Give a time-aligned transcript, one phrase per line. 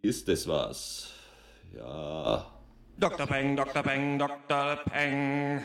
[0.00, 1.08] Ist das was?
[1.76, 2.46] Ja.
[2.96, 3.26] Dr.
[3.26, 3.82] Peng, Dr.
[3.82, 4.76] Peng, Dr.
[4.84, 5.60] Peng.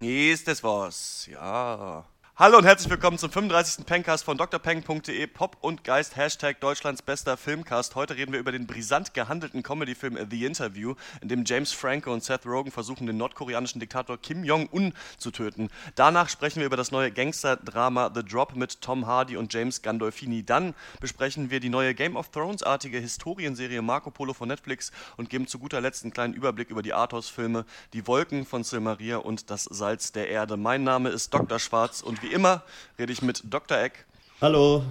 [0.00, 1.26] Ist das was?
[1.30, 2.06] Ja.
[2.38, 3.86] Hallo und herzlich willkommen zum 35.
[3.86, 7.94] Pencast von drpeng.de, Pop und Geist, Hashtag Deutschlands bester Filmcast.
[7.94, 12.22] Heute reden wir über den brisant gehandelten Comedy-Film The Interview, in dem James Franco und
[12.22, 15.70] Seth Rogen versuchen, den nordkoreanischen Diktator Kim Jong-un zu töten.
[15.94, 20.44] Danach sprechen wir über das neue Gangster-Drama The Drop mit Tom Hardy und James Gandolfini.
[20.44, 25.46] Dann besprechen wir die neue Game of Thrones-artige Historienserie Marco Polo von Netflix und geben
[25.46, 27.64] zu guter Letzt einen kleinen Überblick über die Arthouse-Filme
[27.94, 30.58] Die Wolken von Silmaria und Das Salz der Erde.
[30.58, 31.58] Mein Name ist Dr.
[31.58, 32.62] Schwarz und wie immer
[32.98, 33.78] rede ich mit Dr.
[33.78, 34.04] Eck,
[34.40, 34.82] Hallo.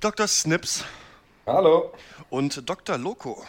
[0.00, 0.28] Dr.
[0.28, 0.84] Snips
[1.46, 1.92] Hallo.
[2.28, 2.98] und Dr.
[2.98, 3.46] Loco.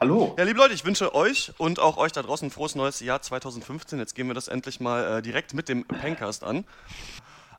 [0.00, 0.34] Hallo.
[0.38, 3.20] Ja, liebe Leute, ich wünsche euch und auch euch da draußen ein frohes neues Jahr
[3.20, 3.98] 2015.
[3.98, 6.64] Jetzt gehen wir das endlich mal äh, direkt mit dem Pencast an.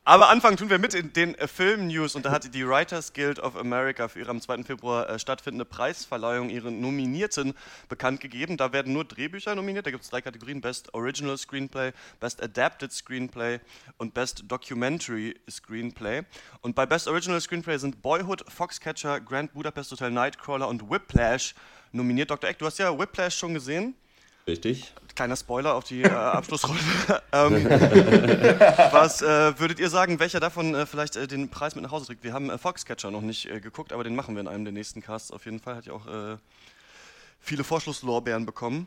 [0.08, 3.40] Aber anfangen tun wir mit in den äh, Film-News und da hat die Writers Guild
[3.40, 4.64] of America für ihre am 2.
[4.64, 7.52] Februar äh, stattfindende Preisverleihung ihre Nominierten
[7.90, 8.56] bekannt gegeben.
[8.56, 12.90] Da werden nur Drehbücher nominiert, da gibt es drei Kategorien, Best Original Screenplay, Best Adapted
[12.90, 13.60] Screenplay
[13.98, 16.22] und Best Documentary Screenplay.
[16.62, 21.54] Und bei Best Original Screenplay sind Boyhood, Foxcatcher, Grand Budapest Hotel, Nightcrawler und Whiplash
[21.92, 22.30] nominiert.
[22.30, 22.48] Dr.
[22.48, 23.94] Eck, du hast ja Whiplash schon gesehen.
[24.48, 24.92] Richtig?
[25.14, 26.80] Kleiner Spoiler auf die äh, Abschlussrunde.
[27.32, 27.64] ähm,
[28.92, 32.06] was äh, würdet ihr sagen, welcher davon äh, vielleicht äh, den Preis mit nach Hause
[32.06, 32.24] trägt?
[32.24, 34.72] Wir haben äh, Foxcatcher noch nicht äh, geguckt, aber den machen wir in einem der
[34.72, 35.76] nächsten Casts auf jeden Fall.
[35.76, 36.36] Hat ja auch äh,
[37.40, 38.86] viele Vorschusslorbeeren bekommen.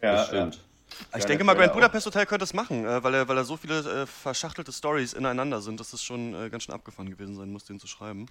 [0.00, 0.60] das stimmt.
[0.88, 1.72] ich Ja, denke der mal, Grand.
[1.74, 5.60] Budapest Hotel könnte es machen, weil, er, weil er so viele äh, verschachtelte Stories ineinander
[5.60, 8.26] sind, dass es schon äh, ganz schön abgefahren gewesen sein muss, den zu schreiben.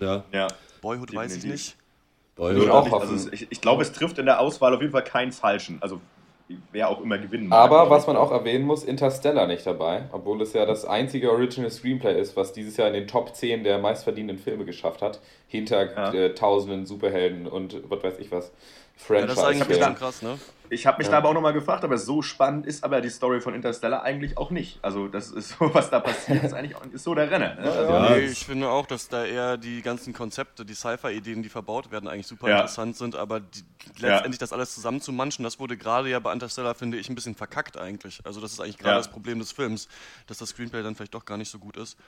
[0.00, 0.24] Ja.
[0.32, 0.48] Ja.
[0.80, 1.50] Boyhood weiß ich Definitiv.
[1.50, 1.76] nicht.
[1.76, 2.68] Ich, Boyhood.
[2.70, 3.00] auch auch.
[3.02, 5.80] nicht, also ich, ich glaube, es trifft in der Auswahl auf jeden Fall keinen falschen.
[5.82, 6.00] Also
[6.72, 7.58] wer auch immer gewinnen mag.
[7.58, 11.70] Aber was man auch erwähnen muss, Interstellar nicht dabei, obwohl es ja das einzige Original
[11.70, 15.92] Screenplay ist, was dieses Jahr in den Top 10 der meistverdienenden Filme geschafft hat, hinter
[15.92, 16.12] Ja.
[16.12, 18.52] äh, tausenden Superhelden und was weiß ich was.
[19.08, 19.80] Ja, das ist eigentlich Franchise.
[19.80, 20.38] ganz krass, ne?
[20.70, 21.12] Ich habe mich Ja.
[21.12, 24.38] da aber auch nochmal gefragt, aber so spannend ist aber die Story von Interstellar eigentlich
[24.38, 24.78] auch nicht.
[24.82, 27.54] Also das ist so, was da passiert, ist eigentlich auch, ist so der Renner.
[27.56, 27.70] Ne?
[27.70, 28.10] Also, Ja.
[28.16, 32.08] Nee, ich finde auch, dass da eher die ganzen Konzepte, die Sci-Fi-Ideen, die verbaut werden,
[32.08, 32.54] eigentlich super Ja.
[32.56, 33.62] interessant sind, aber die,
[33.98, 37.76] letztendlich das alles zusammenzumanschen, das wurde gerade ja bei Interstellar, finde ich, ein bisschen verkackt
[37.76, 38.20] eigentlich.
[38.24, 38.98] Also das ist eigentlich gerade Ja.
[38.98, 39.86] das Problem des Films,
[40.28, 41.98] dass das Screenplay dann vielleicht doch gar nicht so gut ist.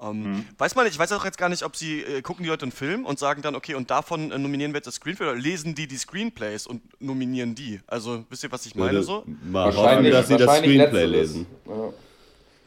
[0.00, 0.44] Ähm, Mhm.
[0.58, 2.64] Weiß man nicht, ich weiß auch jetzt gar nicht, ob sie äh, gucken die Leute
[2.64, 5.36] einen Film und sagen dann, okay, und davon äh, nominieren wir jetzt das Screenplay oder
[5.36, 7.80] lesen die die Screenplays und nominieren die?
[7.86, 9.24] Also, wisst ihr, was ich meine so?
[9.50, 11.46] Wahrscheinlich, dass sie das Screenplay lesen.
[11.66, 11.92] Ja.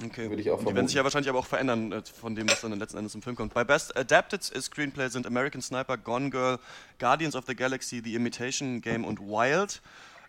[0.05, 0.29] Okay.
[0.29, 2.61] Würde ich auch die werden sich ja wahrscheinlich aber auch verändern äh, von dem, was
[2.61, 3.53] dann letzten Endes im Film kommt.
[3.53, 6.59] Bei Best Adapted Screenplay sind American Sniper, Gone Girl,
[6.99, 9.81] Guardians of the Galaxy, The Imitation Game und Wild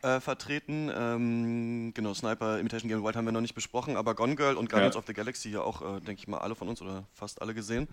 [0.02, 0.90] äh, vertreten.
[0.94, 4.68] Ähm, genau, Sniper, Imitation Game Wild haben wir noch nicht besprochen, aber Gone Girl und
[4.70, 4.98] Guardians Ja.
[5.00, 7.54] of the Galaxy ja auch, äh, denke ich mal, alle von uns oder fast alle
[7.54, 7.88] gesehen.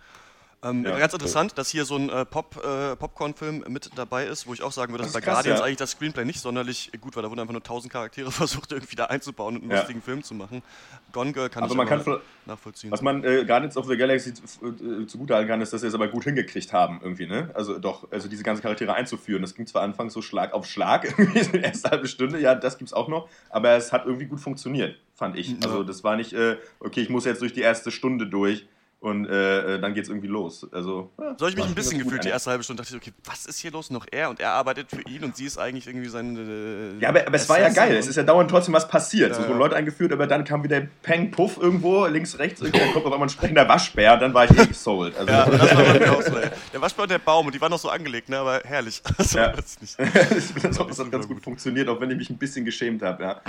[0.64, 0.98] Ähm, Ja.
[0.98, 4.62] Ganz interessant, dass hier so ein äh, Pop, äh, Popcorn-Film mit dabei ist, wo ich
[4.64, 5.66] auch sagen würde, dass Das bei krass, Guardians ja.
[5.66, 7.24] eigentlich das Screenplay nicht sonderlich gut war.
[7.24, 9.78] Da wurden einfach nur tausend Charaktere versucht, irgendwie da einzubauen und einen Ja.
[9.80, 10.64] lustigen Film zu machen.
[11.12, 12.04] Gone Girl kann Aber ich man kann
[12.46, 12.92] nachvollziehen.
[12.92, 16.08] Was man äh, Guardians of the Galaxy äh, zugutehalten kann, ist, dass sie es aber
[16.08, 17.50] gut hingekriegt haben, irgendwie, ne?
[17.54, 19.42] Also doch, also diese ganzen Charaktere einzuführen.
[19.42, 22.56] Das ging zwar anfangs so Schlag auf Schlag, irgendwie so die erste halbe Stunde, ja,
[22.56, 25.50] das gibt's auch noch, aber es hat irgendwie gut funktioniert, fand ich.
[25.52, 25.58] Ja.
[25.64, 28.66] Also das war nicht, äh, okay, ich muss jetzt durch die erste Stunde durch
[29.06, 30.68] und äh, äh, dann geht's irgendwie los.
[30.72, 32.82] Also, ja, So habe ich mich ein bisschen gut gefühlt, die erste halbe Stunde.
[32.84, 33.90] dachte ich, okay, was ist hier los?
[33.92, 36.40] Noch er und er arbeitet für ihn und sie ist eigentlich irgendwie seine.
[36.40, 37.92] äh, Ja, aber, aber es war ja geil.
[37.92, 39.30] und- Es ist ja dauernd trotzdem was passiert.
[39.30, 42.80] Ja, so wurden Leute eingeführt, aber dann kam wieder Peng Puff irgendwo, links, rechts, irgendwie,
[42.80, 45.16] dann kommt auf einmal ein sprechender Waschbär, dann war ich eh gesold.
[45.18, 46.36] Also, Ja, das war bei mir auch so.
[46.38, 46.50] ey.
[46.74, 48.38] Der Waschbär und der Baum und die waren noch so angelegt, ne?
[48.40, 49.02] aber herrlich.
[49.18, 49.56] Also, Ja.
[49.58, 49.98] weiß nicht.
[50.64, 53.24] das hat das hat ganz gut funktioniert, auch wenn ich mich ein bisschen geschämt habe.
[53.24, 53.42] Ja.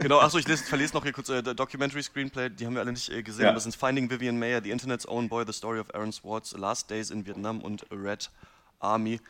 [0.00, 2.92] Genau, achso, ich lese, verlese noch hier kurz äh, Documentary Screenplay, die haben wir alle
[2.92, 3.44] nicht äh, gesehen.
[3.46, 3.52] Ja.
[3.52, 6.88] Das sind Finding Vivian Mayer, The Internet's Own Boy, The Story of Aaron Swartz, Last
[6.88, 8.26] Days in Vietnam und Red
[8.80, 9.20] Army.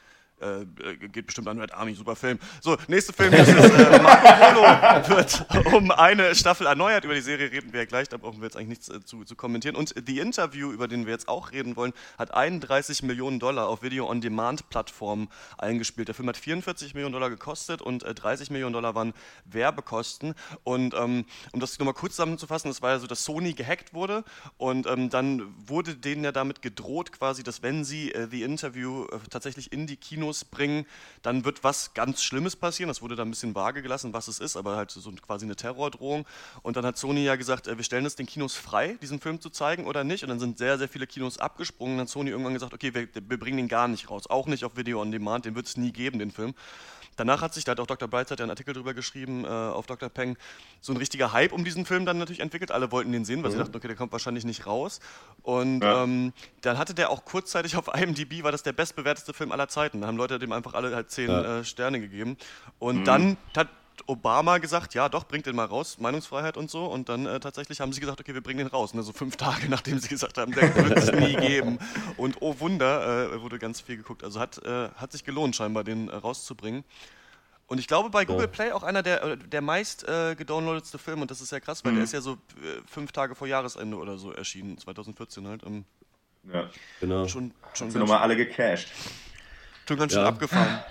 [0.43, 2.39] Äh, äh, geht bestimmt an Red Army, super Film.
[2.61, 4.63] So, nächste Film ist äh, Marco Polo
[5.17, 7.05] wird um eine Staffel erneuert.
[7.05, 9.25] Über die Serie reden wir ja gleich, da brauchen wir jetzt eigentlich nichts äh, zu,
[9.25, 9.77] zu kommentieren.
[9.77, 13.83] Und The Interview, über den wir jetzt auch reden wollen, hat 31 Millionen Dollar auf
[13.83, 15.29] Video-on-Demand-Plattformen
[15.59, 16.09] eingespielt.
[16.09, 20.35] Der Film hat 44 Millionen Dollar gekostet und äh, 30 Millionen Dollar waren Werbekosten.
[20.65, 24.25] Und ähm, um das nochmal kurz zusammenzufassen, es war ja so, dass Sony gehackt wurde
[24.57, 29.05] und ähm, dann wurde denen ja damit gedroht quasi, dass wenn sie äh, The Interview
[29.05, 30.87] äh, tatsächlich in die Kinos Kinos bringen,
[31.23, 32.89] dann wird was ganz Schlimmes passieren.
[32.89, 35.57] Das wurde da ein bisschen vage gelassen, was es ist, aber halt so quasi eine
[35.57, 36.25] Terrordrohung.
[36.63, 39.41] Und dann hat Sony ja gesagt, äh, wir stellen es den Kinos frei, diesen Film
[39.41, 40.23] zu zeigen oder nicht.
[40.23, 41.95] Und dann sind sehr, sehr viele Kinos abgesprungen.
[41.95, 44.29] Und dann hat Sony irgendwann gesagt, okay, wir, wir bringen den gar nicht raus.
[44.29, 46.55] Auch nicht auf Video on Demand, den wird es nie geben, den Film.
[47.17, 48.09] Danach hat sich, da hat auch Dr.
[48.09, 50.09] Brightside ja einen Artikel drüber geschrieben äh, auf Dr.
[50.09, 50.37] Peng,
[50.81, 52.71] so ein richtiger Hype um diesen Film dann natürlich entwickelt.
[52.71, 53.55] Alle wollten den sehen, weil mhm.
[53.55, 55.01] sie dachten, okay, der kommt wahrscheinlich nicht raus.
[55.43, 56.05] Und ja.
[56.05, 56.33] ähm,
[56.63, 60.01] dann hatte der auch kurzzeitig auf IMDb, war das der bestbewerteste Film aller Zeiten.
[60.01, 61.61] Da haben Leute dem einfach alle halt zehn ja.
[61.61, 62.37] äh, Sterne gegeben.
[62.79, 63.05] Und mhm.
[63.05, 63.69] dann hat
[64.07, 66.87] Obama gesagt, ja doch, bringt den mal raus, Meinungsfreiheit und so.
[66.87, 68.95] Und dann äh, tatsächlich haben sie gesagt, okay, wir bringen den raus.
[68.95, 69.03] Ne?
[69.03, 71.79] So fünf Tage, nachdem sie gesagt haben, der wird es nie geben.
[72.17, 74.25] Und oh Wunder, äh, wurde ganz viel geguckt.
[74.25, 76.85] Also hat, äh, hat sich gelohnt scheinbar, den äh, rauszubringen.
[77.67, 81.23] Und ich glaube bei Google Play auch einer der, äh, der meist äh, gedownloadetste Filme.
[81.23, 81.97] Und das ist ja krass, weil mhm.
[81.97, 82.39] der ist ja so
[82.87, 85.63] fünf Tage vor Jahresende oder so erschienen, 2014 halt.
[85.65, 85.85] Ähm,
[86.53, 86.69] ja,
[87.01, 87.29] genau.
[87.29, 88.89] Schon, schon sind nochmal alle gecached.
[89.87, 90.29] Schon ganz schön ja.
[90.29, 90.83] abgefahren.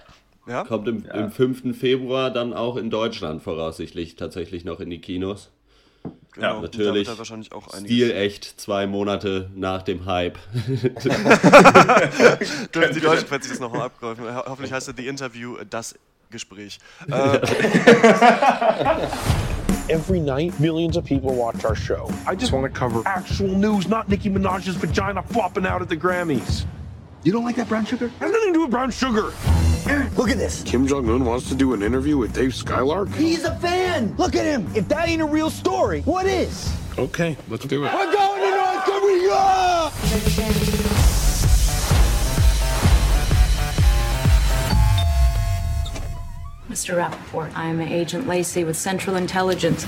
[0.47, 0.63] Ja?
[0.63, 1.11] Kommt im, ja.
[1.13, 1.77] im 5.
[1.77, 5.51] Februar dann auch in Deutschland voraussichtlich tatsächlich noch in die Kinos.
[6.33, 7.07] Genau, ja, natürlich.
[7.07, 10.39] Wahrscheinlich auch Stil echt zwei Monate nach dem Hype.
[12.73, 14.23] Dürfen die Deutschen sich das nochmal abgreifen.
[14.33, 15.93] Hoffentlich heißt es The Interview das
[16.31, 16.79] Gespräch.
[19.89, 22.09] Every night, millions of people watch our show.
[22.25, 25.97] I just want to cover actual news, not Nicki Minaj's vagina flopping out at the
[25.97, 26.65] Grammys.
[27.23, 28.07] You don't like that brown sugar?
[28.19, 29.31] Has nothing to do with brown sugar.
[30.17, 30.63] Look at this.
[30.63, 33.09] Kim Jong Un wants to do an interview with Dave Skylark.
[33.09, 34.15] He's a fan.
[34.17, 34.67] Look at him.
[34.73, 36.73] If that ain't a real story, what is?
[36.97, 37.93] Okay, let's do it.
[37.93, 39.91] We're going to North Korea.
[46.69, 46.97] Mr.
[46.97, 49.85] Rappaport, I'm Agent Lacey with Central Intelligence.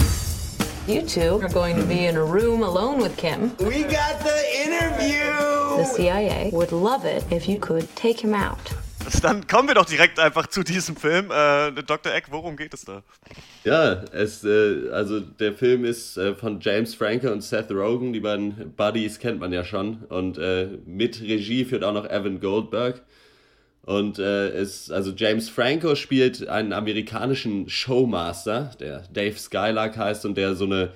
[0.88, 3.56] You two are going to be in a room alone with Kim.
[3.58, 5.53] We got the interview!
[5.78, 8.60] The CIA would love it if you could take him out.
[9.22, 11.32] Dann kommen wir doch direkt einfach zu diesem Film.
[11.32, 12.14] Äh, Dr.
[12.14, 13.04] Eck, worum geht es da?
[13.64, 18.14] Ja, es, äh, also der Film ist äh, von James Franco und Seth Rogen.
[18.14, 20.04] Die beiden Buddies kennt man ja schon.
[20.10, 23.02] Und äh, mit Regie führt auch noch Evan Goldberg.
[23.86, 30.38] Und äh, es, also James Franco spielt einen amerikanischen Showmaster, der Dave Skylark heißt und
[30.38, 30.92] der so eine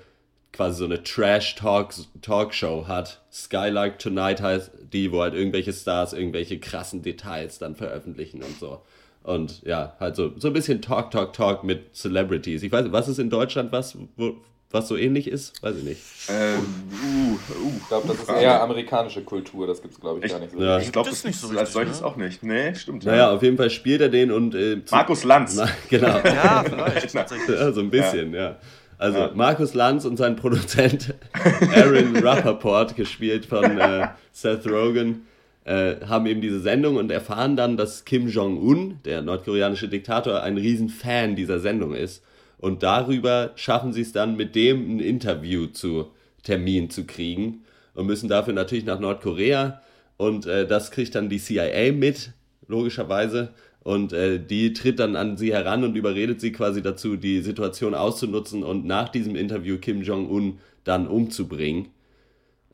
[0.57, 3.21] quasi so eine Trash-Talk-Talkshow hat.
[3.31, 8.81] Skylark Tonight heißt die, wo halt irgendwelche Stars irgendwelche krassen Details dann veröffentlichen und so.
[9.21, 12.63] Und ja, halt so, so ein bisschen Talk, Talk, Talk mit Celebrities.
[12.63, 14.37] Ich weiß nicht, was ist in Deutschland was, wo,
[14.71, 15.61] was so ähnlich ist?
[15.61, 16.01] Weiß ich nicht.
[16.29, 16.59] Ähm,
[17.03, 20.31] uh, uh, ich glaube, das ist eher amerikanische Kultur, das gibt es, glaube ich, ich,
[20.31, 20.61] gar nicht so.
[20.61, 20.79] Ja.
[20.79, 22.07] Ich glaube, das, nicht so als solches ne?
[22.07, 22.41] auch nicht.
[22.41, 23.05] Nee, stimmt.
[23.05, 23.31] Naja, ja.
[23.31, 24.55] auf jeden Fall spielt er den und.
[24.55, 25.55] Äh, Markus Lanz.
[25.55, 26.07] Na, genau.
[26.07, 27.13] ja, vielleicht.
[27.49, 28.41] ja, so ein bisschen, ja.
[28.41, 28.55] ja.
[28.97, 29.31] Also ja.
[29.33, 31.13] Markus Lanz und sein Produzent
[31.75, 35.27] Aaron Rappaport, gespielt von äh, Seth Rogen,
[35.65, 40.57] äh, haben eben diese Sendung und erfahren dann, dass Kim Jong-un, der nordkoreanische Diktator, ein
[40.57, 42.23] Riesenfan dieser Sendung ist
[42.57, 46.11] und darüber schaffen sie es dann, mit dem ein Interview zu
[46.43, 47.63] Termin zu kriegen
[47.93, 49.81] und müssen dafür natürlich nach Nordkorea.
[50.17, 52.31] Und äh, das kriegt dann die CIA mit,
[52.67, 53.49] logischerweise.
[53.87, 57.93] Und äh, die tritt dann an sie heran und überredet sie quasi dazu, die Situation
[57.95, 61.87] auszunutzen und nach diesem Interview Kim Jong-un dann umzubringen.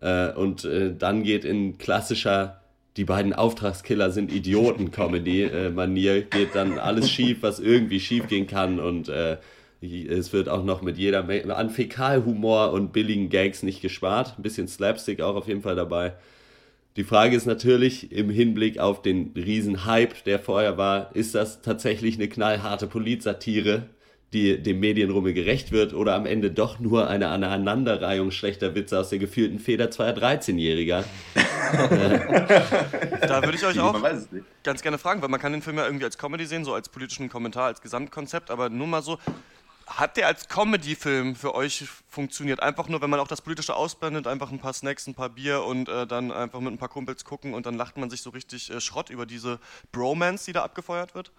[0.02, 2.62] Äh, und äh, dann geht in klassischer
[2.98, 9.08] die beiden Auftragskiller sind Idioten-Comedy-Manier, geht dann alles schief, was irgendwie schief gehen kann und
[9.08, 9.38] äh,
[9.82, 14.34] es wird auch noch mit jeder Menge an Fäkalhumor und billigen Gags nicht gespart.
[14.40, 16.14] Ein bisschen Slapstick auch auf jeden Fall dabei.
[16.96, 21.64] Die Frage ist natürlich im Hinblick auf den riesen Hype, der vorher war, ist das
[21.64, 23.90] tatsächlich eine knallharte Politsatire,
[24.32, 29.10] die dem Medienrummel gerecht wird oder am Ende doch nur eine Aneinanderreihung schlechter Witze aus
[29.10, 31.04] der gefühlten Feder zweier 13-Jähriger?
[33.22, 34.00] da würde ich euch auch
[34.64, 36.90] ganz gerne fragen, weil man kann den Film ja irgendwie als Comedy sehen, so als
[36.90, 39.18] politischen Kommentar, als Gesamtkonzept, aber nur mal so,
[39.88, 42.62] hat der als Comedy-Film für euch funktioniert?
[42.62, 45.64] Einfach nur, wenn man auch das Politische ausblendet, einfach ein paar Snacks, ein paar Bier
[45.64, 48.30] und äh, dann einfach mit ein paar Kumpels gucken und dann lacht man sich so
[48.30, 49.60] richtig äh, Schrott über diese
[49.92, 51.32] Bromance, die da abgefeuert wird?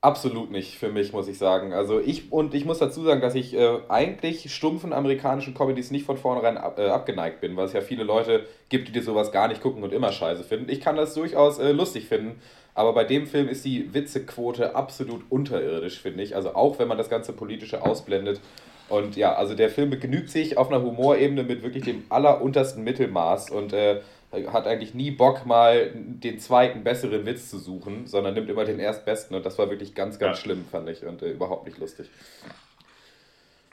[0.00, 1.72] Absolut nicht für mich, muss ich sagen.
[1.72, 6.04] Also ich und ich muss dazu sagen, dass ich äh, eigentlich stumpfen amerikanischen Comedies nicht
[6.04, 9.30] von vornherein ab, äh, abgeneigt bin, weil es ja viele Leute gibt, die dir sowas
[9.30, 10.68] gar nicht gucken und immer scheiße finden.
[10.70, 12.42] Ich kann das durchaus äh, lustig finden,
[12.74, 16.34] aber bei dem Film ist die Witzequote absolut unterirdisch, finde ich.
[16.34, 18.40] Also auch wenn man das ganze Politische ausblendet.
[18.88, 23.50] Und ja, also der Film begnügt sich auf einer Humorebene mit wirklich dem alleruntersten Mittelmaß
[23.50, 24.00] und äh,
[24.48, 28.78] hat eigentlich nie Bock, mal den zweiten besseren Witz zu suchen, sondern nimmt immer den
[28.78, 29.36] erstbesten.
[29.36, 30.42] Und das war wirklich ganz, ganz ja.
[30.42, 32.08] schlimm, fand ich, und äh, überhaupt nicht lustig.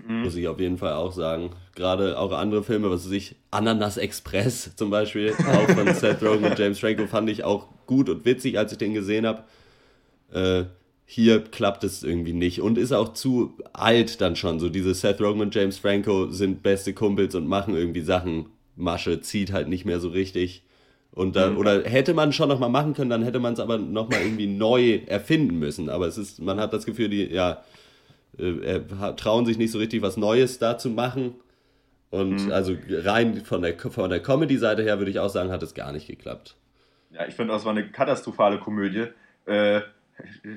[0.05, 0.23] Mhm.
[0.23, 1.51] Muss ich auf jeden Fall auch sagen.
[1.75, 6.45] Gerade auch andere Filme, was weiß ich, Ananas Express zum Beispiel, auch von Seth Rogen
[6.45, 9.43] und James Franco, fand ich auch gut und witzig, als ich den gesehen habe.
[10.31, 10.69] Äh,
[11.05, 14.59] hier klappt es irgendwie nicht und ist auch zu alt dann schon.
[14.59, 18.45] So diese Seth Rogen und James Franco sind beste Kumpels und machen irgendwie Sachen.
[18.75, 20.61] Masche zieht halt nicht mehr so richtig.
[21.11, 21.57] Und da, mhm.
[21.57, 24.99] oder hätte man schon nochmal machen können, dann hätte man es aber nochmal irgendwie neu
[25.07, 25.89] erfinden müssen.
[25.89, 27.63] Aber es ist, man hat das Gefühl, die, ja,
[28.37, 28.81] äh,
[29.17, 31.33] trauen sich nicht so richtig was Neues da zu machen.
[32.11, 32.51] Und mhm.
[32.51, 35.91] also rein von der, von der Comedy-Seite her würde ich auch sagen, hat es gar
[35.91, 36.55] nicht geklappt.
[37.11, 39.07] Ja, ich finde, das war eine katastrophale Komödie.
[39.45, 39.81] Äh,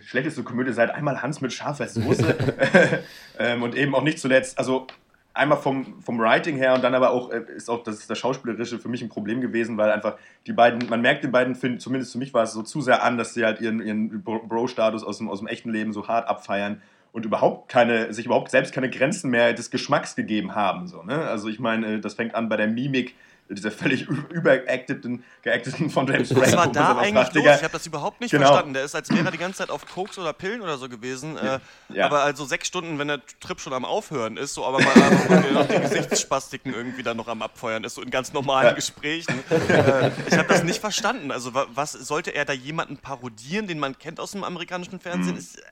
[0.04, 2.36] schlechteste Komödie seit einmal Hans mit scharfer Soße.
[3.38, 4.86] ähm, und eben auch nicht zuletzt, also
[5.34, 8.18] einmal vom, vom Writing her und dann aber auch äh, ist auch das, ist das
[8.18, 10.16] Schauspielerische für mich ein Problem gewesen, weil einfach
[10.46, 13.02] die beiden, man merkt den beiden Filmen, zumindest für mich war es so zu sehr
[13.02, 16.28] an, dass sie halt ihren, ihren Bro-Status aus dem, aus dem echten Leben so hart
[16.28, 16.82] abfeiern
[17.12, 20.86] und überhaupt keine, sich überhaupt selbst keine Grenzen mehr des Geschmacks gegeben haben.
[20.86, 21.26] So, ne?
[21.28, 23.14] Also ich meine, das fängt an bei der Mimik,
[23.54, 26.46] dieser völlig überacteten, geacteten von James Franco.
[26.46, 27.44] Was war da eigentlich los?
[27.44, 28.46] Ich habe das überhaupt nicht genau.
[28.46, 28.74] verstanden.
[28.74, 31.36] Der ist, als wäre er die ganze Zeit auf Koks oder Pillen oder so gewesen.
[31.36, 31.58] Äh,
[31.90, 32.06] ja.
[32.06, 35.66] Aber also sechs Stunden, wenn der Trip schon am Aufhören ist, so aber mal noch
[35.66, 38.72] die Gesichtsspastiken irgendwie dann noch am Abfeuern ist, so in ganz normalen ja.
[38.72, 39.42] Gesprächen.
[39.50, 41.30] Äh, ich habe das nicht verstanden.
[41.30, 45.34] Also was sollte er da jemanden parodieren, den man kennt aus dem amerikanischen Fernsehen?
[45.34, 45.38] Mhm.
[45.38, 45.62] Ist, äh,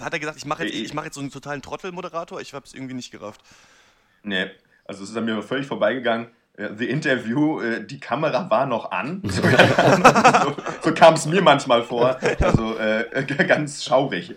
[0.00, 2.40] hat er gesagt, ich mache jetzt, ich mach jetzt so einen totalen Trottelmoderator?
[2.40, 3.40] Ich habe es irgendwie nicht gerafft.
[4.22, 4.50] Nee,
[4.84, 6.28] also es ist an mir völlig vorbeigegangen.
[6.56, 9.22] The Interview, äh, die Kamera war noch an.
[9.28, 9.42] so,
[10.82, 12.16] so kam es mir manchmal vor.
[12.40, 14.36] Also äh, ganz schaurig.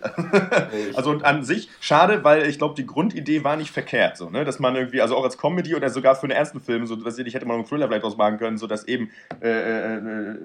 [0.96, 4.16] also und an sich schade, weil ich glaube, die Grundidee war nicht verkehrt.
[4.16, 4.44] So, ne?
[4.44, 7.18] Dass man irgendwie, also auch als Comedy oder sogar für einen ersten Film, so, was
[7.18, 9.10] ich hätte mal einen Thriller vielleicht ausmachen können, so dass eben
[9.40, 10.36] äh, äh, äh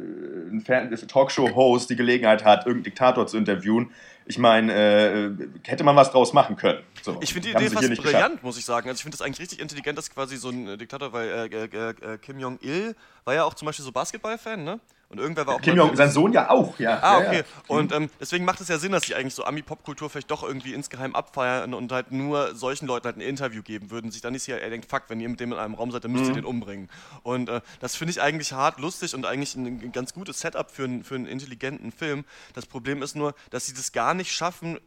[0.51, 0.63] ein
[1.08, 3.89] Talkshow-Host die Gelegenheit hat, irgendeinen Diktator zu interviewen
[4.25, 5.32] ich meine, äh,
[5.63, 6.80] hätte man was draus machen können.
[7.01, 8.44] So, ich finde die Idee fast brillant, geschafft.
[8.44, 8.88] muss ich sagen.
[8.88, 12.13] Also ich finde das eigentlich richtig intelligent, dass quasi so ein Diktator, weil äh, äh,
[12.13, 14.80] äh Kim Jong-il war ja auch zum Beispiel so Basketball-Fan, ne?
[15.13, 15.62] Und irgendwer war auch.
[15.62, 16.98] Kim Jong, sein Sohn ja auch, ja.
[17.03, 17.38] Ah, okay.
[17.38, 20.41] Ja, Und ähm, deswegen macht es ja Sinn, dass sie eigentlich so Ami-Pop-Kultur vielleicht doch
[20.41, 24.10] irgendwie insgeheim abfeiern und halt nur solchen Leuten halt ein Interview geben würden.
[24.10, 26.03] Sich dann nicht hier, er denkt, fuck, wenn ihr mit dem in einem Raum seid,
[26.03, 26.36] dann müsst ihr mhm.
[26.36, 26.89] den umbringen.
[27.22, 30.72] Und äh, das finde ich eigentlich hart lustig und eigentlich ein, ein ganz gutes Setup
[30.72, 32.25] für, ein, für einen intelligenten Film.
[32.55, 34.79] Das Problem ist nur, dass sie das gar nicht schaffen,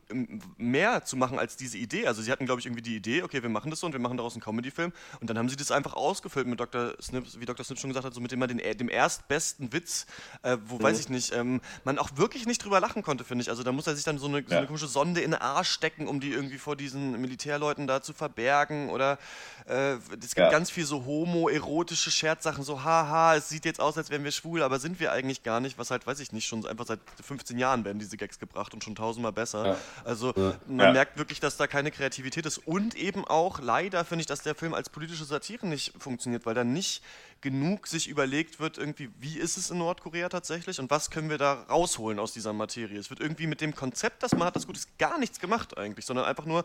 [0.56, 2.08] mehr zu machen als diese Idee.
[2.08, 4.00] Also sie hatten, glaube ich, irgendwie die Idee, okay, wir machen das so und wir
[4.00, 4.92] machen daraus einen Comedy-Film.
[5.20, 6.94] Und dann haben sie das einfach ausgefüllt mit Dr.
[7.00, 7.64] Snips, wie Dr.
[7.64, 10.06] Snips schon gesagt hat, so mit dem, den, dem erstbesten Witz,
[10.42, 10.82] äh, wo, mhm.
[10.82, 13.50] weiß ich nicht, ähm, man auch wirklich nicht drüber lachen konnte, finde ich.
[13.50, 14.48] Also da muss er sich dann so eine, ja.
[14.48, 18.02] so eine, komische Sonde in den Arsch stecken, um die irgendwie vor diesen Militärleuten da
[18.02, 18.90] zu verbergen.
[18.90, 19.18] Oder
[19.66, 20.50] äh, es gibt ja.
[20.50, 24.62] ganz viel so homoerotische Scherzsachen, so haha, es sieht jetzt aus, als wären wir schwul,
[24.62, 27.58] aber sind wir eigentlich gar nicht, was halt, weiß ich nicht, schon einfach seit 15
[27.58, 29.66] Jahren werden diese Gags gebracht und schon tausendmal besser.
[29.66, 29.76] Ja.
[30.04, 30.32] Also
[30.66, 34.42] man merkt wirklich, dass da keine Kreativität ist und eben auch leider finde ich, dass
[34.42, 37.02] der Film als politische Satire nicht funktioniert, weil da nicht
[37.40, 41.38] genug sich überlegt wird, irgendwie, wie ist es in Nordkorea tatsächlich und was können wir
[41.38, 42.98] da rausholen aus dieser Materie.
[42.98, 45.76] Es wird irgendwie mit dem Konzept, das man hat, das gut ist, gar nichts gemacht
[45.76, 46.64] eigentlich, sondern einfach nur,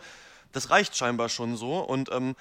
[0.51, 2.35] das reicht scheinbar schon so und ähm,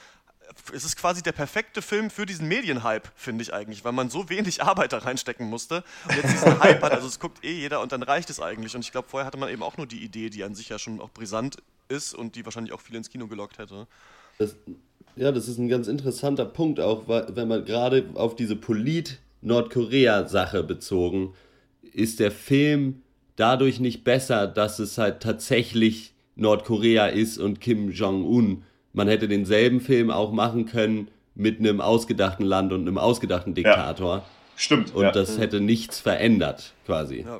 [0.72, 4.28] es ist quasi der perfekte Film für diesen Medienhype, finde ich eigentlich, weil man so
[4.28, 7.80] wenig Arbeit da reinstecken musste und jetzt diesen Hype hat, also es guckt eh jeder
[7.80, 10.02] und dann reicht es eigentlich und ich glaube, vorher hatte man eben auch nur die
[10.02, 11.56] Idee, die an sich ja schon auch brisant
[11.90, 13.88] ist und die wahrscheinlich auch viele ins Kino gelockt hätte.
[14.38, 14.54] Das,
[15.16, 21.34] ja, das ist ein ganz interessanter Punkt, auch wenn man gerade auf diese Polit-Nordkorea-Sache bezogen,
[21.92, 23.02] ist der Film
[23.36, 28.62] dadurch nicht besser, dass es halt tatsächlich Nordkorea ist und Kim Jong-un.
[28.92, 34.18] Man hätte denselben Film auch machen können mit einem ausgedachten Land und einem ausgedachten Diktator.
[34.18, 34.24] Ja,
[34.56, 34.94] stimmt.
[34.94, 35.12] Und ja.
[35.12, 37.24] das hätte nichts verändert, quasi.
[37.26, 37.38] Ja.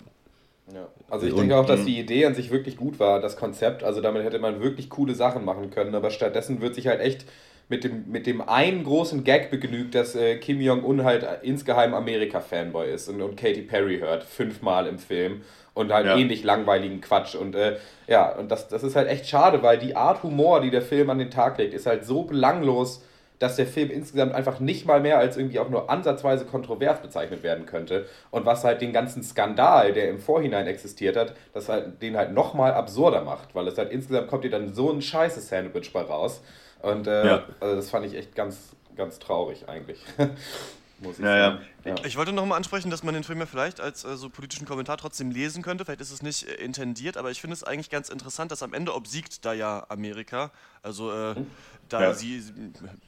[0.75, 0.89] Ja.
[1.09, 3.83] Also ich und, denke auch, dass die Idee an sich wirklich gut war, das Konzept.
[3.83, 5.95] Also damit hätte man wirklich coole Sachen machen können.
[5.95, 7.27] Aber stattdessen wird sich halt echt
[7.69, 12.93] mit dem, mit dem einen großen Gag begnügt, dass äh, Kim Jong-un halt insgeheim Amerika-Fanboy
[12.93, 16.17] ist und, und Katy Perry hört, fünfmal im Film und halt ja.
[16.17, 17.37] ähnlich langweiligen Quatsch.
[17.37, 17.77] Und äh,
[18.09, 21.11] ja, und das, das ist halt echt schade, weil die Art Humor, die der Film
[21.11, 23.05] an den Tag legt, ist halt so belanglos,
[23.41, 27.43] dass der Film insgesamt einfach nicht mal mehr als irgendwie auch nur ansatzweise kontrovers bezeichnet
[27.43, 28.07] werden könnte.
[28.31, 32.33] Und was halt den ganzen Skandal, der im Vorhinein existiert hat, das halt den halt
[32.33, 36.03] nochmal absurder macht, weil es halt insgesamt kommt dir dann so ein scheiße Sandwich bei
[36.03, 36.43] raus.
[36.83, 37.45] Und äh, ja.
[37.61, 40.05] also das fand ich echt ganz, ganz traurig eigentlich.
[41.03, 41.67] Muss ich, ja, sagen.
[41.87, 41.95] Ja.
[42.05, 44.67] ich wollte noch mal ansprechen, dass man den Film ja vielleicht als äh, so politischen
[44.67, 45.87] Kommentar trotzdem lesen könnte.
[45.87, 48.75] Vielleicht ist es nicht äh, intendiert, aber ich finde es eigentlich ganz interessant, dass am
[48.75, 50.51] Ende obsiegt da ja Amerika.
[50.83, 51.47] Also äh, hm.
[51.93, 52.15] Da ja.
[52.15, 52.43] sie,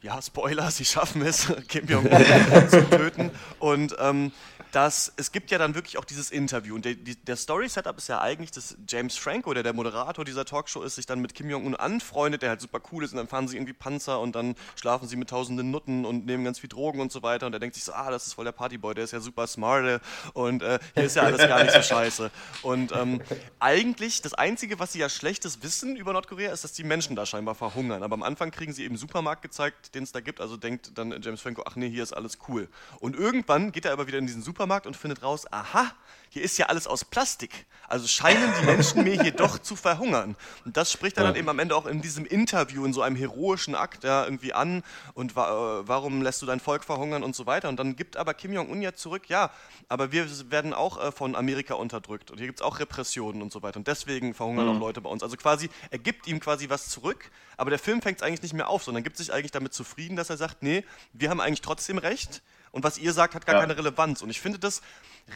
[0.01, 3.31] ja Spoiler, sie schaffen es, Kim Jong-un zu töten.
[3.59, 4.31] Und ähm,
[4.73, 6.73] dass es gibt ja dann wirklich auch dieses Interview.
[6.73, 10.81] Und der, der Story-Setup ist ja eigentlich, dass James Franco, der der Moderator dieser Talkshow
[10.81, 13.11] ist, sich dann mit Kim Jong-un anfreundet, der halt super cool ist.
[13.11, 16.43] Und dann fahren sie irgendwie Panzer und dann schlafen sie mit tausenden Nutten und nehmen
[16.43, 17.45] ganz viel Drogen und so weiter.
[17.45, 19.45] Und er denkt sich so, ah, das ist voll der Partyboy, der ist ja super
[19.45, 19.99] smart äh,
[20.33, 22.31] und äh, hier ist ja alles gar nicht so scheiße.
[22.63, 23.21] Und ähm,
[23.59, 27.27] eigentlich, das Einzige, was sie ja schlechtes wissen über Nordkorea, ist, dass die Menschen da
[27.27, 28.01] scheinbar verhungern.
[28.01, 30.41] Aber am Anfang kriegen sie eben Supermarkt gezeigt, den es da gibt.
[30.41, 32.67] Also denkt dann James Franco, ach nee, hier ist alles cool.
[32.99, 35.91] Und irgendwann geht er aber wieder in diesen Supermarkt und findet raus, aha,
[36.29, 37.65] hier ist ja alles aus Plastik.
[37.87, 40.35] Also scheinen die Menschen mir hier doch zu verhungern.
[40.65, 43.15] Und das spricht er dann eben am Ende auch in diesem Interview, in so einem
[43.15, 44.81] heroischen Akt ja, irgendwie an.
[45.13, 47.69] Und wa äh, warum lässt du dein Volk verhungern und so weiter.
[47.69, 49.51] Und dann gibt aber Kim Jong-un ja zurück, ja,
[49.89, 52.31] aber wir werden auch äh, von Amerika unterdrückt.
[52.31, 53.77] Und hier gibt es auch Repressionen und so weiter.
[53.77, 54.77] Und deswegen verhungern Mhm.
[54.77, 55.21] auch Leute bei uns.
[55.21, 58.53] Also quasi, er gibt ihm quasi was zurück, aber der Film fängt es eigentlich nicht
[58.53, 61.61] mehr auf, sondern gibt sich eigentlich damit zufrieden, dass er sagt, nee, wir haben eigentlich
[61.61, 62.41] trotzdem recht.
[62.73, 63.61] Und was ihr sagt, hat gar Ja.
[63.61, 64.21] keine Relevanz.
[64.21, 64.81] Und ich finde das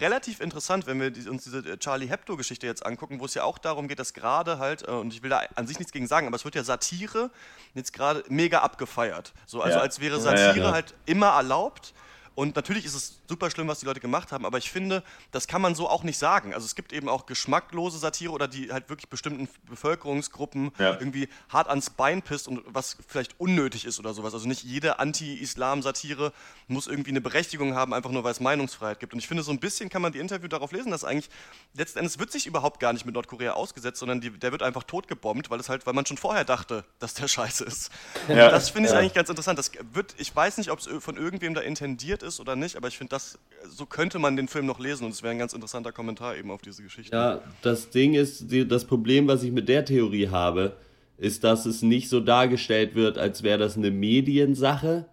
[0.01, 3.57] relativ interessant, wenn wir uns diese äh, Charlie Hebdo-Geschichte jetzt angucken, wo es ja auch
[3.57, 6.27] darum geht, dass gerade halt, äh, und ich will da an sich nichts gegen sagen,
[6.27, 7.31] aber es wird ja Satire
[7.73, 9.33] jetzt gerade mega abgefeiert.
[9.45, 9.81] So, also Ja.
[9.83, 10.71] als wäre Satire ja.
[10.71, 11.93] halt immer erlaubt.
[12.37, 15.01] Und natürlich ist es super schlimm, was die Leute gemacht haben, aber ich finde,
[15.31, 16.53] das kann man so auch nicht sagen.
[16.53, 20.91] Also es gibt eben auch geschmacklose Satire oder die halt wirklich bestimmten Bevölkerungsgruppen Ja.
[20.99, 24.35] irgendwie hart ans Bein pisst und was vielleicht unnötig ist oder sowas.
[24.35, 26.31] Also nicht jede Anti-Islam-Satire
[26.67, 29.13] muss irgendwie eine Berechtigung haben, einfach nur weil es Meinungsfreiheit gibt.
[29.13, 31.31] Und ich finde, so ein bisschen kann man die Interview darauf lesen, dass eigentlich
[31.73, 34.83] letzten Endes wird sich überhaupt gar nicht mit Nordkorea ausgesetzt, sondern die, der wird einfach
[34.83, 37.89] totgebombt, weil es halt, weil man schon vorher dachte, dass der scheiße ist.
[38.27, 38.49] Ja.
[38.49, 38.99] Das finde ich Ja.
[38.99, 39.57] eigentlich ganz interessant.
[39.57, 42.87] Das wird, ich weiß nicht, ob es von irgendwem da intendiert ist oder nicht, aber
[42.87, 45.53] ich finde, das so könnte man den Film noch lesen und es wäre ein ganz
[45.53, 47.15] interessanter Kommentar eben auf diese Geschichte.
[47.15, 50.77] Ja, das Ding ist, das Problem, was ich mit der Theorie habe,
[51.17, 55.05] ist, dass es nicht so dargestellt wird, als wäre das eine Mediensache.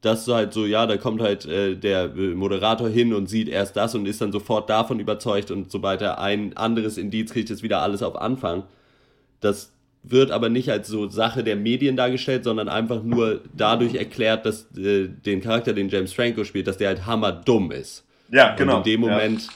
[0.00, 3.48] Dass so halt so, ja, da kommt halt äh, der äh, Moderator hin und sieht
[3.48, 7.50] erst das und ist dann sofort davon überzeugt und sobald er ein anderes Indiz kriegt,
[7.50, 8.62] ist wieder alles auf Anfang.
[9.40, 9.72] Das
[10.02, 14.66] wird aber nicht als so Sache der Medien dargestellt, sondern einfach nur dadurch erklärt, dass
[14.76, 18.04] äh, den Charakter, den James Franco spielt, dass der halt hammerdumm ist.
[18.30, 18.78] Ja, genau.
[18.78, 19.10] Und in dem Ja.
[19.10, 19.48] Moment.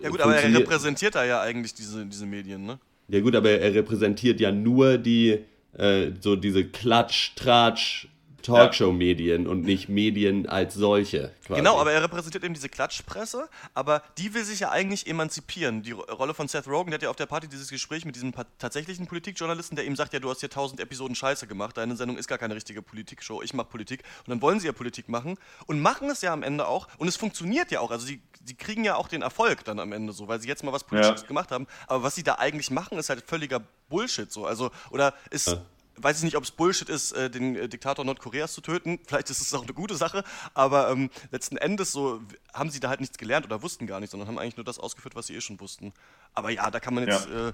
[0.00, 2.78] Ja gut, aber er repräsentiert da ja eigentlich diese, diese Medien, ne?
[3.08, 5.38] Ja gut, aber er repräsentiert ja nur die,
[5.78, 8.08] äh, so diese Klatsch, Tratsch,
[8.46, 11.32] Talkshow-Medien und nicht Medien als solche.
[11.46, 11.60] Quasi.
[11.60, 15.82] Genau, aber er repräsentiert eben diese Klatschpresse, aber die will sich ja eigentlich emanzipieren.
[15.82, 18.14] Die Ro- Rolle von Seth Rogen, der hat ja auf der Party dieses Gespräch mit
[18.16, 21.96] diesem tatsächlichen Politikjournalisten, der ihm sagt, ja, du hast hier tausend Episoden Scheiße gemacht, deine
[21.96, 24.02] Sendung ist gar keine richtige Politikshow, ich mache Politik.
[24.26, 27.08] Und dann wollen sie ja Politik machen und machen es ja am Ende auch und
[27.08, 27.90] es funktioniert ja auch.
[27.90, 30.64] Also sie, sie kriegen ja auch den Erfolg dann am Ende so, weil sie jetzt
[30.64, 31.26] mal was Politisches Ja.
[31.28, 31.66] gemacht haben.
[31.86, 34.46] Aber was sie da eigentlich machen, ist halt völliger Bullshit so.
[34.46, 35.56] Also, oder ist
[35.98, 38.98] weiß ich nicht, ob es Bullshit ist, äh, den äh, Diktator Nordkoreas zu töten.
[39.06, 42.20] Vielleicht ist es auch eine gute Sache, aber ähm, letzten Endes so
[42.52, 44.78] haben sie da halt nichts gelernt oder wussten gar nicht, sondern haben eigentlich nur das
[44.78, 45.92] ausgeführt, was sie eh schon wussten.
[46.34, 47.52] Aber ja, da kann man jetzt, äh,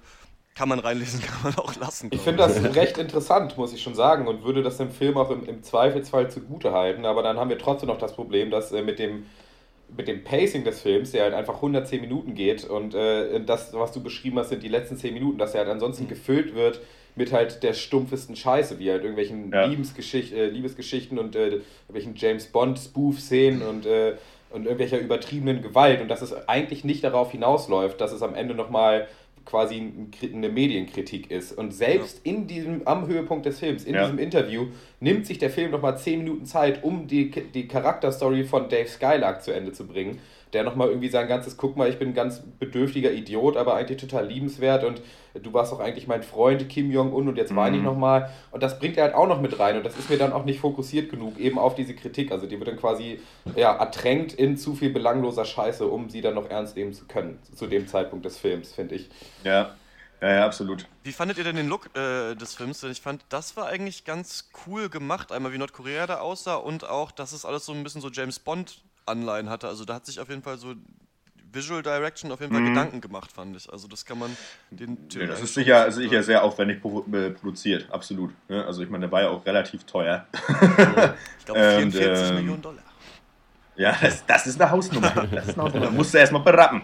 [0.54, 2.10] kann man reinlesen, kann man auch lassen.
[2.12, 5.30] Ich finde das recht interessant, muss ich schon sagen, und würde das dem Film auch
[5.30, 7.06] im, im Zweifelsfall zugute halten.
[7.06, 9.26] Aber dann haben wir trotzdem noch das Problem, dass äh, mit dem
[9.96, 13.92] mit dem Pacing des Films, der halt einfach 110 Minuten geht und äh, das, was
[13.92, 16.80] du beschrieben hast, sind die letzten 10 Minuten, dass er halt ansonsten gefüllt wird
[17.14, 19.66] mit halt der stumpfesten Scheiße, wie halt irgendwelchen Ja.
[19.66, 24.14] Liebesgeschicht, äh, Liebesgeschichten und äh, irgendwelchen James Bond-Spoof-Szenen und, äh,
[24.50, 28.54] und irgendwelcher übertriebenen Gewalt und dass es eigentlich nicht darauf hinausläuft, dass es am Ende
[28.54, 29.08] nochmal
[29.44, 29.90] quasi
[30.32, 31.52] eine Medienkritik ist.
[31.52, 34.02] Und selbst in diesem, am Höhepunkt des Films, in Ja.
[34.04, 34.66] diesem Interview,
[35.00, 39.42] nimmt sich der Film nochmal 10 Minuten Zeit, um die, die Charakterstory von Dave Skylark
[39.42, 40.18] zu Ende zu bringen.
[40.52, 43.98] Der nochmal irgendwie sein ganzes, guck mal, ich bin ein ganz bedürftiger Idiot, aber eigentlich
[43.98, 45.00] total liebenswert und
[45.34, 48.30] du warst auch eigentlich mein Freund Kim Jong-un und jetzt weine ich nochmal.
[48.50, 50.44] Und das bringt er halt auch noch mit rein und das ist mir dann auch
[50.44, 52.32] nicht fokussiert genug eben auf diese Kritik.
[52.32, 53.20] Also die wird dann quasi
[53.56, 57.38] ja, ertränkt in zu viel belangloser Scheiße, um sie dann noch ernst nehmen zu können,
[57.54, 59.08] zu dem Zeitpunkt des Films, finde ich.
[59.44, 59.74] Ja.
[60.20, 60.86] ja, ja, absolut.
[61.02, 62.80] Wie fandet ihr denn den Look äh, des Films?
[62.80, 65.32] Denn ich fand, das war eigentlich ganz cool gemacht.
[65.32, 68.38] Einmal wie Nordkorea da aussah und auch, dass es alles so ein bisschen so James
[69.06, 69.68] Bond-Anleihen hatte.
[69.68, 70.74] Also da hat sich auf jeden Fall so
[71.52, 73.70] Visual Direction auf jeden Fall Gedanken gemacht, fand ich.
[73.70, 74.34] Also das kann man
[74.70, 75.08] den Mhm.
[75.14, 78.32] Nee, das ist sicher, sicher sehr aufwendig äh, produziert, absolut.
[78.48, 78.64] Ne?
[78.64, 80.26] Also ich meine, der war ja auch relativ teuer.
[81.38, 82.82] Ich glaube Und, 44 ähm, Millionen Dollar.
[83.74, 85.10] Ja, das, das ist eine Hausnummer.
[85.32, 85.90] Das ist eine Hausnummer.
[85.90, 86.82] Musst du erstmal berappen.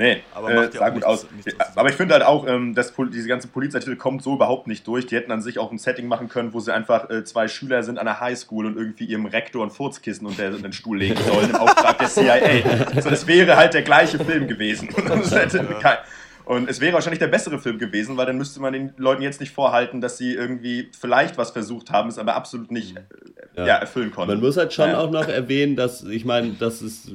[0.00, 1.26] Nee, Aber äh, macht ja sah auch gut nichts- aus.
[1.30, 4.66] nichts, Ja, aber ich finde halt auch, ähm, dass diese ganze Polizeitil kommt so überhaupt
[4.66, 5.06] nicht durch.
[5.06, 7.82] Die hätten an sich auch ein Setting machen können, wo sie einfach äh, zwei Schüler
[7.82, 11.50] sind an der Highschool und irgendwie ihrem Rektor ein Furzkissen unter den Stuhl legen sollen
[11.50, 13.00] im Auftrag der CIA.
[13.02, 14.88] So, das wäre halt der gleiche Film gewesen.
[15.06, 15.98] Das hätte kein-
[16.46, 19.38] Und es wäre wahrscheinlich der bessere Film gewesen, weil dann müsste man den Leuten jetzt
[19.40, 22.96] nicht vorhalten, dass sie irgendwie vielleicht was versucht haben, es aber absolut nicht
[23.56, 23.76] äh, ja.
[23.76, 24.32] erfüllen konnten.
[24.34, 24.98] Man muss halt schon Ja.
[24.98, 27.12] auch noch erwähnen, dass, ich meine, das ist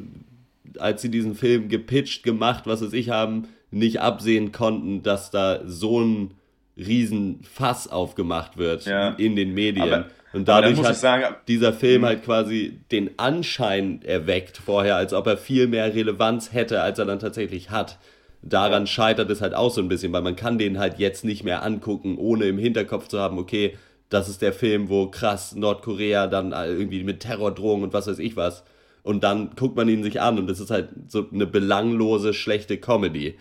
[0.81, 5.61] als sie diesen Film gepitcht, gemacht, was weiß ich haben, nicht absehen konnten, dass da
[5.65, 6.31] so ein
[6.77, 9.09] Riesenfass aufgemacht wird Ja.
[9.17, 9.83] in den Medien.
[9.93, 15.27] Aber- und dadurch hat sagen, dieser Film halt quasi den Anschein erweckt vorher, als ob
[15.27, 17.97] er viel mehr Relevanz hätte, als er dann tatsächlich hat.
[18.41, 21.43] Daran scheitert es halt auch so ein bisschen, weil man kann den halt jetzt nicht
[21.43, 23.77] mehr angucken, ohne im Hinterkopf zu haben, okay,
[24.09, 28.35] das ist der Film, wo krass Nordkorea dann irgendwie mit Terrordrohungen und was weiß ich
[28.35, 28.63] was.
[29.05, 32.79] Und dann guckt man ihn sich an und es ist halt so eine belanglose, schlechte
[32.79, 33.37] Comedy.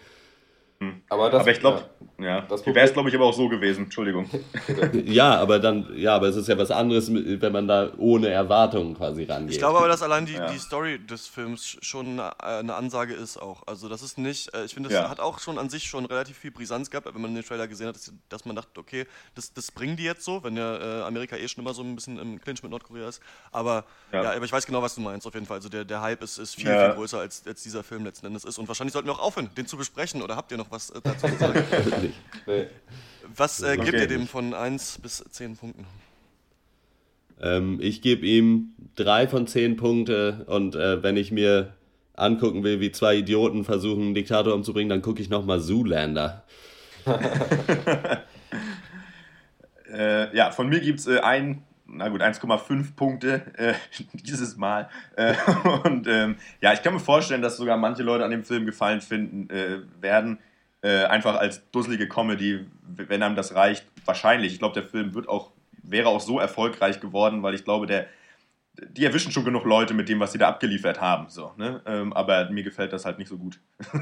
[1.08, 1.82] Aber, das, Aber ich glaube,
[2.18, 3.84] ja, Das die wäre es, glaube ich, aber auch so gewesen.
[3.84, 4.28] Entschuldigung.
[5.04, 8.94] Ja, aber dann, ja, aber es ist ja was anderes, wenn man da ohne Erwartungen
[8.96, 9.52] quasi rangeht.
[9.52, 10.50] Ich glaube aber, dass allein die, Ja.
[10.50, 13.62] die Story des Films schon eine, äh, eine Ansage ist auch.
[13.66, 15.08] Also das ist nicht, äh, ich finde, das Ja.
[15.10, 17.88] hat auch schon an sich schon relativ viel Brisanz gehabt, wenn man den Trailer gesehen
[17.88, 21.02] hat, dass, dass man dachte, okay, das, das bringen die jetzt so, wenn ja äh,
[21.02, 23.20] Amerika eh schon immer so ein bisschen im Clinch mit Nordkorea ist.
[23.52, 24.22] Aber ja.
[24.22, 24.32] Ja.
[24.32, 25.56] aber ich weiß genau, was du meinst, auf jeden Fall.
[25.58, 26.86] Also der, der Hype ist, ist viel, Ja.
[26.86, 28.58] viel größer, als, als dieser Film letzten Endes ist.
[28.58, 30.22] Und wahrscheinlich sollten wir auch aufhören, den zu besprechen.
[30.22, 31.64] Oder habt ihr noch was äh, dazu zu sagen?
[32.46, 32.66] Nee.
[33.34, 35.86] was äh, gebt ihr dem von 1 bis 10 Punkten?
[37.40, 41.74] Ähm, ich gebe ihm drei von zehn Punkte und äh, wenn ich mir
[42.14, 46.44] angucken will, wie zwei Idioten versuchen, einen Diktator umzubringen, dann gucke ich nochmal Zoolander.
[49.94, 53.74] Äh, ja, von mir gibt es äh, ein, na gut, 1,5 Punkte äh,
[54.12, 54.88] dieses Mal.
[55.14, 55.34] Äh,
[55.84, 59.00] und ähm, ja, ich kann mir vorstellen, dass sogar manche Leute an dem Film gefallen
[59.00, 60.38] finden äh, werden.
[60.84, 63.86] Äh, einfach als dusselige Comedy, wenn einem das reicht.
[64.04, 64.52] Wahrscheinlich.
[64.52, 65.50] Ich glaube, der Film wird auch,
[65.82, 68.06] wäre auch so erfolgreich geworden, weil ich glaube, der,
[68.90, 71.30] die erwischen schon genug Leute mit dem, was sie da abgeliefert haben.
[71.30, 71.80] So, ne?
[71.86, 73.58] ähm, aber mir gefällt das halt nicht so gut.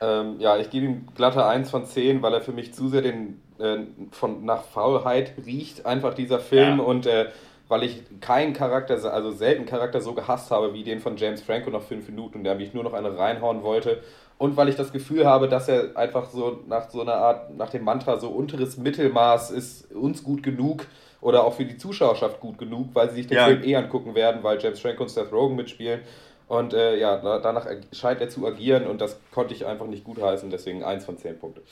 [0.00, 3.02] Ähm, ja, ich gebe ihm glatte 1 von 10, weil er für mich zu sehr
[3.02, 3.78] den, äh,
[4.12, 6.78] von, nach Faulheit riecht, einfach dieser Film.
[6.78, 6.84] Ja.
[6.84, 7.30] Und äh,
[7.66, 11.68] weil ich keinen Charakter, also selten Charakter so gehasst habe wie den von James Franco
[11.70, 14.02] nach 5 Minuten, der mich nur noch eine reinhauen wollte.
[14.38, 17.70] Und weil ich das Gefühl habe, dass er einfach so nach so einer Art, nach
[17.70, 20.86] dem Mantra, so unteres Mittelmaß ist uns gut genug
[21.20, 23.46] oder auch für die Zuschauerschaft gut genug, weil sie sich den Ja.
[23.46, 26.02] Film eh angucken werden, weil James Franco und Seth Rogen mitspielen.
[26.46, 30.04] Und äh, ja, da, danach scheint er zu agieren und das konnte ich einfach nicht
[30.04, 31.62] gutheißen, deswegen 1 von 10 Punkte.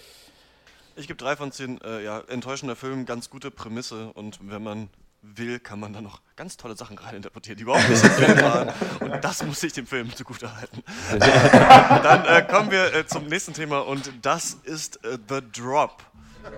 [0.97, 1.81] Ich gebe drei von zehn.
[1.83, 4.89] Äh, ja, enttäuschender Film, ganz gute Prämisse und wenn man
[5.23, 8.73] will, kann man da noch ganz tolle Sachen reininterpretieren, die überhaupt nicht im Film waren.
[9.01, 10.83] Und das muss ich dem Film zugutehalten.
[11.19, 16.03] Dann äh, kommen wir äh, zum nächsten Thema und das ist äh, The Drop.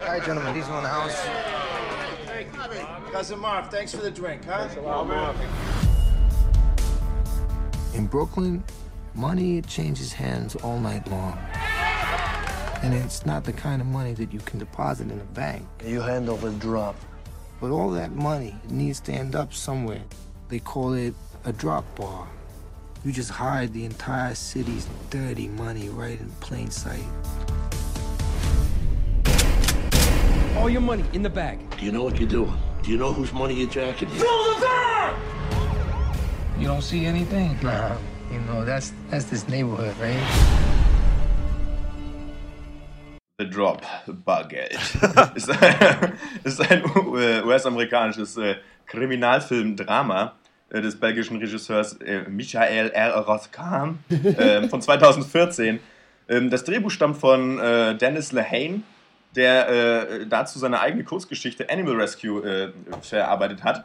[0.07, 0.55] Hi, gentlemen.
[0.55, 1.15] These one house.
[3.13, 4.69] Cousin Marv, thanks for the drink, huh?
[7.95, 8.63] In Brooklyn,
[9.15, 11.39] money changes hands all night long.
[12.83, 15.67] And it's not the kind of money that you can deposit in a bank.
[15.85, 16.95] You hand over a drop.
[17.61, 20.03] But all that money needs to end up somewhere.
[20.49, 22.29] They call it a drop bar.
[23.05, 27.05] You just hide the entire city's dirty money right in plain sight.
[30.57, 31.59] All your money in the bag.
[31.79, 32.57] Do you know what you're doing?
[32.83, 34.09] Do you know whose money you're jacking?
[34.09, 35.17] Fill the bag!
[36.59, 37.59] You don't see anything?
[37.63, 37.97] Nah,
[38.33, 40.68] you know, that's that's this neighborhood, right?
[43.41, 43.83] The Drop,
[44.25, 44.73] Bargeld.
[45.37, 50.33] ist ein, ein US-amerikanisches äh, Kriminalfilm-Drama
[50.71, 53.17] äh, des belgischen Regisseurs äh, Michael R.
[53.17, 55.79] Rothkamp äh, von 2014.
[56.29, 57.59] Ähm, das Drehbuch stammt von
[58.01, 58.83] Dennis Lehane,
[59.37, 62.73] der dazu seine eigene Kurzgeschichte Animal Rescue
[63.03, 63.85] verarbeitet hat.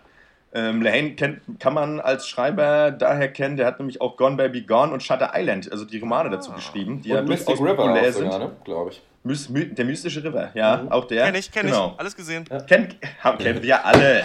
[0.55, 4.61] Ähm, Lehane kennt, kann man als Schreiber daher kennen, der hat nämlich auch Gone Baby
[4.61, 7.75] Gone und Shutter Island, also die Romane dazu geschrieben, die ja und Mystic durchaus River
[7.75, 8.31] populär sind.
[8.31, 8.55] sogar, ne?
[8.63, 9.01] glaube ich.
[9.25, 11.25] Mys My der mystische River, ja, auch der.
[11.25, 11.93] Kenn ich, kenn genau.
[11.93, 12.43] ich, alles gesehen.
[12.67, 14.23] Kennt, haben, kennen wir alle.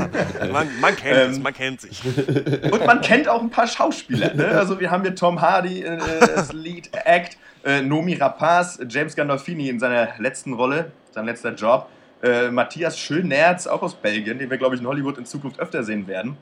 [0.50, 2.02] Man, man kennt Ähm, es, man kennt sich.
[2.72, 4.32] Und man kennt auch ein paar Schauspieler.
[4.32, 4.46] Ne?
[4.46, 5.98] Also wir haben hier Tom Hardy äh,
[6.34, 11.90] als Lead Act, äh, Nomi Rapaz, James Gandolfini in seiner letzten Rolle, sein letzter Job,
[12.22, 15.84] äh, Matthias Schönerz, auch aus Belgien, den wir, glaube ich, in Hollywood in Zukunft öfter
[15.84, 16.38] sehen werden,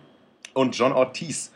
[0.54, 1.52] und John Ortiz.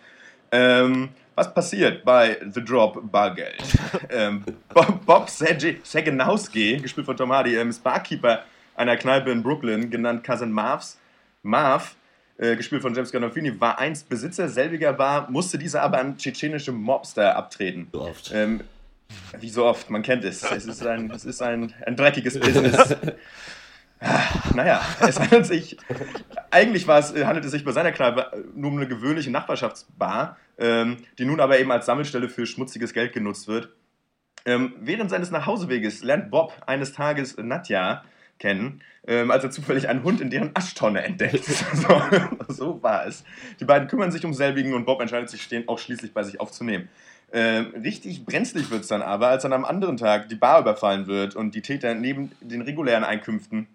[0.50, 1.10] Ähm,
[1.40, 3.62] was passiert bei The Drop Bargeld?
[4.10, 8.42] ähm, Bob, Bob Seg- Segenowski, gespielt von Tom Hardy, ähm, ist Barkeeper
[8.76, 10.98] einer Kneipe in Brooklyn, genannt Cousin Marv's.
[11.42, 11.94] Marv,
[12.36, 16.72] äh, gespielt von James Gandolfini, war einst Besitzer selbiger Bar, musste dieser aber an tschetschenische
[16.72, 17.88] Mobster abtreten.
[17.92, 18.30] So oft.
[18.34, 18.60] Ähm,
[19.38, 20.42] wie so oft, man kennt es.
[20.42, 22.94] Es ist ein, es ist ein, ein dreckiges Business.
[24.02, 24.20] Ah,
[24.54, 25.76] Naja, es handelt sich,
[26.50, 30.98] eigentlich war es, handelt es sich bei seiner Kneipe nur um eine gewöhnliche Nachbarschaftsbar, ähm,
[31.18, 33.70] die nun aber eben als Sammelstelle für schmutziges Geld genutzt wird.
[34.46, 38.04] Ähm, während seines Nachhauseweges lernt Bob eines Tages Nadja
[38.38, 41.44] kennen, ähm, als er zufällig einen Hund in deren Aschtonne entdeckt.
[41.74, 42.02] so,
[42.48, 43.24] so war es.
[43.60, 46.40] Die beiden kümmern sich um selbigen und Bob entscheidet sich stehen, auch schließlich bei sich
[46.40, 46.88] aufzunehmen.
[47.32, 51.06] Ähm, richtig brenzlig wird es dann aber, als dann am anderen Tag die Bar überfallen
[51.06, 53.68] wird und die Täter neben den regulären Einkünften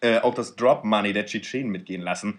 [0.00, 2.38] äh, auch das Drop Money der Tschetschenen mitgehen lassen.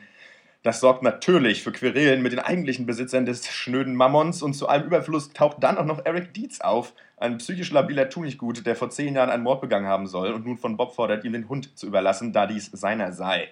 [0.64, 4.86] Das sorgt natürlich für Querelen mit den eigentlichen Besitzern des schnöden Mammons und zu allem
[4.86, 9.16] Überfluss taucht dann auch noch Eric Dietz auf, ein psychisch labiler Tunichtgut, der vor zehn
[9.16, 11.88] Jahren einen Mord begangen haben soll und nun von Bob fordert, ihm den Hund zu
[11.88, 13.48] überlassen, da dies seiner sei.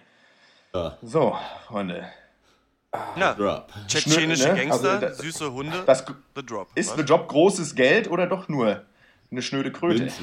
[0.73, 0.97] Ja.
[1.01, 2.05] So, Freunde.
[3.15, 3.71] Ja, Drop.
[3.87, 4.55] tschetschenische ne?
[4.55, 6.03] Gangster, Also, das- süße Hunde, Das
[6.35, 6.69] The Drop.
[6.75, 6.97] ist was?
[6.97, 8.83] The Job großes Geld oder doch nur
[9.31, 10.11] eine schnöde Kröte?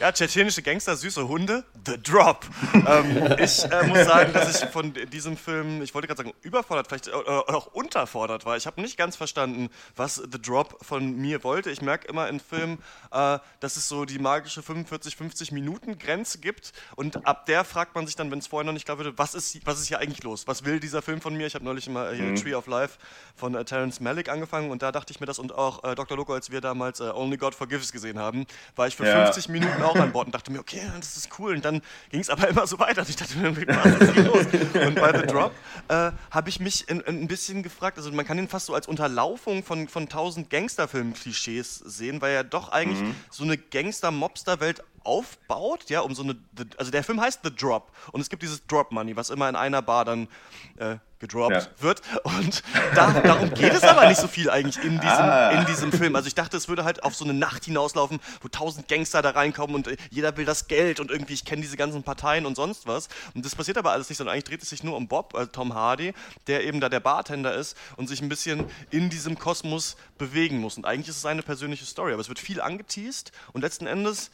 [0.00, 2.44] Ja, tschetschenische Gangster, süße Hunde, The Drop.
[2.74, 6.88] ähm, ich äh, muss sagen, dass ich von diesem Film, ich wollte gerade sagen, überfordert,
[6.88, 8.56] vielleicht äh, auch unterfordert war.
[8.56, 11.70] Ich habe nicht ganz verstanden, was The Drop von mir wollte.
[11.70, 12.78] Ich merke immer in Filmen,
[13.12, 17.94] äh, dass es so die magische 45, 50 Minuten Grenze gibt und ab der fragt
[17.94, 20.00] man sich dann, wenn es vorher noch nicht klar wird, was ist, was ist hier
[20.00, 20.46] eigentlich los?
[20.46, 21.46] Was will dieser Film von mir?
[21.46, 22.98] Ich habe neulich immer äh, hier Tree of Life
[23.36, 26.16] von äh, Terrence Malick angefangen und da dachte ich mir das und auch äh, Dr.
[26.16, 28.46] Loco, als wir damals äh, Only God Forgives gesehen haben,
[28.76, 29.24] war ich für Ja.
[29.26, 31.54] 50 Minuten auch an Bord und dachte mir, okay, das ist cool.
[31.56, 33.02] Und dann ging es aber immer so weiter.
[33.02, 34.46] Und ich dachte mir, was ist hier los?
[34.86, 35.52] Und bei The Drop
[35.88, 38.74] äh, habe ich mich in, in ein bisschen gefragt, also man kann ihn fast so
[38.74, 42.98] als Unterlaufung von, von tausend Gangsterfilm-Klischees sehen, weil er doch eigentlich
[43.30, 46.36] so eine Gangster-Mobster-Welt aufbaut, ja, um so eine,
[46.76, 49.56] also der Film heißt The Drop und es gibt dieses Drop Money, was immer in
[49.56, 50.28] einer Bar dann
[50.76, 51.66] äh, gedroppt Ja.
[51.78, 52.64] wird und
[52.96, 55.50] da, darum geht es aber nicht so viel eigentlich in diesem, Ah.
[55.50, 56.16] in diesem Film.
[56.16, 59.30] Also ich dachte, es würde halt auf so eine Nacht hinauslaufen, wo tausend Gangster da
[59.30, 62.56] reinkommen und äh, jeder will das Geld und irgendwie, ich kenne diese ganzen Parteien und
[62.56, 63.08] sonst was.
[63.34, 65.46] Und das passiert aber alles nicht, sondern eigentlich dreht es sich nur um Bob, äh,
[65.46, 66.12] Tom Hardy,
[66.48, 70.76] der eben da der Bartender ist und sich ein bisschen in diesem Kosmos bewegen muss.
[70.76, 74.32] Und eigentlich ist es seine persönliche Story, aber es wird viel angeteased und letzten Endes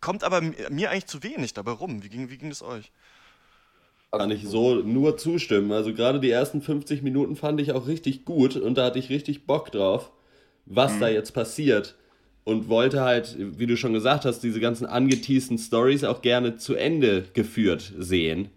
[0.00, 2.02] kommt aber mi- mir eigentlich zu wenig dabei rum.
[2.02, 2.92] Wie ging, wie ging es euch?
[4.12, 5.70] Kann ich so nur zustimmen.
[5.72, 9.08] Also gerade die ersten 50 Minuten fand ich auch richtig gut und da hatte ich
[9.08, 10.10] richtig Bock drauf,
[10.66, 11.96] was da jetzt passiert.
[12.42, 16.74] Und wollte halt, wie du schon gesagt hast, diese ganzen angeteasten Stories auch gerne zu
[16.74, 18.48] Ende geführt sehen.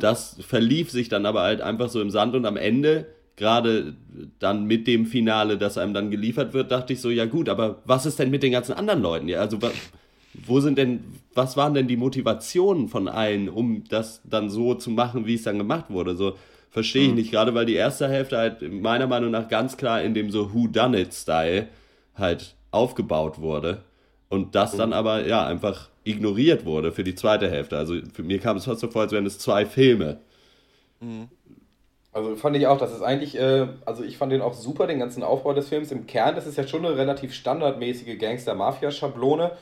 [0.00, 3.96] Das verlief sich dann aber halt einfach so im Sand und am Ende, gerade
[4.40, 7.82] dann mit dem Finale, das einem dann geliefert wird, dachte ich so, ja gut, aber
[7.86, 9.28] was ist denn mit den ganzen anderen Leuten?
[9.28, 9.58] Ja, also
[10.34, 14.90] wo sind denn, was waren denn die Motivationen von allen, um das dann so zu
[14.90, 16.14] machen, wie es dann gemacht wurde?
[16.16, 16.34] So
[16.70, 20.14] verstehe ich nicht, gerade weil die erste Hälfte halt meiner Meinung nach ganz klar in
[20.14, 21.68] dem so Who Done It Style
[22.14, 23.82] halt aufgebaut wurde
[24.28, 27.76] und das dann aber ja einfach ignoriert wurde für die zweite Hälfte.
[27.76, 30.20] Also für mir kam es fast so vor, als wären es zwei Filme.
[32.12, 34.98] Also fand ich auch, das ist eigentlich, äh, also ich fand den auch super, den
[34.98, 35.92] ganzen Aufbau des Films.
[35.92, 39.52] Im Kern ist es ja schon eine relativ standardmäßige Gangster-Mafia-Schablone.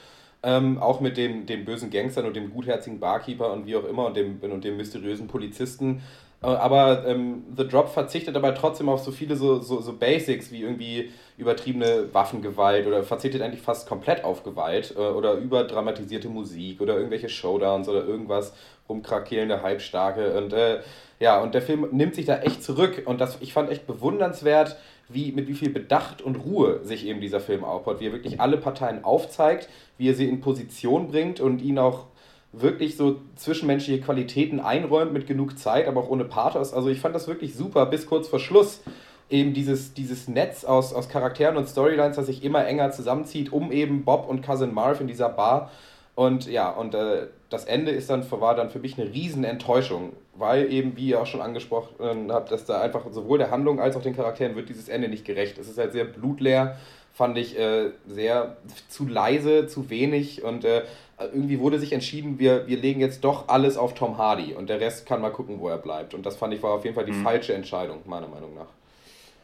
[0.42, 4.06] Ähm, auch mit dem, den bösen Gangstern und dem gutherzigen Barkeeper und wie auch immer
[4.06, 6.00] und dem, und dem mysteriösen Polizisten.
[6.42, 10.52] Äh, aber ähm, The Drop verzichtet aber trotzdem auf so viele so, so, so Basics
[10.52, 16.80] wie irgendwie übertriebene Waffengewalt oder verzichtet eigentlich fast komplett auf Gewalt äh, oder überdramatisierte Musik
[16.80, 18.52] oder irgendwelche Showdowns oder irgendwas
[18.88, 20.80] rumkrakelnde Halbstarke und äh,
[21.20, 24.76] ja, und der Film nimmt sich da echt zurück und das, ich fand echt bewundernswert,
[25.08, 28.40] wie, mit wie viel Bedacht und Ruhe sich eben dieser Film aufbaut, wie er wirklich
[28.40, 29.68] alle Parteien aufzeigt,
[29.98, 32.06] wie er sie in Position bringt und ihnen auch
[32.52, 36.72] wirklich so zwischenmenschliche Qualitäten einräumt mit genug Zeit, aber auch ohne Pathos.
[36.72, 38.80] Also ich fand das wirklich super, bis kurz vor Schluss
[39.28, 43.72] eben dieses, dieses Netz aus, aus Charakteren und Storylines, das sich immer enger zusammenzieht, um
[43.72, 45.70] eben Bob und Cousin Marv in dieser Bar.
[46.14, 50.14] Und ja, und äh, das Ende ist dann, war dann für mich eine riesen Enttäuschung,
[50.34, 53.96] weil eben, wie ihr auch schon angesprochen habt, dass da einfach sowohl der Handlung als
[53.96, 55.58] auch den Charakteren wird dieses Ende nicht gerecht.
[55.58, 56.76] Es ist halt sehr blutleer,
[57.18, 58.56] fand ich äh, sehr
[58.88, 60.84] zu leise, zu wenig und äh,
[61.18, 64.80] irgendwie wurde sich entschieden, wir, wir legen jetzt doch alles auf Tom Hardy und der
[64.80, 66.14] Rest kann mal gucken, wo er bleibt.
[66.14, 68.68] Und das fand ich war auf jeden Fall die falsche Entscheidung, meiner Meinung nach.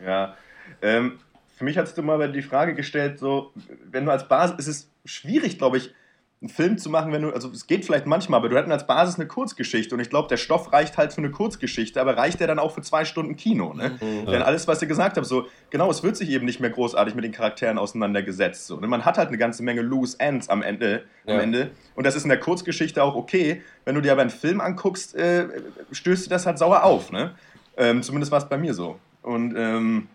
[0.07, 0.37] Ja.
[0.83, 1.19] Ähm,
[1.57, 3.51] für mich hast du mal die Frage gestellt, so,
[3.91, 5.93] wenn du als Basis, es ist schwierig, glaube ich,
[6.43, 8.87] einen Film zu machen, wenn du, also es geht vielleicht manchmal, aber du hättest als
[8.87, 12.39] Basis eine Kurzgeschichte und ich glaube, der Stoff reicht halt für eine Kurzgeschichte, aber reicht
[12.39, 13.93] der dann auch für zwei Stunden Kino, ne?
[13.99, 14.27] Mhm.
[14.27, 17.15] Denn alles, was ihr gesagt habt, so, genau, es wird sich eben nicht mehr großartig
[17.15, 18.87] mit den Charakteren auseinandergesetzt, so, ne?
[18.87, 21.41] Man hat halt eine ganze Menge Loose Ends am Ende, am Ja.
[21.41, 24.61] Ende und das ist in der Kurzgeschichte auch okay, wenn du dir aber einen Film
[24.61, 25.47] anguckst, äh,
[25.93, 27.35] stößt dir das halt sauer auf, ne?
[27.79, 28.99] Ähm, zumindest war es bei mir so.
[29.23, 30.09] Und, ähm,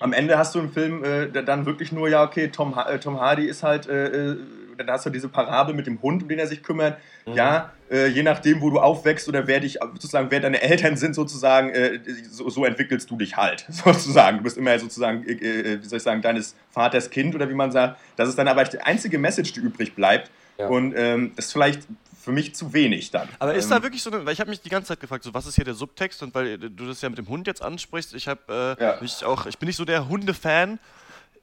[0.00, 2.98] am Ende hast du im Film äh, dann wirklich nur, ja, okay, Tom, Ha- äh,
[2.98, 4.36] Tom Hardy ist halt, äh, äh,
[4.78, 6.98] dann hast du diese Parabel mit dem Hund, um den er sich kümmert.
[7.26, 11.14] Ja, äh, je nachdem, wo du aufwächst oder wer dich, sozusagen, wer deine Eltern sind,
[11.14, 14.38] sozusagen, äh, so, so entwickelst du dich halt, sozusagen.
[14.38, 17.54] Du bist immer sozusagen, äh, äh, wie soll ich sagen, deines Vaters Kind oder wie
[17.54, 17.98] man sagt.
[18.16, 20.30] Das ist dann aber die einzige Message, die übrig bleibt.
[20.58, 20.68] Ja.
[20.68, 21.82] Und ähm, das ist vielleicht
[22.22, 23.28] für mich zu wenig dann.
[23.40, 25.24] Aber ist Ähm, da wirklich so eine, weil ich habe mich die ganze Zeit gefragt,
[25.24, 27.46] so was ist hier der Subtext und weil äh, du das ja mit dem Hund
[27.48, 28.98] jetzt ansprichst, ich habe äh, Ja.
[29.00, 30.78] mich auch, ich bin nicht so der Hunde-Fan.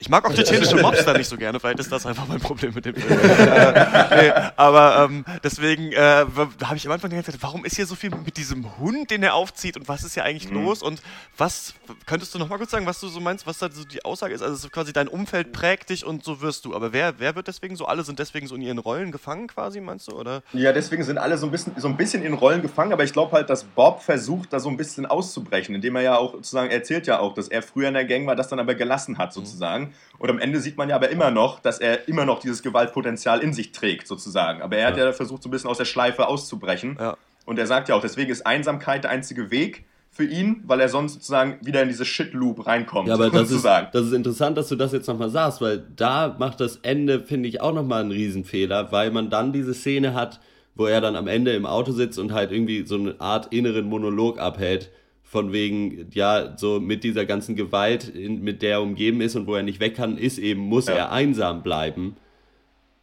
[0.02, 2.74] Ich mag auch tschetschenische Mobs da nicht so gerne, vielleicht ist das einfach mein Problem
[2.74, 3.20] mit dem Film.
[3.20, 6.26] äh, nee, aber ähm, deswegen äh,
[6.64, 9.34] habe ich am Anfang Zeit, warum ist hier so viel mit diesem Hund, den er
[9.34, 10.64] aufzieht und was ist hier eigentlich Mhm.
[10.64, 11.02] los und
[11.38, 11.74] was,
[12.06, 14.34] könntest du noch mal kurz sagen, was du so meinst, was da so die Aussage
[14.34, 14.42] ist?
[14.42, 17.50] Also so quasi dein Umfeld prägt dich und so wirst du, aber wer, wer wird
[17.50, 20.44] deswegen so, alle sind deswegen so in ihren Rollen gefangen quasi, meinst du, oder?
[20.54, 23.12] Ja, deswegen sind alle so ein bisschen, so ein bisschen in Rollen gefangen, aber ich
[23.12, 26.70] glaube halt, dass Bob versucht, da so ein bisschen auszubrechen, indem er ja auch sozusagen,
[26.70, 29.18] er erzählt ja auch, dass er früher in der Gang war, das dann aber gelassen
[29.18, 29.89] hat sozusagen.
[30.18, 33.40] Und am Ende sieht man ja aber immer noch, dass er immer noch dieses Gewaltpotenzial
[33.40, 34.62] in sich trägt sozusagen.
[34.62, 36.98] Aber er hat ja, versucht, so ein bisschen aus der Schleife auszubrechen.
[37.00, 37.18] Ja.
[37.46, 40.90] Und er sagt ja auch, deswegen ist Einsamkeit der einzige Weg für ihn, weil er
[40.90, 43.08] sonst sozusagen wieder in diese Shit-Loop reinkommt.
[43.08, 46.36] Ja, aber das ist, das ist interessant, dass du das jetzt nochmal sagst, weil da
[46.38, 50.42] macht das Ende, finde ich, auch nochmal einen Riesenfehler, weil man dann diese Szene hat,
[50.76, 53.86] wo er dann am Ende im Auto sitzt und halt irgendwie so eine Art inneren
[53.86, 54.92] Monolog abhält,
[55.32, 59.46] von wegen, ja, so mit dieser ganzen Gewalt, in, mit der er umgeben ist und
[59.46, 60.96] wo er nicht weg kann, ist eben, muss Ja.
[60.96, 62.16] er einsam bleiben.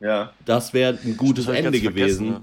[0.00, 0.32] Ja.
[0.44, 2.26] Das wäre ein gutes Ende gewesen.
[2.26, 2.40] ja.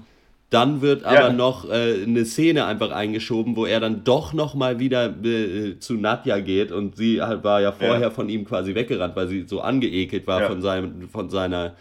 [0.50, 1.32] Dann wird aber Ja.
[1.32, 5.94] noch äh, eine Szene einfach eingeschoben, wo er dann doch noch mal wieder äh, zu
[5.94, 8.10] Nadja geht und sie halt war ja vorher Ja.
[8.10, 10.48] von ihm quasi weggerannt, weil sie so angeekelt war Ja.
[10.48, 11.74] von seinem von seiner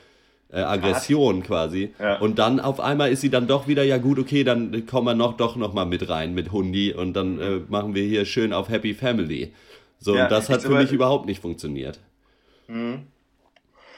[0.53, 1.93] äh, Aggression quasi.
[1.99, 2.19] Ja.
[2.19, 5.15] Und dann auf einmal ist sie dann doch wieder ja gut, okay, dann kommen wir
[5.15, 8.53] noch doch noch mal mit rein mit Hundi und dann äh, machen wir hier schön
[8.53, 9.51] auf Happy Family.
[9.99, 11.99] So Ja, und das hat für mich überhaupt nicht funktioniert.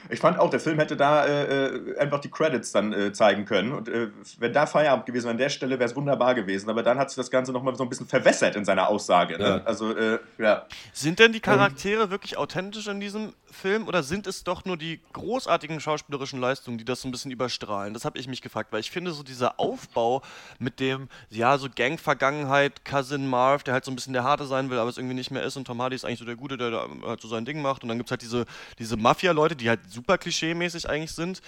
[0.09, 3.45] Ich fand auch, der Film hätte da äh, äh, einfach die Credits dann äh, zeigen
[3.45, 3.71] können.
[3.71, 6.69] Und äh, wenn da Feierabend gewesen wäre an der Stelle, wäre es wunderbar gewesen.
[6.69, 9.37] Aber dann hat sich das Ganze nochmal so ein bisschen verwässert in seiner Aussage.
[9.37, 9.47] Ne?
[9.47, 9.61] Ja.
[9.63, 10.65] Also, äh, ja.
[10.93, 14.99] Sind denn die Charaktere wirklich authentisch in diesem Film oder sind es doch nur die
[15.13, 17.93] großartigen schauspielerischen Leistungen, die das so ein bisschen überstrahlen?
[17.93, 20.21] Das habe ich mich gefragt, weil ich finde so dieser Aufbau
[20.59, 24.69] mit dem, ja, so Gang-Vergangenheit, Cousin Marv, der halt so ein bisschen der Harte sein
[24.69, 26.57] will, aber es irgendwie nicht mehr ist und Tom Hardy ist eigentlich so der Gute,
[26.57, 28.45] der da halt so sein Ding macht und dann gibt es halt diese,
[28.77, 31.41] diese Mafia-Leute, die halt super klischee-mäßig eigentlich sind.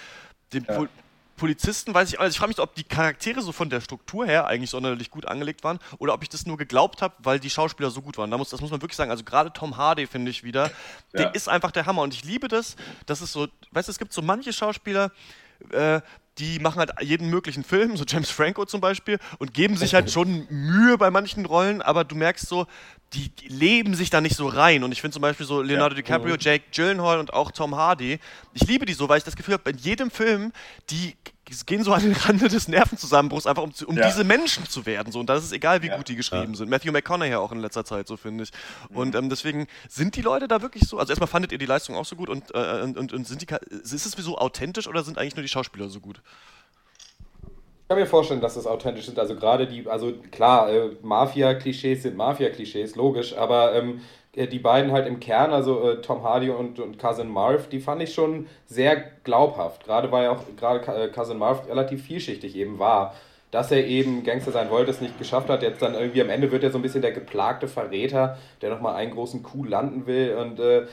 [0.54, 0.90] Den Pol
[1.36, 4.48] Polizisten weiß ich, also ich frage mich, ob die Charaktere so von der Struktur her
[4.48, 7.92] eigentlich sonderlich gut angelegt waren oder ob ich das nur geglaubt habe, weil die Schauspieler
[7.92, 8.32] so gut waren.
[8.32, 9.12] Da muss, das muss man wirklich sagen.
[9.12, 10.72] Also gerade Tom Hardy finde ich wieder,
[11.14, 11.20] Ja.
[11.20, 14.00] der ist einfach der Hammer und ich liebe das, dass es so, weißt du, es
[14.00, 15.12] gibt so manche Schauspieler,
[15.72, 16.02] äh,
[16.38, 20.12] die machen halt jeden möglichen Film, so James Franco zum Beispiel, und geben sich halt
[20.12, 22.67] schon Mühe bei manchen Rollen, aber du merkst so,
[23.13, 24.84] die, die leben sich da nicht so rein.
[24.84, 28.20] Und ich finde zum Beispiel so Leonardo DiCaprio, Jake Gyllenhaal und auch Tom Hardy,
[28.54, 30.52] ich liebe die so, weil ich das Gefühl habe, in jedem Film,
[30.89, 31.15] die
[31.66, 34.06] gehen so an den Rande des Nervenzusammenbruchs, einfach um, zu- um Ja.
[34.08, 35.12] diese Menschen zu werden.
[35.12, 35.20] So.
[35.20, 35.98] Und das ist egal, wie Ja.
[35.98, 36.70] gut die geschrieben sind.
[36.70, 38.52] Matthew McConaughey auch in letzter Zeit, so finde ich.
[38.94, 41.96] Und ähm, deswegen sind die Leute da wirklich so, also erstmal fandet ihr die Leistung
[41.96, 45.04] auch so gut und, äh, und, und, und sind die, ist es so authentisch oder
[45.04, 46.22] sind eigentlich nur die Schauspieler so gut?
[47.44, 49.18] Ich kann mir vorstellen, dass das authentisch sind.
[49.18, 54.91] Also gerade die, also klar, äh, Mafia-Klischees sind Mafia-Klischees, logisch, aber ähm, äh, die beiden
[54.91, 58.47] halt im Kern, also äh, Tom Hardy und, und Cousin Marv, die fand ich schon
[58.67, 59.86] sehr glaubhaft.
[59.86, 63.15] Gerade weil auch gerade äh, Cousin Marv relativ vielschichtig eben war.
[63.50, 65.63] Dass er eben Gangster sein wollte, es nicht geschafft hat.
[65.63, 68.95] Jetzt dann irgendwie am Ende wird er so ein bisschen der geplagte Verräter, der nochmal
[68.95, 70.36] einen großen Coup landen will.
[70.36, 70.86] Und äh,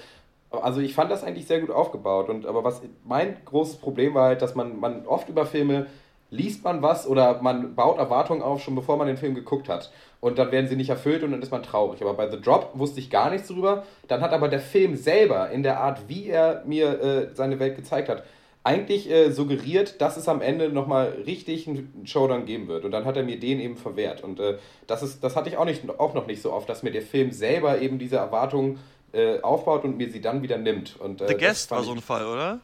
[0.50, 2.28] also ich fand das eigentlich sehr gut aufgebaut.
[2.30, 5.86] Und aber was mein großes Problem war halt, dass man, man oft über Filme
[6.34, 9.90] liest man was oder man baut Erwartungen auf, schon bevor man den Film geguckt hat.
[10.20, 12.00] Und dann werden sie nicht erfüllt und dann ist man traurig.
[12.02, 13.84] Aber bei The Drop wusste ich gar nichts drüber.
[14.08, 17.76] Dann hat aber der Film selber in der Art, wie er mir äh, seine Welt
[17.76, 18.24] gezeigt hat,
[18.64, 22.84] eigentlich äh, suggeriert, dass es am Ende nochmal richtig einen Showdown geben wird.
[22.84, 24.24] Und dann hat er mir den eben verwehrt.
[24.24, 26.82] Und äh, das, ist, das hatte ich auch, nicht, auch noch nicht so oft, dass
[26.82, 28.78] mir der Film selber eben diese Erwartungen
[29.12, 30.98] äh, aufbaut und mir sie dann wieder nimmt.
[30.98, 32.60] Und, äh, The Guest war so ein Fall, oder?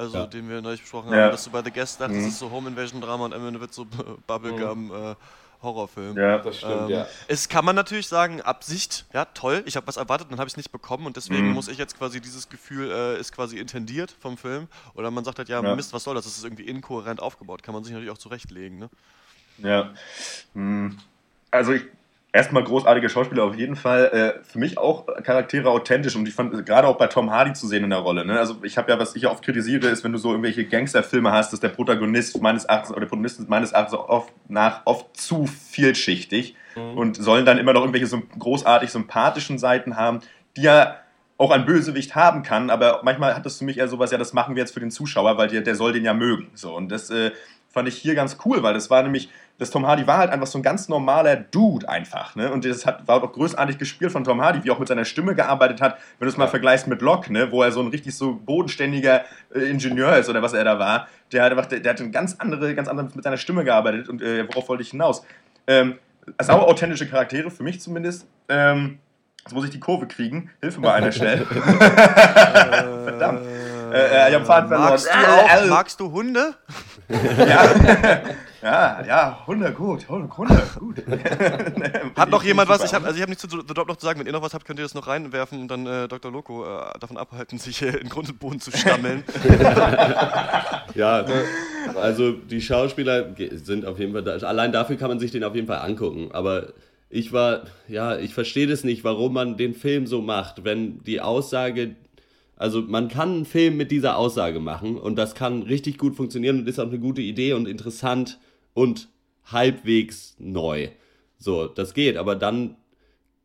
[0.00, 0.26] Also, Ja.
[0.26, 1.24] den wir neulich besprochen Ja.
[1.24, 2.26] haben, dass du bei The Guest dachtest, Mhm.
[2.26, 3.86] es ist so Home Invasion Drama und am Ende wird so
[4.26, 5.14] Bubblegum äh,
[5.62, 6.16] Horrorfilm.
[6.16, 6.38] Ja.
[6.38, 7.06] Das stimmt, Ähm, ja.
[7.28, 10.54] Es kann man natürlich sagen, Absicht, ja toll, ich habe was erwartet, dann habe ich
[10.54, 11.52] es nicht bekommen und deswegen Mhm.
[11.52, 15.36] muss ich jetzt quasi dieses Gefühl äh, ist quasi intendiert vom Film oder man sagt
[15.36, 15.74] halt, ja, Ja.
[15.76, 18.78] Mist, was soll das, das ist irgendwie inkohärent aufgebaut, kann man sich natürlich auch zurechtlegen,
[18.78, 18.88] ne?
[19.58, 19.90] Ja.
[20.54, 20.96] Hm.
[21.50, 21.84] Also ich,
[22.32, 24.06] erstmal großartige Schauspieler auf jeden Fall.
[24.40, 27.66] Äh, für mich auch Charaktere authentisch und ich fand gerade auch bei Tom Hardy zu
[27.66, 28.24] sehen in der Rolle.
[28.24, 28.38] Ne?
[28.38, 31.52] Also ich habe ja, was ich oft kritisiere, ist, wenn du so irgendwelche Gangsterfilme hast,
[31.52, 36.56] dass der Protagonist meines Erachtens oder der Protagonist meines Erachtens oft nach oft zu vielschichtig
[36.94, 40.20] und sollen dann immer noch irgendwelche so großartig sympathischen Seiten haben,
[40.56, 40.96] die ja
[41.36, 44.34] auch ein Bösewicht haben kann, aber manchmal hat das für mich eher sowas, ja, das
[44.34, 46.50] machen wir jetzt für den Zuschauer, weil der, der soll den ja mögen.
[46.54, 47.30] So, und das äh,
[47.70, 50.46] fand ich hier ganz cool, weil das war nämlich, das Tom Hardy war halt einfach
[50.46, 52.50] so ein ganz normaler Dude einfach, ne?
[52.52, 55.34] Und das hat, war auch großartig gespielt von Tom Hardy, wie auch mit seiner Stimme
[55.34, 57.52] gearbeitet hat, wenn du es mal vergleichst mit Locke, ne?
[57.52, 59.24] Wo er so ein richtig so bodenständiger
[59.54, 61.08] äh, Ingenieur ist oder was er da war.
[61.32, 64.08] Der hat einfach, der, der hat eine ganz andere, ganz andere mit seiner Stimme gearbeitet
[64.08, 65.24] und äh, worauf wollte ich hinaus?
[65.66, 65.98] Ähm,
[66.40, 68.26] sau authentische Charaktere, für mich zumindest.
[68.48, 68.98] Ähm,
[69.44, 70.50] Jetzt muss ich die Kurve kriegen.
[70.60, 71.38] Hilfe mal einer schnell.
[71.46, 73.40] Verdammt.
[73.92, 74.90] Äh, ich hab Faden verloren.
[74.90, 76.54] Magst du, auch, magst du Hunde?
[77.08, 78.20] ja.
[78.62, 80.08] ja, ja, Hunde, gut.
[80.08, 80.28] Hunde,
[80.78, 81.02] gut.
[82.16, 82.84] Hat noch jemand was?
[82.84, 84.20] Ich habe also hab nichts zu The Drop noch zu sagen.
[84.20, 86.30] Wenn ihr noch was habt, könnt ihr das noch reinwerfen und dann äh, Dr.
[86.30, 89.24] Loco äh, davon abhalten, sich äh, in Grund und Boden zu stammeln.
[90.94, 91.24] ja,
[92.00, 94.32] also die Schauspieler sind auf jeden Fall da.
[94.46, 96.30] Allein dafür kann man sich den auf jeden Fall angucken.
[96.32, 96.68] Aber
[97.08, 101.20] ich war, ja, ich verstehe das nicht, warum man den Film so macht, wenn die
[101.20, 101.96] Aussage,
[102.60, 106.58] also man kann einen Film mit dieser Aussage machen und das kann richtig gut funktionieren
[106.58, 108.38] und ist auch eine gute Idee und interessant
[108.74, 109.08] und
[109.46, 110.90] halbwegs neu.
[111.38, 112.76] So, das geht, aber dann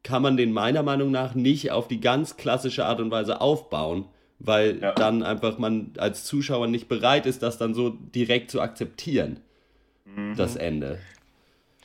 [0.03, 4.03] kann man den meiner Meinung nach nicht auf die ganz klassische Art und Weise aufbauen,
[4.39, 4.91] weil ja.
[4.91, 9.39] dann einfach man als Zuschauer nicht bereit ist, das dann so direkt zu akzeptieren.
[10.03, 10.36] Mhm.
[10.36, 10.99] Das Ende.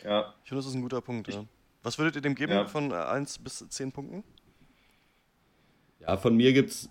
[0.02, 0.34] Ja.
[0.42, 1.28] Ich finde, das ist ein guter Punkt.
[1.28, 1.44] Ich, ja.
[1.84, 2.66] Was würdet ihr dem geben ja.
[2.66, 4.24] von 1 äh, bis 10 Punkten?
[6.00, 6.88] Ja, von mir gibt es,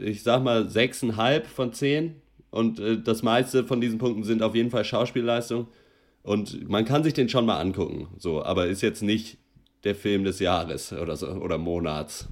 [0.00, 2.20] ich sag mal, 6,5 von 10.
[2.50, 5.68] Und äh, das meiste von diesen Punkten sind auf jeden Fall Schauspielleistung.
[6.22, 9.38] Und man kann sich den schon mal angucken, so, aber ist jetzt nicht
[9.82, 12.28] der Film des Jahres oder so oder Monats.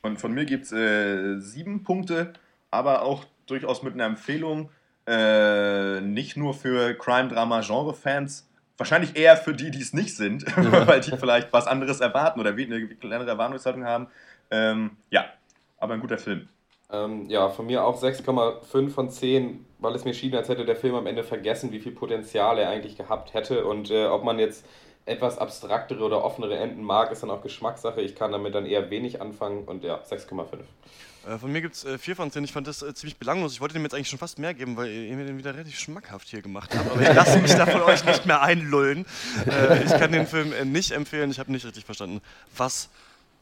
[0.00, 2.32] Und von mir gibt es äh, sieben Punkte,
[2.70, 4.70] aber auch durchaus mit einer Empfehlung,
[5.06, 11.16] äh, nicht nur für Crime-Drama-Genre-Fans, Wahrscheinlich eher für die, die es nicht sind, weil die
[11.16, 14.08] vielleicht was anderes erwarten oder eine kleinere Erwartungshaltung haben.
[14.50, 15.26] Ähm, ja,
[15.84, 16.48] aber ein guter Film.
[16.90, 20.76] Ähm, ja, von mir auch 6,5 von 10, weil es mir schien, als hätte der
[20.76, 24.38] Film am Ende vergessen, wie viel Potenzial er eigentlich gehabt hätte und äh, ob man
[24.38, 24.66] jetzt
[25.06, 28.00] etwas abstraktere oder offenere Enden mag, ist dann auch Geschmackssache.
[28.00, 30.46] Ich kann damit dann eher wenig anfangen und ja, 6,5.
[31.26, 32.44] Äh, von mir gibt es äh, 4 von 10.
[32.44, 33.52] Ich fand das äh, ziemlich belanglos.
[33.52, 35.78] Ich wollte dem jetzt eigentlich schon fast mehr geben, weil ihr mir den wieder relativ
[35.78, 36.90] schmackhaft hier gemacht habt.
[36.90, 39.06] Aber ich lasse mich da von euch nicht mehr einlullen.
[39.46, 41.30] Äh, ich kann den Film äh, nicht empfehlen.
[41.30, 42.20] Ich habe nicht richtig verstanden,
[42.56, 42.88] was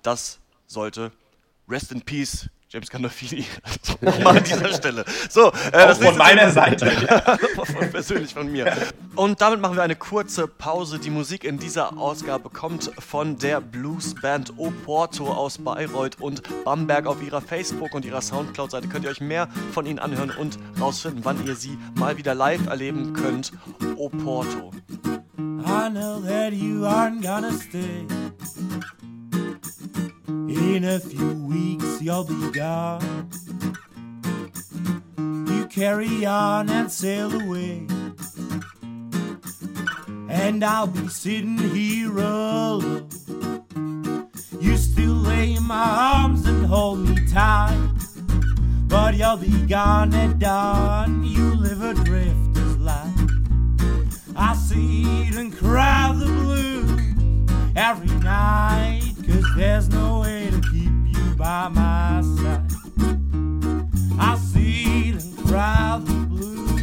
[0.02, 1.12] das sollte.
[1.68, 3.44] Rest in Peace, James Gandolfini.
[4.00, 5.04] Nochmal an dieser Stelle.
[5.28, 6.86] So, äh, Auch von meiner Seite.
[7.92, 8.74] persönlich von mir.
[9.14, 10.98] Und damit machen wir eine kurze Pause.
[10.98, 17.06] Die Musik in dieser Ausgabe kommt von der Bluesband Oporto aus Bayreuth und Bamberg.
[17.06, 21.24] Auf ihrer Facebook- und ihrer Soundcloud-Seite könnt ihr euch mehr von ihnen anhören und rausfinden,
[21.24, 23.52] wann ihr sie mal wieder live erleben könnt.
[23.96, 24.72] Oporto.
[25.64, 28.06] I know that you aren't gonna stay.
[30.48, 33.30] In a few weeks you'll be gone.
[35.16, 37.86] You carry on and sail away.
[40.28, 43.08] And I'll be sitting here alone.
[44.60, 47.78] You still lay in my arms and hold me tight.
[48.88, 51.24] But you'll be gone at dawn.
[51.24, 53.14] You live adrift light.
[54.34, 59.01] I sit and cry the blues every night.
[59.54, 62.62] There's no way to keep you by my side.
[64.18, 66.80] I sit and cry the blues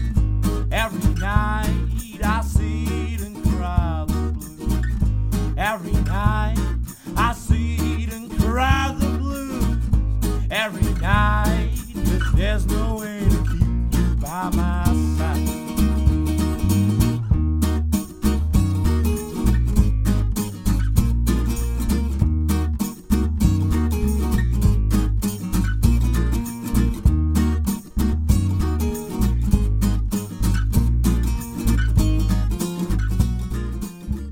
[0.72, 1.68] every night.
[2.24, 6.58] I sit and cry the blues every night.
[7.18, 11.72] I sit and cry the blues every night.
[12.22, 12.99] Cause there's no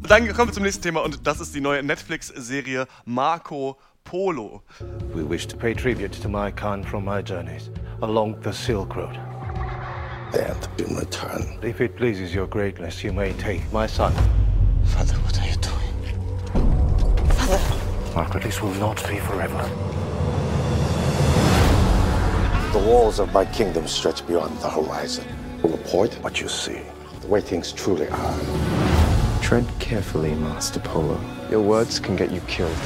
[0.08, 4.64] Dann kommen wir zum nächsten Thema und das ist die neue Netflix-Serie Marco Polo.
[5.14, 7.70] We wish to pay tribute to my kind from my journeys
[8.02, 9.20] along the Silk Road.
[10.34, 11.60] And in return.
[11.62, 14.14] If it pleases your greatness, you may take my son.
[14.86, 17.30] Father, what are you doing?
[17.32, 17.60] Father.
[18.16, 19.70] Margaret, this will not be forever.
[22.72, 25.26] The walls of my kingdom stretch beyond the horizon.
[25.64, 26.80] Report what you see.
[27.20, 28.87] The way things truly are.
[29.48, 31.18] Tread carefully, Master Polo.
[31.50, 32.78] Your words can get you killed.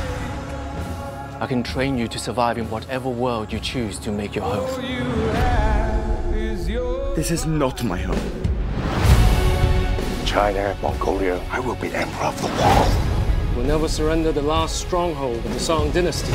[1.39, 4.69] I can train you to survive in whatever world you choose to make your home.
[7.15, 8.43] This is not my home.
[10.23, 13.55] China, Mongolia, I will be emperor of the world.
[13.55, 16.31] We'll never surrender the last stronghold of the Song Dynasty.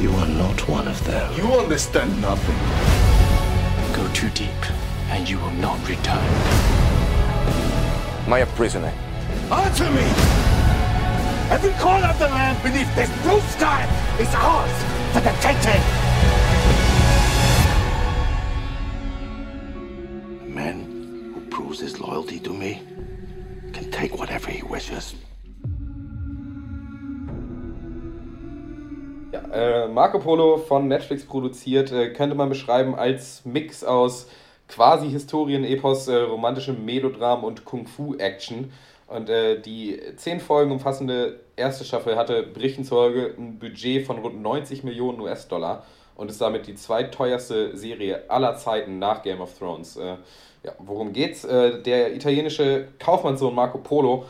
[0.00, 1.34] You are not one of them.
[1.34, 2.56] You understand nothing.
[3.96, 4.85] Go too deep.
[5.10, 6.26] And you will not return.
[8.26, 8.92] Am I a prisoner?
[9.50, 10.02] Answer me!
[11.48, 13.86] Every corner of the land beneath this blue sky
[14.18, 14.72] is ours
[15.12, 15.82] for the taking!
[20.42, 22.82] A man who proves his loyalty to me
[23.72, 25.14] can take whatever he wishes.
[29.32, 34.28] Ja, äh, Marco Polo von Netflix produziert, äh, könnte man beschreiben als Mix aus
[34.68, 38.72] quasi Historien-Epos, äh, romantischem Melodram und Kung-Fu-Action.
[39.08, 44.42] Und äh, die zehn Folgen umfassende erste Staffel hatte Berichten zufolge ein Budget von rund
[44.42, 45.84] 90 Millionen US-Dollar
[46.16, 49.96] und ist damit die zweiteuerste Serie aller Zeiten nach Game of Thrones.
[49.96, 50.16] Äh,
[50.64, 51.44] ja, worum geht's?
[51.44, 54.24] Äh, der italienische Kaufmannssohn Marco Polo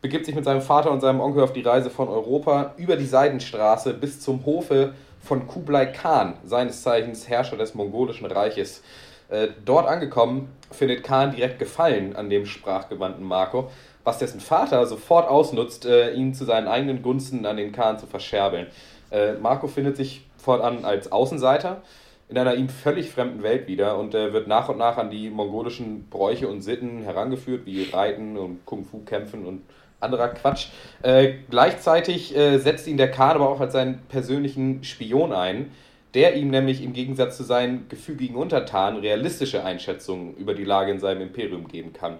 [0.00, 3.06] begibt sich mit seinem Vater und seinem Onkel auf die Reise von Europa über die
[3.06, 8.82] Seidenstraße bis zum Hofe von Kublai Khan, seines Zeichens Herrscher des mongolischen Reiches.
[9.28, 13.70] Äh, dort angekommen, findet Khan direkt Gefallen an dem sprachgewandten Marco,
[14.04, 18.06] was dessen Vater sofort ausnutzt, äh, ihn zu seinen eigenen Gunsten an den Khan zu
[18.06, 18.68] verscherbeln.
[19.10, 21.82] Äh, Marco findet sich fortan als Außenseiter
[22.28, 25.30] in einer ihm völlig fremden Welt wieder und äh, wird nach und nach an die
[25.30, 29.62] mongolischen Bräuche und Sitten herangeführt, wie Reiten und Kung-Fu-Kämpfen und
[29.98, 30.68] anderer Quatsch.
[31.02, 35.72] Äh, gleichzeitig setzt ihn der Khan aber auch als seinen persönlichen Spion ein,
[36.16, 40.98] der ihm nämlich im Gegensatz zu seinen gefügigen Untertanen realistische Einschätzungen über die Lage in
[40.98, 42.18] seinem Imperium geben kann.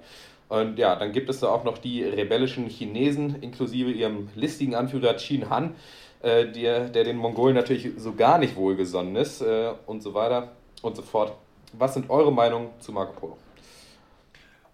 [0.50, 5.14] Und ja, dann gibt es da auch noch die rebellischen Chinesen, inklusive ihrem listigen Anführer
[5.14, 5.74] Qin Han,
[6.20, 10.52] äh, der, der den Mongolen natürlich so gar nicht wohlgesonnen ist äh, und so weiter
[10.82, 11.32] und so fort.
[11.72, 13.38] Was sind eure Meinungen zu Marco Polo?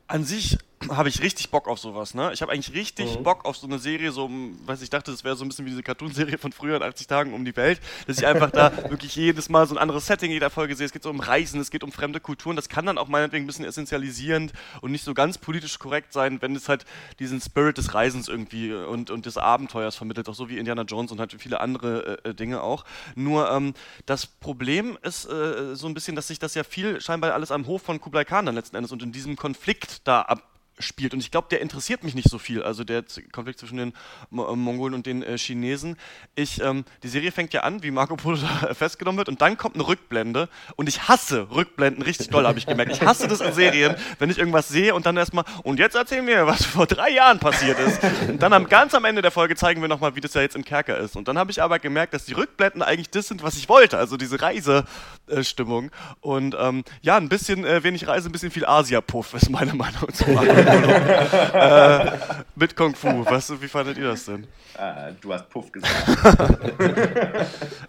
[0.09, 0.59] An sich
[0.91, 2.33] habe ich richtig Bock auf sowas, ne?
[2.33, 3.23] Ich habe eigentlich richtig Mhm.
[3.23, 4.31] Bock auf so eine Serie, so,
[4.67, 7.07] weiß ich dachte, das wäre so ein bisschen wie diese Cartoonserie von früher in 80
[7.07, 10.31] Tagen um die Welt, dass ich einfach da wirklich jedes Mal so ein anderes Setting
[10.31, 10.87] in jeder Folge sehe.
[10.87, 13.45] Es geht so um Reisen, es geht um fremde Kulturen, das kann dann auch meinetwegen
[13.45, 16.85] ein bisschen essentialisierend und nicht so ganz politisch korrekt sein, wenn es halt
[17.19, 21.13] diesen Spirit des Reisens irgendwie und, und des Abenteuers vermittelt, auch so wie Indiana Jones
[21.13, 22.85] und halt viele andere äh, äh, Dinge auch.
[23.15, 23.75] Nur ähm,
[24.07, 27.67] das Problem ist äh, so ein bisschen, dass sich das ja viel scheinbar alles am
[27.67, 30.43] Hof von Kublai Khan dann letzten Endes und in diesem Konflikt da ab
[30.83, 31.15] spielt.
[31.15, 32.63] Und ich glaube, der interessiert mich nicht so viel.
[32.63, 33.93] Also der Konflikt zwischen den äh,
[34.31, 35.97] Mongolen und den äh, Chinesen.
[36.35, 39.57] Ich, ähm, die Serie fängt ja an, wie Marco Polo da festgenommen wird, und dann
[39.57, 40.49] kommt eine Rückblende.
[40.77, 42.93] Und ich hasse Rückblenden richtig doll, habe ich gemerkt.
[42.93, 46.27] Ich hasse das in Serien, wenn ich irgendwas sehe und dann erstmal, und jetzt erzählen
[46.27, 48.01] wir, was vor drei Jahren passiert ist.
[48.29, 50.57] Und dann am, ganz am Ende der Folge zeigen wir nochmal, wie das ja jetzt
[50.57, 51.17] im Kerker ist.
[51.17, 53.99] Und dann habe ich aber gemerkt, dass die Rückblenden eigentlich das sind, was ich wollte.
[53.99, 55.91] Also diese Reisestimmung.
[56.21, 60.13] Und ähm, ja, ein bisschen äh, wenig Reise, ein bisschen viel Asia-Puff ist meine Meinung
[60.13, 60.53] zu Polo.
[60.73, 62.13] Äh,
[62.57, 63.25] mit Kung Fu.
[63.25, 64.47] Was, wie fandet ihr das denn?
[64.77, 65.93] Ah, du hast Puff gesagt.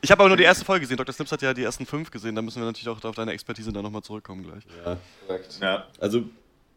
[0.01, 0.97] Ich habe aber nur die erste Folge gesehen.
[0.97, 1.13] Dr.
[1.13, 2.35] Snips hat ja die ersten fünf gesehen.
[2.35, 4.63] Da müssen wir natürlich auch auf deine Expertise dann nochmal zurückkommen gleich.
[4.85, 4.97] Ja.
[5.61, 5.87] Ja.
[5.99, 6.23] Also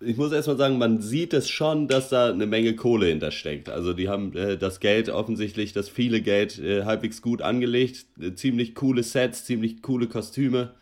[0.00, 3.68] ich muss erstmal sagen, man sieht es schon, dass da eine Menge Kohle hintersteckt.
[3.68, 8.06] Also die haben äh, das Geld offensichtlich, das viele Geld äh, halbwegs gut angelegt.
[8.20, 10.74] Äh, ziemlich coole Sets, ziemlich coole Kostüme.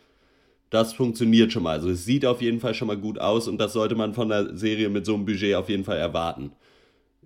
[0.69, 1.77] Das funktioniert schon mal.
[1.77, 4.29] Also es sieht auf jeden Fall schon mal gut aus und das sollte man von
[4.29, 6.51] der Serie mit so einem Budget auf jeden Fall erwarten.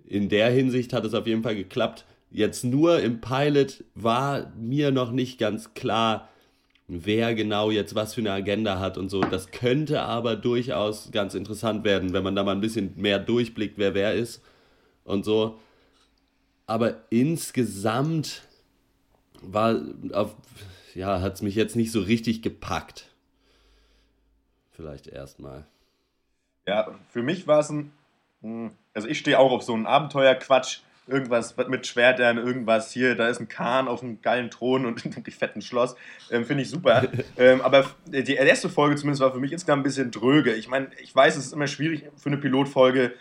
[0.06, 2.04] In der Hinsicht hat es auf jeden Fall geklappt.
[2.30, 6.28] Jetzt nur im Pilot war mir noch nicht ganz klar,
[6.86, 9.20] wer genau jetzt was für eine Agenda hat und so.
[9.20, 13.78] Das könnte aber durchaus ganz interessant werden, wenn man da mal ein bisschen mehr durchblickt,
[13.78, 14.42] wer wer ist
[15.04, 15.58] und so.
[16.66, 18.42] Aber insgesamt
[19.42, 19.80] war
[20.12, 20.36] auf,
[20.94, 23.09] ja, hat es mich jetzt nicht so richtig gepackt.
[24.80, 25.64] Vielleicht erstmal.
[26.66, 27.92] Ja, für mich war es ein.
[28.40, 30.80] mh, Also ich stehe auch auf so einen Abenteuerquatsch.
[31.06, 35.24] Irgendwas mit Schwertern, irgendwas hier, da ist ein Kahn auf einem geilen Thron und einem
[35.24, 35.96] fetten Schloss.
[36.30, 37.08] Ähm, Finde ich super.
[37.36, 40.54] ähm, aber die erste Folge zumindest war für mich insgesamt ein bisschen dröge.
[40.54, 43.12] Ich meine, ich weiß, es ist immer schwierig für eine Pilotfolge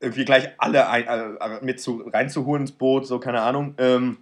[0.00, 3.74] irgendwie gleich alle ein, äh, mit zu, reinzuholen ins Boot, so keine Ahnung.
[3.78, 4.18] Ähm,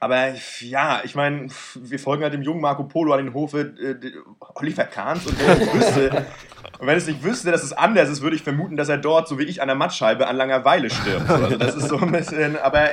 [0.00, 4.12] aber ja, ich meine, wir folgen halt dem jungen Marco Polo an den Hofe äh,
[4.54, 6.26] Oliver Kahns und wenn ich wüsste,
[6.78, 9.28] und wenn es nicht wüsste, dass es anders ist, würde ich vermuten, dass er dort,
[9.28, 11.28] so wie ich, an der Mattscheibe an Langeweile stirbt.
[11.28, 12.90] Also das ist so ein bisschen, aber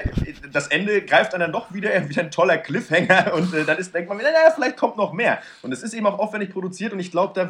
[0.51, 4.09] das Ende greift dann doch wieder, wieder ein toller Cliffhanger und äh, dann ist, denkt
[4.09, 5.39] man naja, vielleicht kommt noch mehr.
[5.61, 7.49] Und es ist eben auch aufwendig produziert und ich glaube, da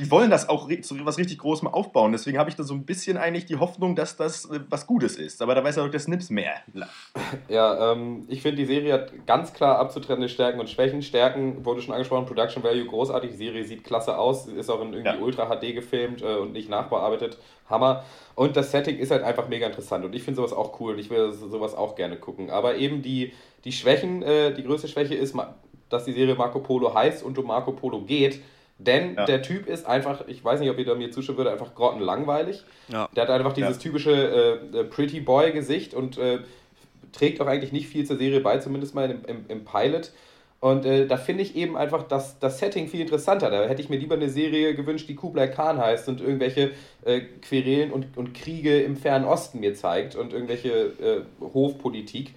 [0.00, 2.12] die wollen das auch zu was richtig Großem aufbauen.
[2.12, 5.16] Deswegen habe ich da so ein bisschen eigentlich die Hoffnung, dass das äh, was Gutes
[5.16, 5.40] ist.
[5.42, 6.54] Aber da weiß ja doch der Snips mehr.
[7.48, 11.02] Ja, ähm, ich finde, die Serie hat ganz klar abzutrennende Stärken und Schwächen.
[11.02, 14.92] Stärken wurde schon angesprochen, Production Value großartig, die Serie sieht klasse aus, ist auch in
[14.94, 17.38] irgendwie Ultra HD gefilmt äh, und nicht nachbearbeitet.
[17.68, 18.04] Hammer.
[18.34, 20.98] Und das Setting ist halt einfach mega interessant und ich finde sowas auch cool und
[20.98, 22.50] ich will so- sowas auch gerne gucken.
[22.50, 23.32] Aber eben die
[23.64, 25.36] Die Schwächen, äh, die größte Schwäche ist,
[25.90, 28.40] dass die Serie Marco Polo heißt und um Marco Polo geht.
[28.86, 29.26] Denn ja.
[29.26, 32.64] der Typ ist einfach, ich weiß nicht, ob ihr da mir zustimmen würde, einfach grottenlangweilig.
[32.88, 33.08] Ja.
[33.14, 33.82] Der hat einfach dieses ja.
[33.82, 36.38] typische äh, Pretty Boy-Gesicht und äh,
[37.12, 40.12] trägt auch eigentlich nicht viel zur Serie bei, zumindest mal im, im, im Pilot.
[40.60, 43.50] Und äh, da finde ich eben einfach das, das Setting viel interessanter.
[43.50, 46.72] Da hätte ich mir lieber eine Serie gewünscht, die Kublai Khan heißt und irgendwelche
[47.04, 51.20] äh, Querelen und, und Kriege im Fernen Osten mir zeigt und irgendwelche äh,
[51.54, 52.34] Hofpolitik.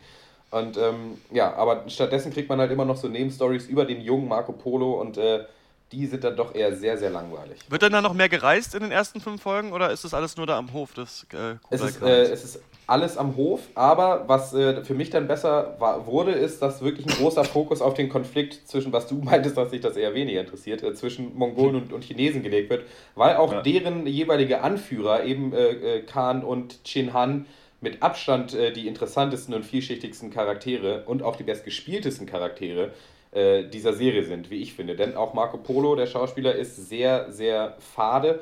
[0.52, 4.28] Und ähm, ja, aber stattdessen kriegt man halt immer noch so Nebenstories über den jungen
[4.28, 5.46] Marco Polo und äh,
[5.94, 7.60] die sind dann doch eher sehr, sehr langweilig.
[7.70, 10.36] Wird dann da noch mehr gereist in den ersten fünf Folgen oder ist das alles
[10.36, 14.26] nur da am Hof des äh, es ist, äh, es ist alles am Hof, aber
[14.28, 17.94] was äh, für mich dann besser war, wurde, ist, dass wirklich ein großer Fokus auf
[17.94, 21.76] den Konflikt zwischen, was du meintest, dass sich das eher weniger interessiert, äh, zwischen Mongolen
[21.76, 22.86] und, und, Chinesen gelegt wird,
[23.16, 23.62] weil auch ja.
[23.62, 27.46] deren jeweilige Anführer, eben äh, äh, Khan und Chin Han,
[27.80, 32.91] mit Abstand äh, die interessantesten und vielschichtigsten Charaktere und auch die bestgespieltesten Charaktere
[33.34, 34.96] äh, dieser Serie sind, wie ich finde.
[34.96, 38.42] Denn auch Marco Polo, der Schauspieler, ist sehr, sehr fade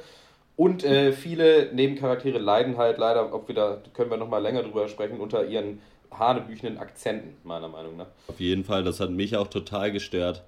[0.56, 4.88] und äh, viele Nebencharaktere leiden halt leider, ob wir da, können wir nochmal länger drüber
[4.88, 5.80] sprechen, unter ihren
[6.12, 8.08] hanebüchenden Akzenten, meiner Meinung nach.
[8.28, 10.44] Auf jeden Fall, das hat mich auch total gestört,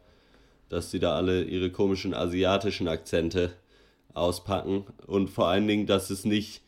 [0.70, 3.54] dass sie da alle ihre komischen asiatischen Akzente
[4.14, 6.62] auspacken und vor allen Dingen, dass es nicht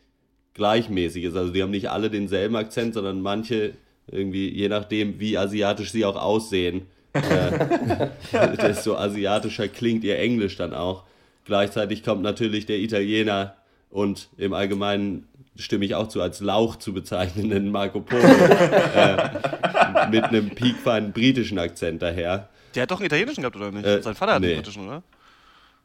[0.54, 1.36] gleichmäßig ist.
[1.36, 3.74] Also die haben nicht alle denselben Akzent, sondern manche
[4.10, 6.86] irgendwie, je nachdem, wie asiatisch sie auch aussehen,
[7.16, 11.04] äh, desto asiatischer klingt ihr Englisch dann auch.
[11.44, 13.54] Gleichzeitig kommt natürlich der Italiener
[13.90, 18.22] und im Allgemeinen stimme ich auch zu, als Lauch zu bezeichnenden Marco Polo
[18.94, 22.48] äh, mit einem piekfeinen britischen Akzent daher.
[22.74, 23.86] Der hat doch einen italienischen gehabt, oder nicht?
[23.86, 24.48] Äh, Sein Vater hat nee.
[24.48, 25.02] einen britischen, oder?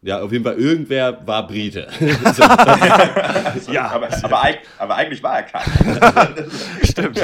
[0.03, 1.87] Ja, auf jeden Fall, irgendwer war Brite.
[3.71, 6.51] ja, aber, aber, aber, eigentlich war er kein.
[6.83, 7.23] Stimmt.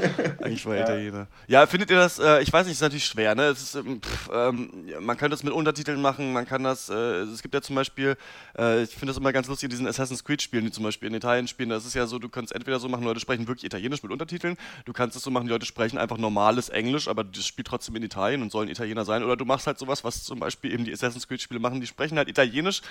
[0.42, 0.82] Eigentlich war ja.
[0.82, 1.26] Italiener.
[1.46, 3.44] Ja, findet ihr das, äh, ich weiß nicht, ist natürlich schwer, ne?
[3.44, 4.70] Es ist, ähm, pff, ähm,
[5.00, 8.16] man kann das mit Untertiteln machen, man kann das, äh, es gibt ja zum Beispiel,
[8.58, 11.14] äh, ich finde das immer ganz lustig, in diesen Assassin's Creed-Spielen, die zum Beispiel in
[11.14, 14.02] Italien spielen, das ist ja so, du kannst entweder so machen, Leute sprechen wirklich Italienisch
[14.02, 17.46] mit Untertiteln, du kannst es so machen, die Leute sprechen einfach normales Englisch, aber das
[17.46, 20.40] spielt trotzdem in Italien und sollen Italiener sein, oder du machst halt sowas, was zum
[20.40, 22.82] Beispiel eben die Assassin's Creed-Spiele machen, die sprechen halt Italienisch,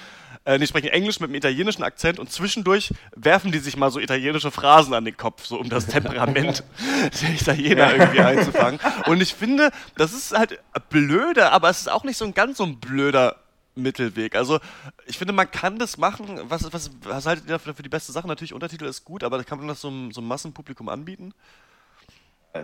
[0.46, 4.00] äh, die sprechen Englisch mit einem italienischen Akzent und zwischendurch werfen die sich mal so
[4.00, 6.64] italienische Phrasen an den Kopf, so um das Temperament
[7.22, 8.80] der Italiener irgendwie einzufangen.
[9.06, 12.58] Und ich finde, das ist halt blöde, aber es ist auch nicht so ein ganz
[12.58, 13.38] so ein blöder
[13.76, 14.36] Mittelweg.
[14.36, 14.60] Also
[15.06, 16.40] ich finde, man kann das machen.
[16.44, 18.28] Was, was, was haltet ihr dafür für die beste Sache?
[18.28, 21.34] Natürlich, Untertitel ist gut, aber kann man das so, einem, so einem Massenpublikum anbieten?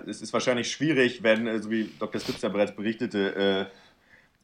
[0.08, 2.20] Es ist wahrscheinlich schwierig, wenn, äh, so wie Dr.
[2.20, 3.66] Spitz ja bereits berichtete, äh,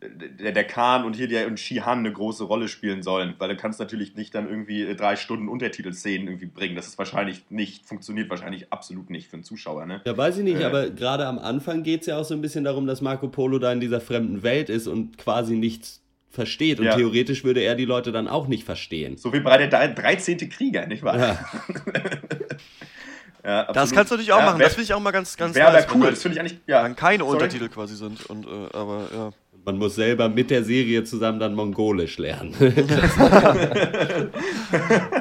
[0.02, 3.56] der, der Khan und hier der und Shihan eine große Rolle spielen sollen, weil du
[3.56, 6.76] kannst natürlich nicht dann irgendwie äh, drei Stunden Untertitelszenen irgendwie bringen.
[6.76, 9.86] Das ist wahrscheinlich nicht, funktioniert wahrscheinlich absolut nicht für einen Zuschauer.
[9.86, 10.02] Ne?
[10.06, 12.42] Ja, weiß ich nicht, äh, aber gerade am Anfang geht es ja auch so ein
[12.42, 16.80] bisschen darum, dass Marco Polo da in dieser fremden Welt ist und quasi nichts versteht.
[16.80, 16.96] Und ja.
[16.96, 19.18] theoretisch würde er die Leute dann auch nicht verstehen.
[19.18, 20.38] So wie bei der 13.
[20.50, 21.18] Krieger, nicht wahr?
[21.18, 21.46] Ja.
[23.44, 24.60] Ja, das kannst du natürlich auch ja, machen.
[24.60, 25.88] Wär, das finde ich auch mal ganz, ganz wär nice.
[25.96, 26.12] cool.
[26.12, 26.88] Das finde ich eigentlich, ja.
[26.90, 27.34] keine Sorry.
[27.34, 28.24] Untertitel quasi sind.
[28.28, 29.32] Und, äh, aber ja
[29.64, 32.56] man muss selber mit der Serie zusammen dann Mongolisch lernen.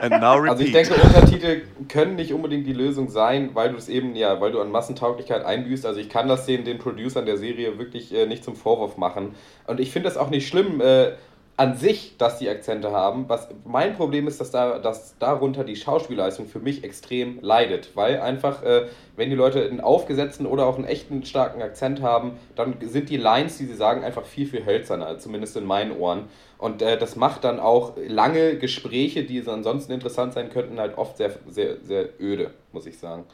[0.00, 4.40] also ich denke, Untertitel können nicht unbedingt die Lösung sein, weil du es eben, ja,
[4.40, 5.84] weil du an Massentauglichkeit einbüßt.
[5.84, 9.34] Also ich kann das den, den Producern der Serie wirklich äh, nicht zum Vorwurf machen.
[9.66, 11.12] Und ich finde es auch nicht schlimm, äh,
[11.60, 13.28] an sich, dass die Akzente haben.
[13.28, 18.18] Was mein Problem ist, dass, da, dass darunter die Schauspielleistung für mich extrem leidet, weil
[18.18, 22.76] einfach, äh, wenn die Leute einen aufgesetzten oder auch einen echten starken Akzent haben, dann
[22.80, 26.30] sind die Lines, die sie sagen, einfach viel, viel hölzerner, zumindest in meinen Ohren.
[26.56, 31.18] Und äh, das macht dann auch lange Gespräche, die ansonsten interessant sein könnten, halt oft
[31.18, 33.26] sehr, sehr, sehr öde, muss ich sagen.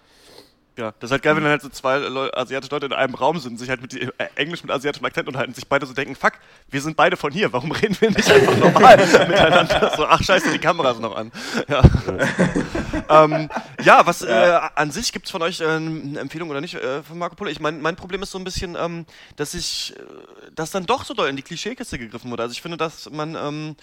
[0.78, 3.14] Ja, das ist halt geil, wenn dann halt so zwei Leute, asiatische Leute in einem
[3.14, 6.14] Raum sind, sich halt mit äh, Englisch mit asiatischem Akzent unterhalten, sich beide so denken,
[6.14, 6.34] fuck,
[6.68, 8.96] wir sind beide von hier, warum reden wir nicht einfach normal
[9.28, 9.92] miteinander?
[9.96, 11.32] So, ach scheiße, die Kamera ist noch an.
[11.66, 11.82] Ja,
[13.08, 13.48] ähm,
[13.82, 17.02] ja was äh, an sich gibt es von euch äh, eine Empfehlung oder nicht äh,
[17.02, 17.50] von Marco Polo?
[17.50, 19.06] Ich mein, mein Problem ist so ein bisschen, ähm,
[19.36, 22.42] dass ich, äh, dass dann doch so doll in die Klischeekiste gegriffen wurde.
[22.42, 23.76] Also ich finde, dass man ähm,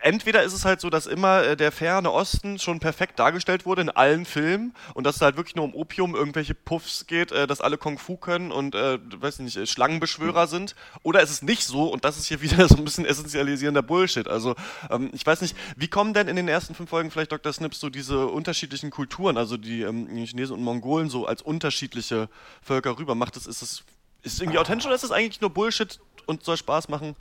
[0.00, 3.82] entweder ist es halt so, dass immer äh, der ferne Osten schon perfekt dargestellt wurde
[3.82, 7.46] in allen Filmen und dass es halt wirklich nur um Opium, irgendwelche Puffs geht, äh,
[7.46, 10.50] dass alle Kung Fu können und, äh, weiß nicht, äh, Schlangenbeschwörer mhm.
[10.50, 10.74] sind.
[11.02, 14.28] Oder ist es nicht so und das ist hier wieder so ein bisschen essentialisierender Bullshit.
[14.28, 14.54] Also,
[14.90, 17.52] ähm, ich weiß nicht, wie kommen denn in den ersten fünf Folgen vielleicht Dr.
[17.52, 22.28] Snips so diese unterschiedlichen Kulturen, also die, ähm, Chinesen und Mongolen so als unterschiedliche
[22.62, 23.14] Völker rüber?
[23.14, 23.84] Macht es, ist es,
[24.22, 27.16] ist es irgendwie authentisch oder ist es eigentlich nur Bullshit und soll Spaß machen?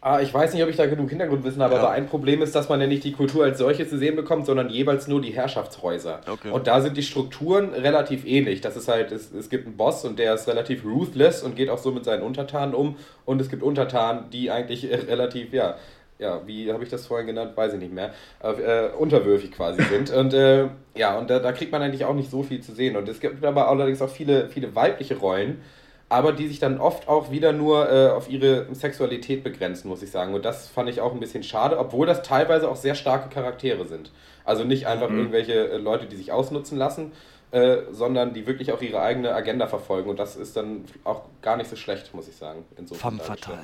[0.00, 1.80] Ah, ich weiß nicht, ob ich da genug Hintergrundwissen habe, Ja.
[1.80, 4.46] aber ein Problem ist, dass man ja nicht die Kultur als solche zu sehen bekommt,
[4.46, 6.20] sondern jeweils nur die Herrschaftshäuser.
[6.30, 6.50] Okay.
[6.50, 8.60] Und da sind die Strukturen relativ ähnlich.
[8.60, 11.70] Das ist halt, es, es gibt einen Boss und der ist relativ ruthless und geht
[11.70, 12.96] auch so mit seinen Untertanen um.
[13.24, 15.76] Und es gibt Untertanen, die eigentlich äh, relativ, ja,
[16.18, 18.10] ja, wie habe ich das vorhin genannt, weiß ich nicht mehr,
[18.42, 20.10] äh, unterwürfig quasi sind.
[20.10, 22.96] Und äh, ja, und da, da kriegt man eigentlich auch nicht so viel zu sehen.
[22.96, 25.60] Und es gibt aber allerdings auch viele, viele weibliche Rollen,
[26.08, 30.10] aber die sich dann oft auch wieder nur äh, auf ihre Sexualität begrenzen, muss ich
[30.10, 30.34] sagen.
[30.34, 33.84] Und das fand ich auch ein bisschen schade, obwohl das teilweise auch sehr starke Charaktere
[33.86, 34.12] sind.
[34.44, 35.18] Also nicht einfach Mhm.
[35.18, 37.12] irgendwelche äh, Leute, die sich ausnutzen lassen,
[37.50, 40.08] äh, sondern die wirklich auch ihre eigene Agenda verfolgen.
[40.10, 42.64] Und das ist dann auch gar nicht so schlecht, muss ich sagen.
[42.94, 43.58] Femme fatale.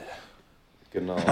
[0.92, 1.16] Genau.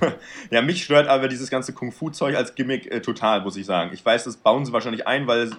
[0.50, 3.90] Ja, mich stört aber dieses ganze Kung-Fu-Zeug als Gimmick äh, total, muss ich sagen.
[3.92, 5.50] Ich weiß, das bauen sie wahrscheinlich ein, weil,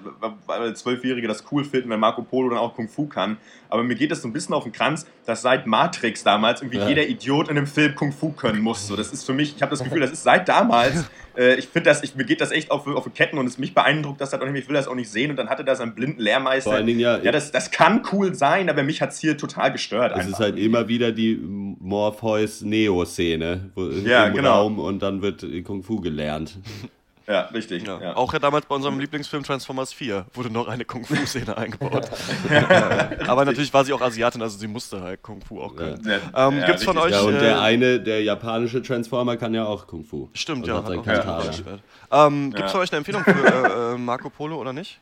[0.46, 3.38] weil Zwölfjährige das cool finden, wenn Marco Polo dann auch Kung-Fu kann.
[3.70, 6.78] Aber mir geht es so ein bisschen auf den Kranz, dass seit Matrix damals irgendwie
[6.78, 6.88] Ja.
[6.88, 8.88] jeder Idiot in einem Film Kung-Fu können muss.
[8.88, 11.04] So, das ist für mich, ich habe das Gefühl, das ist seit damals,
[11.38, 13.74] äh, ich finde das, ich, mir geht das echt auf, auf Ketten und es mich
[13.74, 15.32] beeindruckt das hat auch nicht, ich will das auch nicht sehen.
[15.32, 16.72] Und dann hatte da seinen blinden Lehrmeister.
[16.72, 19.38] Vor allen Dingen ja- ja das, das kann cool sein, aber mich hat es hier
[19.38, 20.14] total gestört.
[20.18, 24.62] Es ist halt immer wieder die Morpheus-Neo-Szene wo- Ja, im genau.
[24.62, 26.58] Raum und dann wird Kung Fu gelernt.
[27.30, 27.86] Ja, richtig.
[27.86, 28.00] Ja.
[28.02, 28.16] Ja.
[28.16, 32.10] Auch ja damals bei unserem Lieblingsfilm Transformers 4 wurde noch eine Kung-Fu-Szene eingebaut.
[32.50, 36.02] Äh, Aber natürlich war sie auch Asiatin, also sie musste halt Kung-Fu auch können.
[36.06, 36.48] Ja.
[36.48, 37.12] Ähm, Ja, gibt's von euch.
[37.12, 40.30] Ja, und äh, der eine, der japanische Transformer kann ja auch Kung Fu.
[40.34, 40.78] Stimmt, und ja.
[40.78, 41.40] Hat sein Hat auch Katana.
[41.50, 41.80] ein Schwert.
[42.12, 42.68] Ähm, Gibt es Ja.
[42.70, 44.98] von euch eine Empfehlung für äh, äh, Marco Polo oder nicht?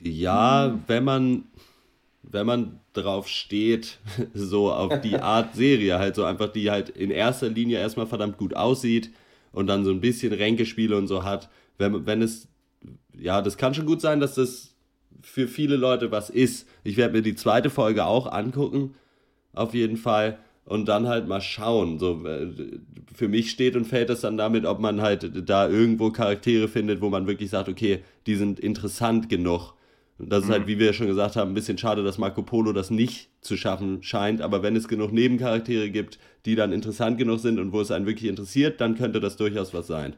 [0.00, 1.44] Ja, wenn man,
[2.22, 3.98] wenn man drauf steht,
[4.34, 8.38] so auf die Art Serie, halt so einfach, die halt in erster Linie erstmal verdammt
[8.38, 9.10] gut aussieht
[9.52, 11.48] und dann so ein bisschen Ränkespiele und so hat,
[11.78, 12.48] wenn, wenn es,
[13.18, 14.74] ja, das kann schon gut sein, dass das
[15.22, 16.68] für viele Leute was ist.
[16.84, 18.94] Ich werde mir die zweite Folge auch angucken,
[19.52, 20.38] auf jeden Fall.
[20.64, 21.98] Und dann halt mal schauen.
[21.98, 22.48] So, äh,
[23.12, 27.00] für mich steht und fällt es dann damit, ob man halt da irgendwo Charaktere findet,
[27.00, 29.74] wo man wirklich sagt, okay, die sind interessant genug.
[30.20, 32.72] Und das ist halt, wie wir schon gesagt haben, ein bisschen schade, dass Marco Polo
[32.72, 34.42] das nicht zu schaffen scheint.
[34.42, 38.06] Aber wenn es genug Nebencharaktere gibt, die dann interessant genug sind und wo es einen
[38.06, 40.14] wirklich interessiert, dann könnte das durchaus was sein.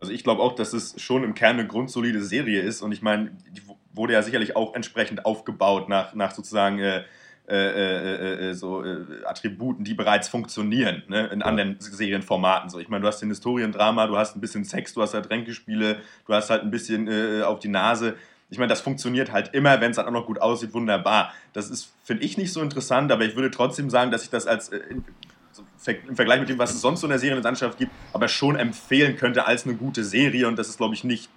[0.00, 3.02] Also ich glaube auch, dass es schon im Kern eine grundsolide Serie ist und ich
[3.02, 3.62] meine, die
[3.94, 7.04] wurde ja sicherlich auch entsprechend aufgebaut nach, nach sozusagen äh,
[7.48, 12.70] äh, äh, äh, so äh, Attributen, die bereits funktionieren ne, in anderen Serienformaten.
[12.70, 15.28] So, ich meine, du hast den Historiendrama, du hast ein bisschen Sex, du hast halt
[15.28, 18.14] Ränkespiele, du hast halt ein bisschen äh, auf die Nase.
[18.52, 21.32] Ich meine, das funktioniert halt immer, wenn es dann auch noch gut aussieht, wunderbar.
[21.54, 24.46] Das ist, finde ich, nicht so interessant, aber ich würde trotzdem sagen, dass ich das
[24.46, 28.28] als äh, im Vergleich mit dem, was es sonst so in der Serienlandschaft gibt, aber
[28.28, 31.30] schon empfehlen könnte als eine gute Serie und das ist, glaube ich, nicht,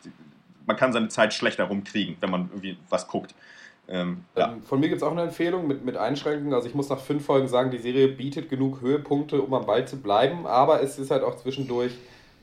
[0.67, 3.33] man kann seine Zeit schlechter rumkriegen, wenn man irgendwie was guckt.
[3.87, 4.51] Ähm, ja.
[4.51, 6.53] Ähm, Von mir gibt es auch eine Empfehlung mit, mit Einschränkungen.
[6.53, 9.87] Also ich muss nach fünf Folgen sagen, die Serie bietet genug Höhepunkte, um am Ball
[9.87, 11.93] zu bleiben, aber es ist halt auch zwischendurch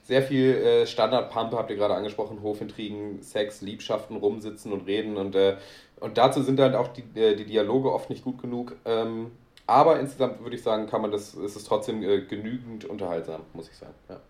[0.03, 5.35] sehr viel äh, Standardpampe, habt ihr gerade angesprochen, Hofintrigen, Sex, Liebschaften, rumsitzen und reden und,
[5.35, 5.57] äh,
[6.01, 8.75] und dazu sind halt auch die, äh, die Dialoge oft nicht gut genug.
[8.85, 9.31] Ähm,
[9.67, 13.69] aber insgesamt würde ich sagen, kann man das, ist es trotzdem äh, genügend unterhaltsam, muss
[13.69, 13.95] ich sagen.
[14.09, 14.21] Ja.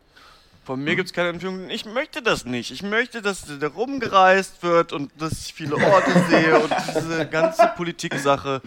[0.64, 1.70] Von mir gibt es keine Empfehlung.
[1.70, 2.70] Ich möchte das nicht.
[2.70, 7.72] Ich möchte, dass da rumgereist wird und dass ich viele Orte sehe und diese ganze
[7.76, 8.62] Politik-Sache.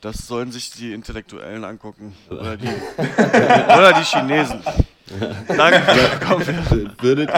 [0.00, 2.14] Das sollen sich die Intellektuellen angucken.
[2.30, 4.62] Oder die, oder die Chinesen.
[5.48, 5.80] Danke.
[6.26, 6.42] Komm,
[7.00, 7.30] Würdet,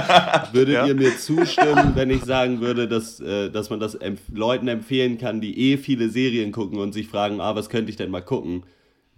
[0.52, 0.86] würdet Ja?
[0.86, 5.18] ihr mir zustimmen, wenn ich sagen würde, dass, äh, dass man das empf Leuten empfehlen
[5.18, 8.20] kann, die eh viele Serien gucken und sich fragen, ah, was könnte ich denn mal
[8.22, 8.64] gucken?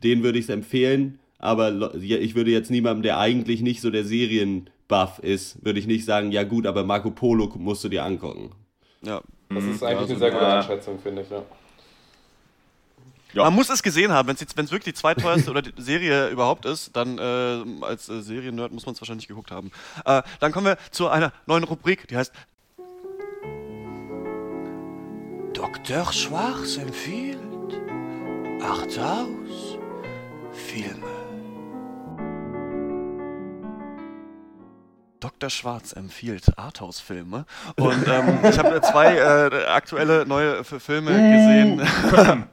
[0.02, 3.90] Den würde ich es empfehlen, aber ja, ich würde jetzt niemandem, der eigentlich nicht so
[3.90, 8.04] der Serienbuff ist, würde ich nicht sagen, ja gut, aber Marco Polo musst du dir
[8.04, 8.50] angucken.
[9.04, 9.20] Ja.
[9.48, 10.58] Das ist Ja, eigentlich so- eine sehr gute ja.
[10.58, 11.30] Einschätzung, finde ich.
[11.30, 11.42] Ja.
[13.32, 13.44] Ja.
[13.44, 14.28] Man muss es gesehen haben.
[14.28, 18.72] Wenn es wirklich die zweiteuerste oder die Serie überhaupt ist, dann äh, als äh, Seriennerd
[18.72, 19.70] muss man es wahrscheinlich geguckt haben.
[20.04, 22.32] Äh, dann kommen wir zu einer neuen Rubrik, die heißt
[25.54, 26.12] Dr.
[26.12, 27.38] Schwarz empfiehlt
[28.62, 29.78] Arthouse
[30.52, 31.22] Filme.
[35.22, 35.50] Dr.
[35.50, 37.46] Schwarz empfiehlt Arthouse-Filme.
[37.76, 41.80] Und ähm, ich habe zwei äh, aktuelle neue F Filme gesehen.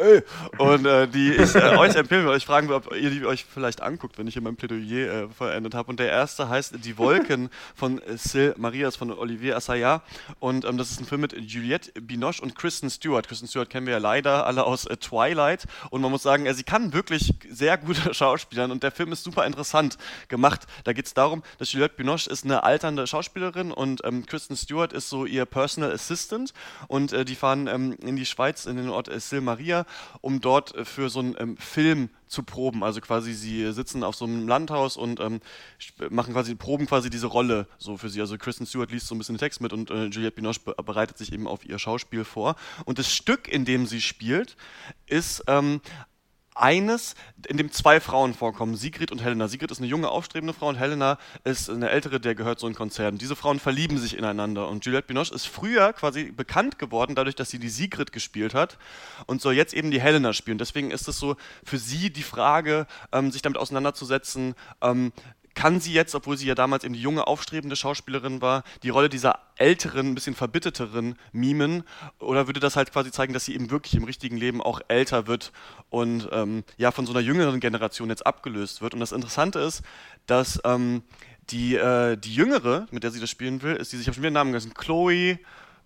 [0.00, 0.22] Ey.
[0.56, 2.34] Und äh, die ich äh, euch empfehlen will.
[2.34, 5.28] Ich fragen will, ob ihr die euch vielleicht anguckt, wenn ich hier mein Plädoyer äh,
[5.28, 5.90] vollendet habe.
[5.90, 10.00] Und der erste heißt Die Wolken von Sil Marias von Olivier Assayas.
[10.38, 13.28] Und ähm, das ist ein Film mit Juliette Binoche und Kristen Stewart.
[13.28, 15.66] Kristen Stewart kennen wir ja leider alle aus äh, Twilight.
[15.90, 18.70] Und man muss sagen, äh, sie kann wirklich sehr gute Schauspielern.
[18.70, 19.98] Und der Film ist super interessant
[20.28, 20.62] gemacht.
[20.84, 24.94] Da geht es darum, dass Juliette Binoche ist eine alternde Schauspielerin und ähm, Kristen Stewart
[24.94, 26.54] ist so ihr Personal Assistant.
[26.88, 29.84] Und äh, die fahren ähm, in die Schweiz, in den Ort Sil Maria
[30.20, 32.84] um dort äh, für so einen ähm, Film zu proben.
[32.84, 35.40] Also quasi sie sitzen auf so einem Landhaus und ähm,
[36.10, 38.20] machen quasi proben quasi diese Rolle so für sie.
[38.20, 40.74] Also Kristen Stewart liest so ein bisschen den Text mit und äh, Juliette Binoche be
[40.82, 42.56] bereitet sich eben auf ihr Schauspiel vor.
[42.84, 44.56] Und das Stück, in dem sie spielt,
[45.06, 45.80] ist ähm,
[46.54, 47.14] eines,
[47.46, 49.48] in dem zwei Frauen vorkommen, Sigrid und Helena.
[49.48, 52.74] Sigrid ist eine junge, aufstrebende Frau und Helena ist eine ältere, der gehört so ein
[52.74, 53.18] Konzern.
[53.18, 57.50] Diese Frauen verlieben sich ineinander und Juliette Binoche ist früher quasi bekannt geworden, dadurch, dass
[57.50, 58.78] sie die Sigrid gespielt hat
[59.26, 60.58] und soll jetzt eben die Helena spielen.
[60.58, 65.12] Deswegen ist es so für sie die Frage, ähm, sich damit auseinanderzusetzen, ähm,
[65.60, 69.10] kann sie jetzt, obwohl sie ja damals eben die junge, aufstrebende Schauspielerin war, die Rolle
[69.10, 71.84] dieser älteren, ein bisschen verbitterteren mimen?
[72.18, 75.26] Oder würde das halt quasi zeigen, dass sie eben wirklich im richtigen Leben auch älter
[75.26, 75.52] wird
[75.90, 78.94] und ähm, ja von so einer jüngeren Generation jetzt abgelöst wird?
[78.94, 79.82] Und das Interessante ist,
[80.24, 81.02] dass ähm,
[81.50, 84.22] die, äh, die jüngere, mit der sie das spielen will, ist die, ich habe schon
[84.22, 85.40] wieder den Namen vergessen, Chloe.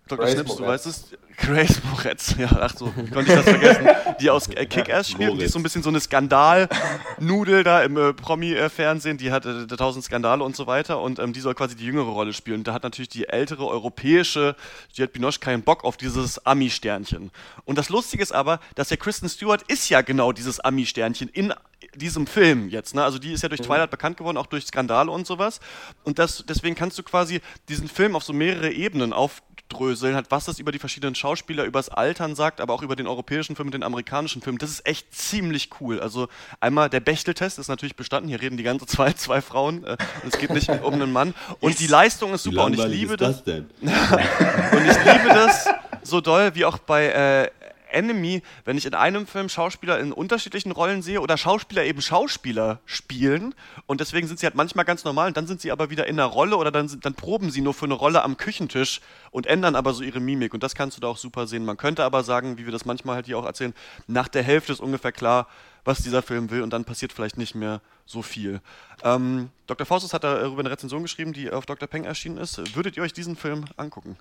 [0.07, 0.27] Dr.
[0.27, 1.05] Schnips, du weißt es.
[1.37, 3.87] Grace Moretz, ja, ach so, konnte ich das vergessen?
[4.21, 7.97] Die aus äh, Kick-Ass spielt, die ist so ein bisschen so eine Skandal-Nudel da im
[7.97, 11.75] äh, Promi-Fernsehen, die hat äh, tausend Skandale und so weiter und ähm, die soll quasi
[11.75, 12.59] die jüngere Rolle spielen.
[12.59, 14.55] Und da hat natürlich die ältere europäische
[14.93, 17.31] Juliette Binoche keinen Bock auf dieses Ami-Sternchen.
[17.65, 21.53] Und das Lustige ist aber, dass der Kristen Stewart ist ja genau dieses Ami-Sternchen in
[21.95, 22.95] diesem Film jetzt.
[22.95, 23.03] Ne?
[23.03, 23.65] Also die ist ja durch Mhm.
[23.65, 25.59] Twilight bekannt geworden, auch durch Skandale und sowas.
[26.03, 30.45] Und das, deswegen kannst du quasi diesen Film auf so mehrere Ebenen aufdröseln, halt, was
[30.45, 33.67] das über die verschiedenen Schauspieler, über das Altern sagt, aber auch über den europäischen Film
[33.69, 34.57] und den amerikanischen Film.
[34.57, 35.99] Das ist echt ziemlich cool.
[35.99, 36.27] Also
[36.59, 38.29] einmal der Bechteltest ist natürlich bestanden.
[38.29, 39.83] Hier reden die ganze Zeit zwei Frauen.
[39.83, 41.33] Äh, und es geht nicht um einen Mann.
[41.59, 42.65] Und die Leistung ist super.
[42.65, 43.69] Und ich liebe das denn?
[43.81, 45.67] und ich liebe das
[46.03, 47.49] so doll wie auch bei äh,
[47.91, 52.79] Enemy, wenn ich in einem Film Schauspieler in unterschiedlichen Rollen sehe oder Schauspieler eben Schauspieler
[52.85, 53.55] spielen
[53.85, 56.19] und deswegen sind sie halt manchmal ganz normal und dann sind sie aber wieder in
[56.19, 59.75] einer Rolle oder dann, dann proben sie nur für eine Rolle am Küchentisch und ändern
[59.75, 61.65] aber so ihre Mimik und das kannst du da auch super sehen.
[61.65, 63.73] Man könnte aber sagen, wie wir das manchmal halt hier auch erzählen,
[64.07, 65.47] nach der Hälfte ist ungefähr klar,
[65.83, 68.59] was dieser Film will und dann passiert vielleicht nicht mehr so viel.
[69.03, 69.85] Ähm, Dr.
[69.85, 71.87] Faustus hat darüber eine Rezension geschrieben, die auf Dr.
[71.87, 72.75] Peng erschienen ist.
[72.75, 74.17] Würdet ihr euch diesen Film angucken?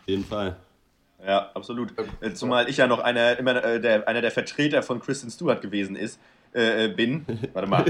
[0.00, 0.56] Auf jeden Fall.
[1.24, 1.94] Ja, absolut.
[2.20, 5.62] Äh, Zumal ich ja noch einer, immer, äh, der, einer der Vertreter von Kristen Stewart
[5.62, 6.20] gewesen ist,
[6.54, 7.24] äh, äh, bin.
[7.54, 7.84] Warte mal.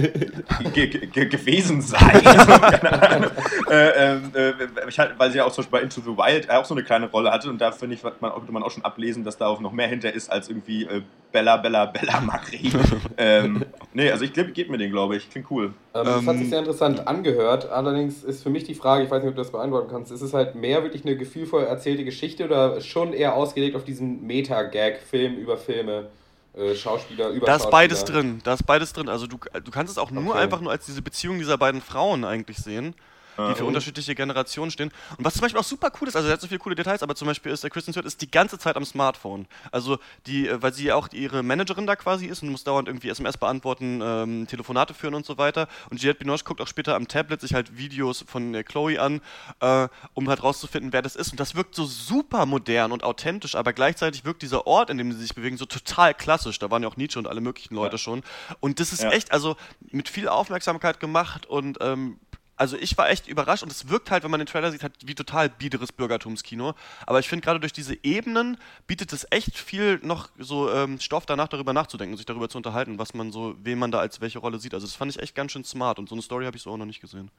[0.73, 2.23] Ge ge ge gewesen sein.
[2.23, 3.31] Keine Ahnung.
[3.69, 4.53] äh, ähm, äh,
[4.89, 6.85] ich halt, weil sie ja auch zum Beispiel bei Into the Wild auch so eine
[6.85, 9.49] kleine Rolle hatte und da finde ich, man, konnte man auch schon ablesen, dass da
[9.49, 11.03] auch noch mehr hinter ist als irgendwie äh,
[11.33, 12.71] Bella, Bella, Bella Marie.
[13.17, 15.29] ähm, nee, also ich gebe mir den, glaube ich.
[15.29, 15.75] Klingt cool.
[15.95, 17.69] Ähm, das hat sich sehr interessant angehört.
[17.69, 20.23] Allerdings ist für mich die Frage, ich weiß nicht, ob du das beantworten kannst, ist
[20.23, 25.35] es halt mehr wirklich eine gefühlvoll erzählte Geschichte oder schon eher ausgelegt auf diesen Meta-Gag-Film
[25.35, 26.11] über Filme,
[26.55, 28.41] äh, Schauspieler über Da ist beides drin.
[28.45, 29.09] Da ist beides drin.
[29.09, 30.43] Also du, du kannst es auch nur Okay.
[30.43, 32.95] einfach nur als diese Beziehung dieser beiden Frauen eigentlich sehen.
[33.39, 33.69] Die für Mhm.
[33.69, 34.91] unterschiedliche Generationen stehen.
[35.17, 37.03] Und was zum Beispiel auch super cool ist, also er hat so viele coole Details,
[37.03, 39.47] aber zum Beispiel ist der Kristen Stewart ist die ganze Zeit am Smartphone.
[39.71, 42.89] Also die, äh, weil sie ja auch ihre Managerin da quasi ist und muss dauernd
[42.89, 45.69] irgendwie SMS beantworten, ähm, Telefonate führen und so weiter.
[45.91, 49.21] Und Juliette Binoche guckt auch später am Tablet sich halt Videos von äh, Chloe an,
[49.61, 51.31] äh, um halt rauszufinden, wer das ist.
[51.33, 55.11] Und das wirkt so super modern und authentisch, aber gleichzeitig wirkt dieser Ort, in dem
[55.13, 56.59] sie sich bewegen, so total klassisch.
[56.59, 58.23] Da waren ja auch Nietzsche und alle möglichen Leute schon.
[58.61, 59.11] Und das ist Ja.
[59.11, 59.57] echt, also
[59.91, 62.19] mit viel Aufmerksamkeit gemacht und ähm,
[62.63, 64.93] also ich war echt überrascht und es wirkt halt, wenn man den Trailer sieht, halt
[65.05, 66.75] wie total biederes Bürgertumskino.
[67.09, 68.57] Aber ich finde gerade durch diese Ebenen
[68.87, 73.01] bietet es echt viel noch so ähm, Stoff danach darüber nachzudenken sich darüber zu unterhalten,
[73.01, 74.75] was man so, wen man da als welche Rolle sieht.
[74.75, 76.71] Also das fand ich echt ganz schön smart und so eine Story habe ich so
[76.71, 77.33] auch noch nicht gesehen.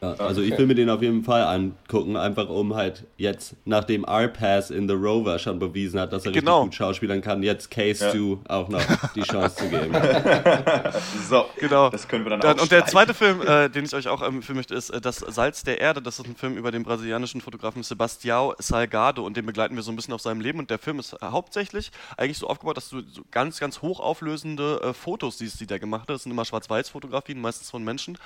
[0.00, 4.04] Ja, also ich will mir den auf jeden Fall angucken, einfach um halt jetzt, nachdem
[4.04, 6.58] R-Pass in The Rover schon bewiesen hat, dass er Genau.
[6.62, 8.12] richtig gut schauspielern kann, jetzt Case Ja.
[8.12, 8.80] 2 auch noch
[9.16, 9.92] die Chance zu geben.
[11.28, 11.90] so, Genau.
[11.90, 14.56] das können wir dann, Dann, und der zweite Film, äh, den ich euch auch empfehlen
[14.58, 16.00] möchte, ist äh, Das Salz der Erde.
[16.00, 19.90] Das ist ein Film über den brasilianischen Fotografen Sebastião Salgado und den begleiten wir so
[19.90, 20.60] ein bisschen auf seinem Leben.
[20.60, 24.92] Und der Film ist hauptsächlich eigentlich so aufgebaut, dass du so ganz, ganz hochauflösende äh,
[24.94, 26.10] Fotos siehst, die der gemacht hat.
[26.10, 28.16] Das sind immer Schwarz-Weiß-Fotografien, meistens von Menschen.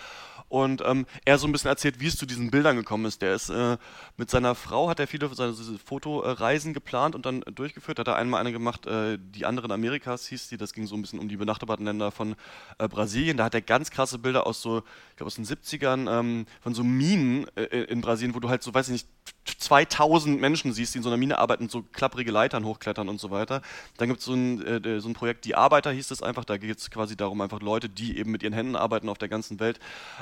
[0.48, 3.22] Und ähm, er so ein bisschen erzählt, wie es zu diesen Bildern gekommen ist.
[3.22, 3.76] Der ist äh,
[4.16, 5.54] mit seiner Frau, hat er viele seine
[5.84, 7.98] Fotoreisen geplant und dann durchgeführt.
[7.98, 10.56] Hat er einmal eine gemacht, äh, die anderen Amerikas hieß die.
[10.56, 12.34] Das ging so ein bisschen um die benachbarten Länder von
[12.78, 13.36] äh, Brasilien.
[13.36, 14.78] Da hat er ganz krasse Bilder aus so,
[15.10, 18.62] ich glaube aus den 70ern, ähm, von so Minen äh, in Brasilien, wo du halt
[18.62, 19.08] so, weiß ich nicht,
[19.44, 23.30] 2000 Menschen siehst, die in so einer Mine arbeiten, so klapprige Leitern hochklettern und so
[23.30, 23.62] weiter.
[23.96, 26.56] Dann gibt es so ein, äh, so ein Projekt, Die Arbeiter hieß es einfach, da
[26.56, 29.58] geht es quasi darum, einfach Leute, die eben mit ihren Händen arbeiten auf der ganzen
[29.60, 29.80] Welt.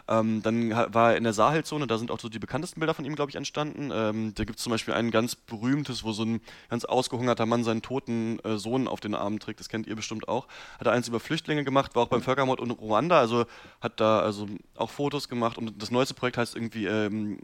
[0.09, 3.05] Ähm, dann war er in der Sahelzone, da sind auch so die bekanntesten Bilder von
[3.05, 3.91] ihm, glaube ich, entstanden.
[3.93, 6.41] Ähm, da gibt es zum Beispiel ein ganz berühmtes, wo so ein
[6.71, 10.29] ganz ausgehungerter Mann seinen toten äh, Sohn auf den Armen trägt, das kennt ihr bestimmt
[10.29, 10.47] auch.
[10.79, 13.45] Hat er eins über Flüchtlinge gemacht, war auch beim Völkermord in Ruanda, also
[13.81, 17.39] hat da also auch Fotos gemacht und das neueste Projekt heißt irgendwie ähm,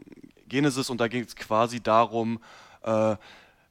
[0.47, 2.39] Genesis und da ging es quasi darum,
[2.83, 3.15] äh,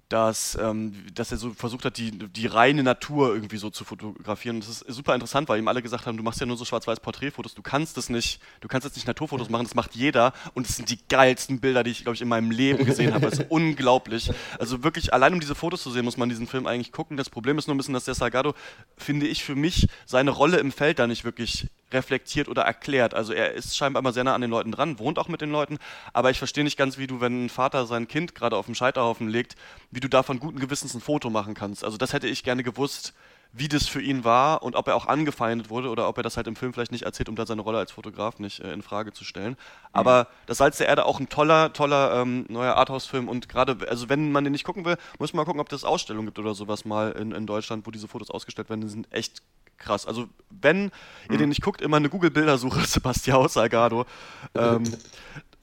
[0.08, 4.56] dass, ähm, dass er so versucht hat, die, die reine Natur irgendwie so zu fotografieren.
[4.56, 6.64] Und das ist super interessant, weil ihm alle gesagt haben, du machst ja nur so
[6.64, 10.32] schwarz-weiß Porträtfotos, du kannst das nicht, du kannst jetzt nicht Naturfotos machen, das macht jeder.
[10.54, 13.28] Und es sind die geilsten Bilder, die ich, glaube ich, in meinem Leben gesehen habe.
[13.28, 14.30] Das ist unglaublich.
[14.60, 17.16] Also wirklich, allein um diese Fotos zu sehen, muss man diesen Film eigentlich gucken.
[17.16, 18.54] Das Problem ist nur ein bisschen, dass der Salgado,
[18.96, 23.14] finde ich, für mich seine Rolle im Feld da nicht wirklich reflektiert oder erklärt.
[23.14, 25.50] Also er ist scheinbar immer sehr nah an den Leuten dran, wohnt auch mit den
[25.50, 25.78] Leuten,
[26.12, 28.74] aber ich verstehe nicht ganz, wie du, wenn ein Vater sein Kind gerade auf dem
[28.74, 29.56] Scheiterhaufen legt,
[29.90, 31.84] wie du davon guten Gewissens ein Foto machen kannst.
[31.84, 33.14] Also das hätte ich gerne gewusst,
[33.52, 36.36] wie das für ihn war und ob er auch angefeindet wurde oder ob er das
[36.36, 38.82] halt im Film vielleicht nicht erzählt, um da seine Rolle als Fotograf nicht äh, in
[38.82, 39.56] Frage zu stellen.
[39.92, 44.08] Aber das Salz der Erde auch ein toller, toller ähm, neuer Arthouse-Film und gerade, also
[44.08, 46.54] wenn man den nicht gucken will, muss man mal gucken, ob es Ausstellungen gibt oder
[46.54, 48.82] sowas mal in, in Deutschland, wo diese Fotos ausgestellt werden.
[48.82, 49.42] Die sind echt
[49.78, 50.06] krass.
[50.06, 50.90] Also wenn
[51.30, 54.06] ihr den nicht guckt, immer eine Google-Bildersuche, Sebastião Salgado.
[54.54, 54.84] Ähm,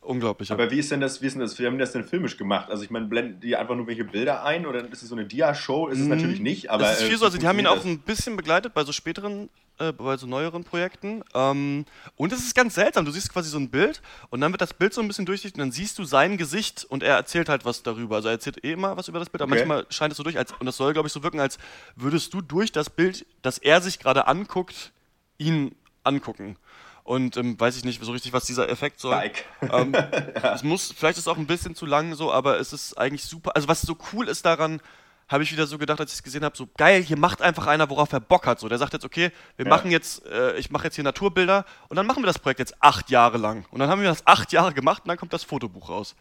[0.01, 0.51] unglaublich.
[0.51, 2.38] Aber wie ist denn das, wie ist denn das, wie haben die das denn filmisch
[2.38, 2.70] gemacht?
[2.70, 5.26] Also ich meine, blenden die einfach nur welche Bilder ein oder ist es so eine
[5.26, 5.88] Dia-Show?
[5.88, 6.91] Ist es natürlich nicht, aber.
[6.91, 8.91] Es ist viel äh, so, also die haben ihn auch ein bisschen begleitet bei so
[8.91, 9.49] späteren,
[9.80, 11.24] äh, bei so neueren Projekten.
[11.34, 14.61] Ähm, und es ist ganz seltsam, du siehst quasi so ein Bild und dann wird
[14.61, 17.49] das Bild so ein bisschen durchsichtig und dann siehst du sein Gesicht und er erzählt
[17.49, 18.17] halt was darüber.
[18.17, 19.65] Also er erzählt eh immer was über das Bild, aber Okay.
[19.65, 21.57] manchmal scheint es so durch, als, und das soll, glaube ich, so wirken, als
[21.95, 24.91] würdest du durch das Bild, das er sich gerade anguckt,
[25.38, 26.57] ihn angucken.
[27.03, 29.15] Und ähm, weiß ich nicht so richtig, was dieser Effekt soll.
[29.15, 29.43] Like.
[29.69, 29.93] Ähm,
[30.53, 33.26] es muss, vielleicht ist es auch ein bisschen zu lang so, aber es ist eigentlich
[33.26, 33.55] super.
[33.55, 34.80] Also was so cool ist daran,
[35.30, 37.67] habe ich wieder so gedacht, als ich es gesehen habe, so geil, hier macht einfach
[37.67, 38.59] einer, worauf er Bock hat.
[38.59, 39.69] So, der sagt jetzt, okay, wir Ja.
[39.69, 42.76] machen jetzt, äh, ich mache jetzt hier Naturbilder und dann machen wir das Projekt jetzt
[42.82, 43.65] acht Jahre lang.
[43.71, 46.15] Und dann haben wir das acht Jahre gemacht und dann kommt das Fotobuch raus.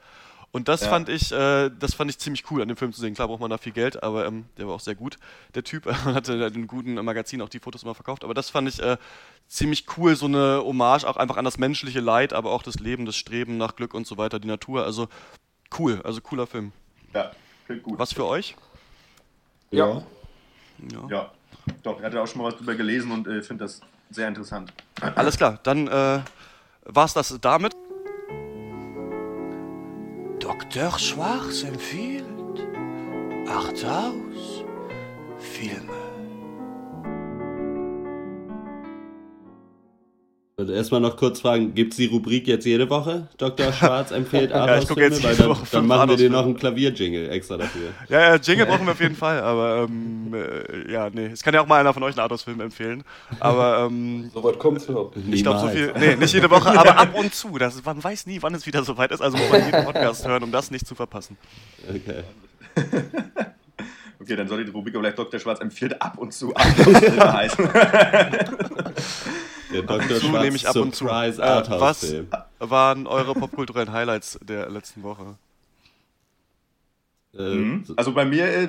[0.54, 0.88] Und das Ja.
[0.90, 3.14] fand ich, äh, das fand ich ziemlich cool an dem Film zu sehen.
[3.14, 5.16] Klar braucht man da viel Geld, aber ähm, der war auch sehr gut,
[5.54, 5.86] der Typ.
[6.04, 8.22] Man hatte in einem guten Magazin auch die Fotos immer verkauft.
[8.22, 8.98] Aber das fand ich äh,
[9.48, 13.06] ziemlich cool, so eine Hommage auch einfach an das menschliche Leid, aber auch das Leben,
[13.06, 14.84] das Streben nach Glück und so weiter, die Natur.
[14.84, 15.08] Also
[15.78, 16.72] cool, also cooler Film.
[17.14, 17.32] Ja,
[17.64, 17.98] klingt gut.
[17.98, 18.54] Was für euch?
[19.72, 20.02] Ja.
[20.92, 21.08] Ja.
[21.08, 21.30] Ja,
[21.82, 24.72] doch, er hatte auch schon mal was drüber gelesen und äh, finde das sehr interessant.
[25.00, 26.20] Alles klar, dann äh,
[26.84, 27.74] war's das damit.
[30.38, 30.98] Dr.
[30.98, 32.26] Schwarz empfiehlt
[33.48, 34.64] Arthouse
[35.38, 36.01] Filme.
[40.62, 43.26] Und erstmal noch kurz fragen, gibt es die Rubrik jetzt jede Woche?
[43.36, 43.72] Dr.
[43.72, 45.30] Schwarz empfiehlt Ja, ich gucke jetzt Arthouse-Filme?
[45.32, 46.36] Jede dann, Woche dann fünf machen wir dir Arthouse-Filme.
[46.36, 47.88] noch einen Klavier-Jingle extra dafür.
[48.08, 51.26] Ja, ja, Jingle brauchen wir auf jeden Fall, aber ähm, äh, ja, nee.
[51.26, 53.02] Es kann ja auch mal einer von euch einen Arthouse-Film empfehlen.
[53.40, 55.12] Aber ähm, So weit kommt's noch.
[55.30, 55.92] ich glaube so viel.
[55.98, 57.58] Nee, nicht jede Woche, aber ab und zu.
[57.58, 60.42] Das, man weiß nie, wann es wieder soweit ist, also muss man jeden Podcast hören,
[60.42, 61.36] um das nicht zu verpassen.
[61.88, 62.22] Okay.
[64.20, 65.40] Okay, dann sollte die Rubrik aber vielleicht Dr.
[65.40, 67.68] Schwarz empfiehlt ab und zu Arthouse-Filme heißen.
[69.72, 70.18] Der Ab und Dr.
[70.18, 71.06] zu Schwarz nehme ich ab und zu.
[71.06, 72.14] Äh, was
[72.58, 75.36] waren eure popkulturellen Highlights der letzten Woche?
[77.32, 77.84] Mhm.
[77.96, 78.68] Also bei mir, äh,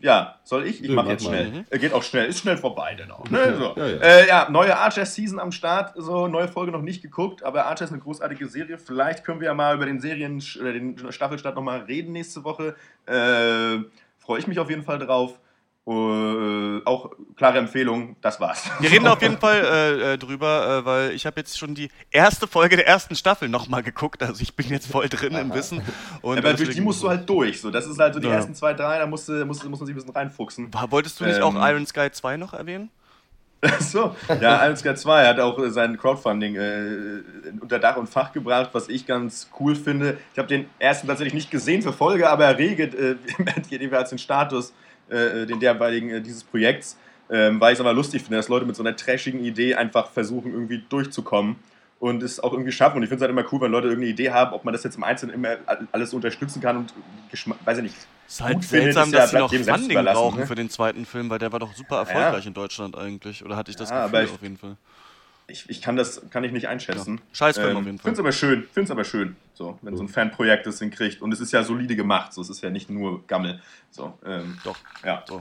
[0.00, 0.82] ja, soll ich?
[0.84, 1.50] Ich mache mach jetzt schnell.
[1.50, 1.64] Mhm.
[1.68, 3.28] Äh, geht auch schnell, ist schnell vorbei dann auch.
[3.28, 3.56] Ne?
[3.58, 3.74] So.
[3.76, 3.96] Ja, ja.
[3.96, 7.92] Äh, ja, neue Archer-Season am Start, so neue Folge noch nicht geguckt, aber Archer ist
[7.92, 8.78] eine großartige Serie.
[8.78, 12.76] Vielleicht können wir ja mal über den Serien oder den Staffelstart nochmal reden nächste Woche.
[13.06, 13.78] Äh,
[14.28, 15.40] Freue ich mich auf jeden Fall drauf.
[15.88, 18.68] Äh, auch klare Empfehlung, das war's.
[18.80, 21.90] Wir reden auf jeden Fall äh, äh, drüber, äh, weil ich habe jetzt schon die
[22.10, 24.22] erste Folge der ersten Staffel nochmal geguckt.
[24.22, 25.80] Also ich bin jetzt voll drin im Wissen.
[26.20, 27.60] Und aber durch die musst du halt durch.
[27.60, 27.70] So.
[27.70, 28.34] Das ist halt so die Ja.
[28.34, 30.72] ersten zwei, drei, da musst du, musst, muss man sich ein bisschen reinfuchsen.
[30.74, 32.90] War- Wolltest du nicht Ähm, auch Iron Sky 2 noch erwähnen?
[33.60, 37.22] Ach so, ja, Iron Sky 2 hat auch äh, sein Crowdfunding äh,
[37.60, 40.18] unter Dach und Fach gebracht, was ich ganz cool finde.
[40.32, 43.16] Ich habe den ersten tatsächlich nicht gesehen für Folge, aber er regelt äh,
[43.70, 44.72] jeweils den Status,
[45.10, 46.96] äh, den derweiligen äh, dieses Projekts,
[47.30, 50.10] ähm, weil ich es aber lustig finde, dass Leute mit so einer trashigen Idee einfach
[50.10, 51.56] versuchen, irgendwie durchzukommen
[52.00, 52.96] und es auch irgendwie schaffen.
[52.98, 54.84] Und ich finde es halt immer cool, wenn Leute irgendeine Idee haben, ob man das
[54.84, 55.56] jetzt im Einzelnen immer
[55.92, 56.94] alles unterstützen kann und
[57.64, 57.96] weiß ich nicht.
[58.26, 60.46] Ist halt gut findet, seltsam, ist ja dass sie noch Funding brauchen ne?
[60.46, 62.00] für den zweiten Film, weil der war doch super Ja.
[62.02, 63.44] erfolgreich in Deutschland eigentlich.
[63.44, 64.76] Oder hatte ich das Ja, Gefühl ich- auf jeden Fall.
[65.50, 67.16] Ich, ich kann das kann ich nicht einschätzen.
[67.16, 67.22] Ja.
[67.32, 68.04] Scheißfilm auf jeden Fall.
[68.04, 71.22] Find's aber schön, find's aber schön, so, wenn so ein Fanprojekt das hinkriegt.
[71.22, 73.58] Und es ist ja solide gemacht, so, es ist ja nicht nur Gammel.
[73.90, 74.76] So, ähm, Doch.
[75.04, 75.24] Ja.
[75.26, 75.40] So.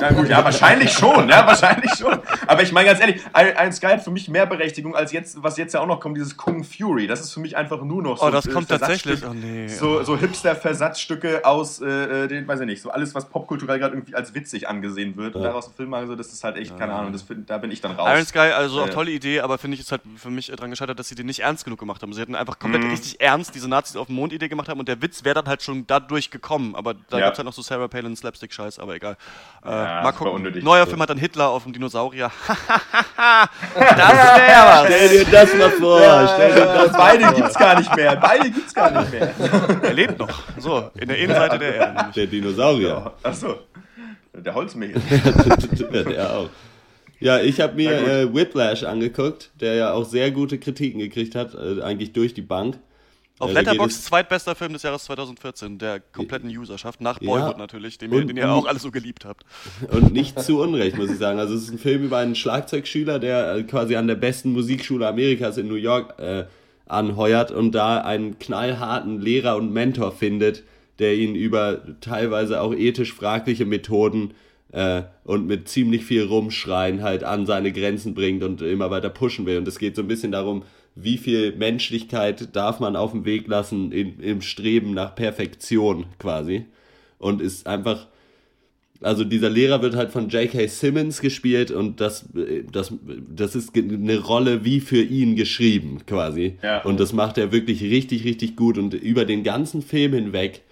[0.00, 2.18] Ja, gut, ja, wahrscheinlich schon, ja, wahrscheinlich schon.
[2.46, 5.56] Aber ich meine ganz ehrlich, ein, Sky hat für mich mehr Berechtigung als jetzt, was
[5.56, 7.06] jetzt ja auch noch kommt, dieses Kung Fury.
[7.06, 8.26] Das ist für mich einfach nur noch so.
[8.26, 9.24] Oh, das äh, kommt tatsächlich.
[9.24, 9.68] Oh nee.
[9.68, 13.94] So, so Hipster-Versatzstücke aus, äh, äh, den, weiß ich nicht, so alles, was popkulturell gerade
[13.94, 15.34] irgendwie als witzig angesehen wird.
[15.34, 15.48] Und Ja.
[15.48, 17.70] daraus einen Film machen, so, das ist halt echt, keine Ahnung, das, find- da bin
[17.70, 18.08] ich dann raus.
[18.12, 20.70] Iron Sky, also auch Äh, tolle Idee aber finde ich, ist halt für mich dran
[20.70, 22.12] gescheitert, dass sie den nicht ernst genug gemacht haben.
[22.12, 22.90] Sie hätten einfach komplett Mhm.
[22.90, 25.62] richtig ernst diese Nazis auf dem Mond-Idee gemacht haben und der Witz wäre dann halt
[25.62, 26.74] schon dadurch gekommen.
[26.74, 27.26] Aber da Ja.
[27.26, 29.16] gibt's halt noch so Sarah Palin Slapstick-Scheiß, aber egal.
[29.64, 30.32] Äh, Ja, mal gucken.
[30.34, 30.64] unnötig.
[30.64, 32.30] Neuer Film hat dann Hitler auf dem Dinosaurier.
[33.16, 34.84] das wäre was.
[34.86, 36.00] Stell dir das mal vor.
[36.34, 37.34] stell dir das mal Beide vor.
[37.34, 38.16] gibt's gar nicht mehr.
[38.16, 39.34] Beide gibt's gar nicht mehr.
[39.82, 40.42] Er lebt noch.
[40.58, 41.94] So, in der Innenseite der Erde.
[41.96, 42.14] nämlich.
[42.14, 43.12] Der Dinosaurier.
[43.22, 43.60] Achso.
[44.34, 44.94] Der Holzmehl.
[45.90, 46.48] der auch.
[47.20, 51.54] Ja, ich habe mir äh, Whiplash angeguckt, der ja auch sehr gute Kritiken gekriegt hat,
[51.54, 52.78] äh, eigentlich durch die Bank.
[53.40, 57.28] Auf geht Letterboxd es- zweitbester Film des Jahres 2014, der kompletten Userschaft, nach Ja.
[57.30, 59.44] Boyhood natürlich, den, ihr- Und- den ihr auch alle so geliebt habt.
[59.90, 61.38] Und nicht zu Unrecht, muss ich sagen.
[61.38, 65.06] Also es ist ein Film über einen Schlagzeugschüler, der äh, quasi an der besten Musikschule
[65.06, 66.44] Amerikas in New York äh,
[66.86, 70.64] anheuert und da einen knallharten Lehrer und Mentor findet,
[70.98, 74.32] der ihn über teilweise auch ethisch fragliche Methoden
[74.72, 79.46] äh, und mit ziemlich viel Rumschreien halt an seine Grenzen bringt und immer weiter pushen
[79.46, 79.58] will.
[79.58, 80.62] Und es geht so ein bisschen darum,
[81.02, 86.66] wie viel Menschlichkeit darf man auf dem Weg lassen in, im Streben nach Perfektion quasi.
[87.18, 88.06] Und ist einfach
[89.00, 90.66] also dieser Lehrer wird halt von J.K.
[90.66, 92.28] Simmons gespielt und das,
[92.72, 92.92] das,
[93.28, 96.56] das ist eine Rolle wie für ihn geschrieben quasi.
[96.62, 96.82] Ja.
[96.82, 98.76] Und das macht er wirklich richtig, richtig gut.
[98.76, 100.62] Und über den ganzen Film hinweg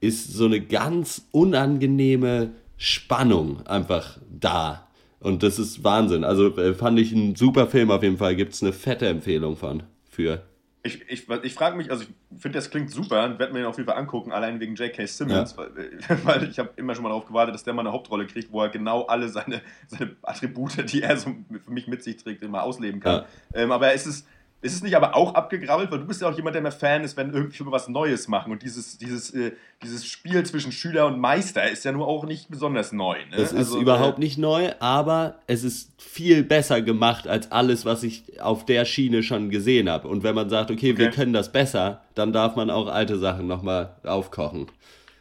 [0.00, 4.87] ist so eine ganz unangenehme Spannung einfach da.
[5.20, 6.24] Und das ist Wahnsinn.
[6.24, 8.36] Also äh, fand ich ein super Film auf jeden Fall.
[8.36, 10.42] Gibt es eine fette Empfehlung von für.
[10.84, 13.66] Ich, ich, ich frage mich, also ich finde, das klingt super und werde mir den
[13.66, 15.06] auf jeden Fall angucken, allein wegen J.K.
[15.06, 15.70] Simmons, weil,
[16.24, 18.62] weil ich habe immer schon mal darauf gewartet, dass der mal eine Hauptrolle kriegt, wo
[18.62, 22.62] er genau alle seine, seine Attribute, die er so für mich mit sich trägt, immer
[22.62, 23.24] ausleben kann.
[23.52, 24.28] Ähm, aber ist es, ist
[24.60, 27.16] es nicht aber auch abgegrabbelt, weil du bist ja auch jemand, der mehr Fan ist,
[27.16, 29.52] wenn irgendwie was Neues machen und dieses, dieses, äh,
[29.82, 33.16] dieses Spiel zwischen Schüler und Meister ist ja nur auch nicht besonders neu.
[33.30, 33.36] Ne?
[33.36, 37.84] Es ist Also, überhaupt äh, nicht neu, aber es ist viel besser gemacht als alles,
[37.84, 40.08] was ich auf der Schiene schon gesehen habe.
[40.08, 41.14] Und wenn man sagt, okay, wir Okay.
[41.16, 44.66] können das besser, dann darf man auch alte Sachen nochmal aufkochen.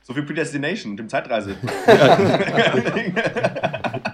[0.02, 1.56] So wie Predestination, dem Zeitreise.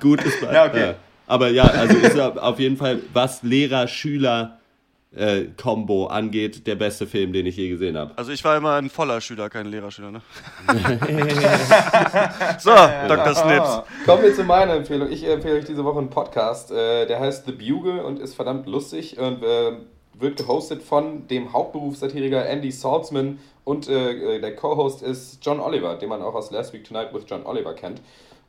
[0.02, 0.54] Gutes Beispiel.
[0.54, 0.94] Ja, okay.
[1.28, 4.58] Aber ja, also ist auf jeden Fall, was Lehrer-Schüler
[5.16, 8.12] äh, Combo angeht, der beste Film, den ich je gesehen habe.
[8.16, 10.22] Also ich war immer ein voller Schüler, kein Lehrerschüler, ne?
[12.60, 12.72] so,
[13.08, 13.36] Dr.
[13.36, 13.82] Snips.
[14.06, 15.12] Kommen wir zu meiner Empfehlung.
[15.12, 18.68] Ich empfehle euch diese Woche einen Podcast, äh, der heißt The Bugle und ist verdammt
[18.68, 19.74] lustig und äh,
[20.14, 26.10] wird gehostet von dem Hauptberufssatiriker Andy Saltzman und äh, der Co-Host ist John Oliver, den
[26.10, 28.02] man auch aus Last Week Tonight with John Oliver kennt.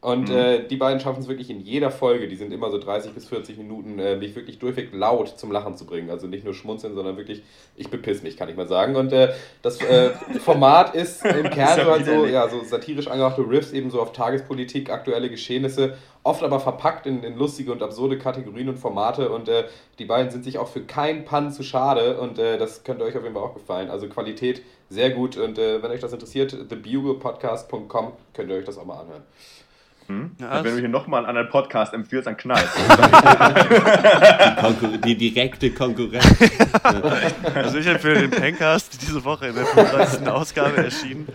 [0.04, 0.36] Und Mhm.
[0.36, 3.26] äh, die beiden schaffen es wirklich in jeder Folge, die sind immer so 30 bis
[3.26, 6.10] 40 Minuten, äh, mich wirklich durchweg laut zum Lachen zu bringen.
[6.10, 7.42] Also nicht nur schmunzeln, sondern wirklich,
[7.74, 8.96] ich bepiss mich, kann ich mal sagen.
[8.96, 9.32] Und äh,
[9.62, 10.10] das äh,
[10.44, 14.12] Format ist im Kern so, halt so, ja, so satirisch angehauchte Riffs eben so auf
[14.12, 19.30] Tagespolitik, aktuelle Geschehnisse, oft aber verpackt in, in lustige und absurde Kategorien und Formate.
[19.30, 19.64] Und äh,
[19.98, 23.16] die beiden sind sich auch für keinen Pun zu schade und äh, das könnte euch
[23.16, 23.88] auf jeden Fall auch gefallen.
[23.88, 28.84] Also Qualität sehr gut und wenn euch das interessiert, thebuglepodcast.com könnt ihr euch das auch
[28.84, 29.22] mal anhören.
[30.06, 30.32] Hm?
[30.38, 32.68] Ja, Und wenn du hier nochmal einen anderen Podcast empfiehlst, dann knallt
[34.82, 36.26] Die, die direkte Konkurrenz.
[37.54, 40.26] Also ich empfehle den Pencast, diese Woche in der 35.
[40.28, 41.26] Ausgabe erschienen.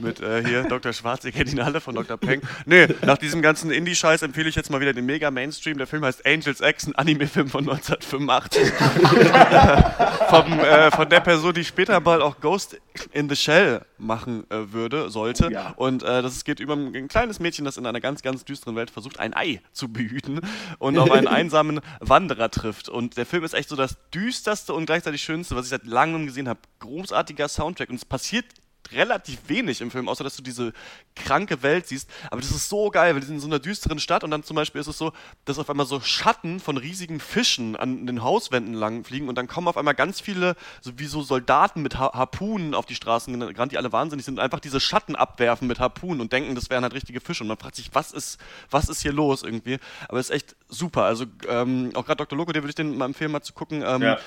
[0.00, 0.92] Mit äh, hier Dr.
[0.92, 2.16] Schwarz, ihr kennt ihn alle von Dr.
[2.16, 2.40] Peng.
[2.64, 5.78] Nee, nach diesem ganzen Indie-Scheiß empfehle ich jetzt mal wieder den mega Mainstream.
[5.78, 8.72] Der Film heißt Angels X, ein Anime-Film von 1985.
[10.28, 12.80] Vom, äh, von der Person, die später mal auch Ghost
[13.12, 15.50] in the Shell machen äh, würde, sollte.
[15.52, 15.72] Ja.
[15.76, 18.90] Und äh, das geht über ein kleines Mädchen, das in einer ganz, ganz düsteren Welt
[18.90, 20.40] versucht, ein Ei zu behüten
[20.78, 22.88] und auf einen einsamen Wanderer trifft.
[22.88, 26.26] Und der Film ist echt so das düsterste und gleichzeitig schönste, was ich seit langem
[26.26, 26.60] gesehen habe.
[26.80, 28.46] Großartiger Soundtrack und es passiert
[28.92, 30.72] relativ wenig im Film, außer dass du diese
[31.14, 32.08] kranke Welt siehst.
[32.30, 34.42] Aber das ist so geil, weil die sind in so einer düsteren Stadt und dann
[34.42, 35.12] zum Beispiel ist es so,
[35.44, 39.48] dass auf einmal so Schatten von riesigen Fischen an den Hauswänden lang fliegen und dann
[39.48, 43.38] kommen auf einmal ganz viele, so wie so Soldaten mit ha Harpunen auf die Straßen
[43.38, 46.70] gerannt, die alle wahnsinnig sind und einfach diese Schatten abwerfen mit Harpunen und denken, das
[46.70, 47.44] wären halt richtige Fische.
[47.44, 48.38] Und man fragt sich, was ist,
[48.70, 49.78] was ist hier los irgendwie?
[50.08, 51.02] Aber es ist echt super.
[51.04, 52.36] Also ähm, auch gerade Dr.
[52.38, 53.82] Loco, den würde ich den mal empfehlen, mal zu gucken.
[53.86, 54.18] Ähm, Ja.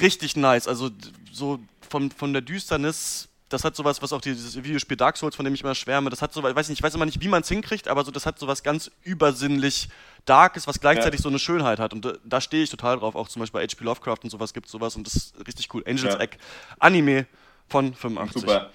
[0.00, 0.66] richtig nice.
[0.68, 0.90] Also
[1.32, 5.44] so von, von der Düsternis, das hat sowas, was auch dieses Videospiel Dark Souls, von
[5.44, 7.42] dem ich immer schwärme, das hat so, weiß nicht, ich weiß immer nicht, wie man
[7.42, 9.88] es hinkriegt, aber so, das hat sowas ganz übersinnlich
[10.24, 11.22] Darkes, was gleichzeitig Ja.
[11.22, 11.92] so eine Schönheit hat.
[11.92, 13.14] Und da, da stehe ich total drauf.
[13.14, 13.84] Auch zum Beispiel H.P.
[13.84, 15.84] Lovecraft und sowas gibt sowas und das ist richtig cool.
[15.86, 16.20] Angels Ja.
[16.20, 16.36] Egg,
[16.80, 17.26] Anime
[17.68, 18.40] von 85.
[18.42, 18.70] Super.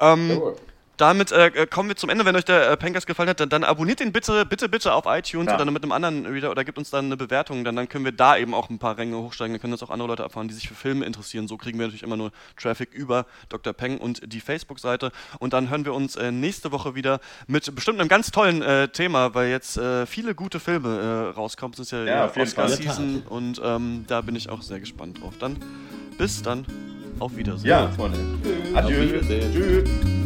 [0.00, 0.56] Ähm, Jawohl.
[0.96, 2.24] Damit äh, kommen wir zum Ende.
[2.24, 5.04] Wenn euch der äh, Pencast gefallen hat, dann, dann, abonniert ihn bitte, bitte, bitte auf
[5.06, 5.54] iTunes ja.
[5.56, 7.64] oder mit einem anderen Reader oder gibt uns dann eine Bewertung.
[7.64, 9.54] Dann, dann können wir da eben auch ein paar Ränge hochsteigen.
[9.54, 11.48] Dann können uns auch andere Leute erfahren, die sich für Filme interessieren.
[11.48, 13.72] So kriegen wir natürlich immer nur Traffic über Dr.
[13.72, 15.10] Peng und die Facebook-Seite.
[15.38, 18.88] Und dann hören wir uns äh, nächste Woche wieder mit bestimmt einem ganz tollen äh,
[18.88, 21.74] Thema, weil jetzt äh, viele gute Filme äh, rauskommen.
[21.74, 25.34] Es ist ja, ja Oscar-Season und ähm, da bin ich auch sehr gespannt drauf.
[25.38, 25.56] Dann
[26.18, 26.64] bis dann.
[27.20, 27.70] Auf Wiedersehen.
[27.70, 28.18] Ja, Freunde.
[28.74, 28.96] Adieu.
[28.96, 29.52] Auf Wiedersehen.
[29.52, 30.23] Tschüss.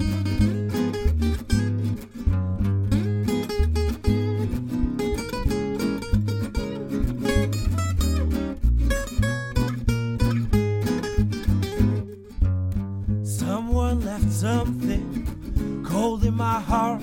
[14.39, 17.03] Something cold in my heart.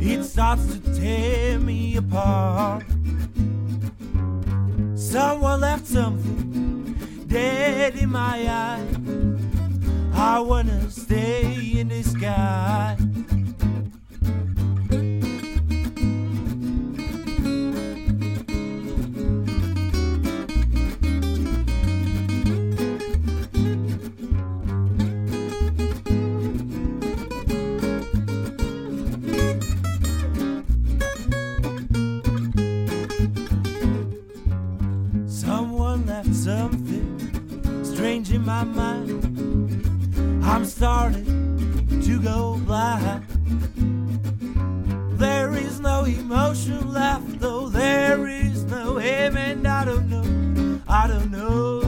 [0.00, 2.82] It starts to tear me apart.
[4.96, 6.96] Someone left something
[7.28, 8.84] dead in my eye.
[10.12, 12.96] I wanna stay in the sky.
[38.44, 39.24] my mind.
[40.44, 43.24] I'm starting to go blind.
[45.18, 51.06] There is no emotion left, though there is no him, and I don't know, I
[51.06, 51.81] don't know.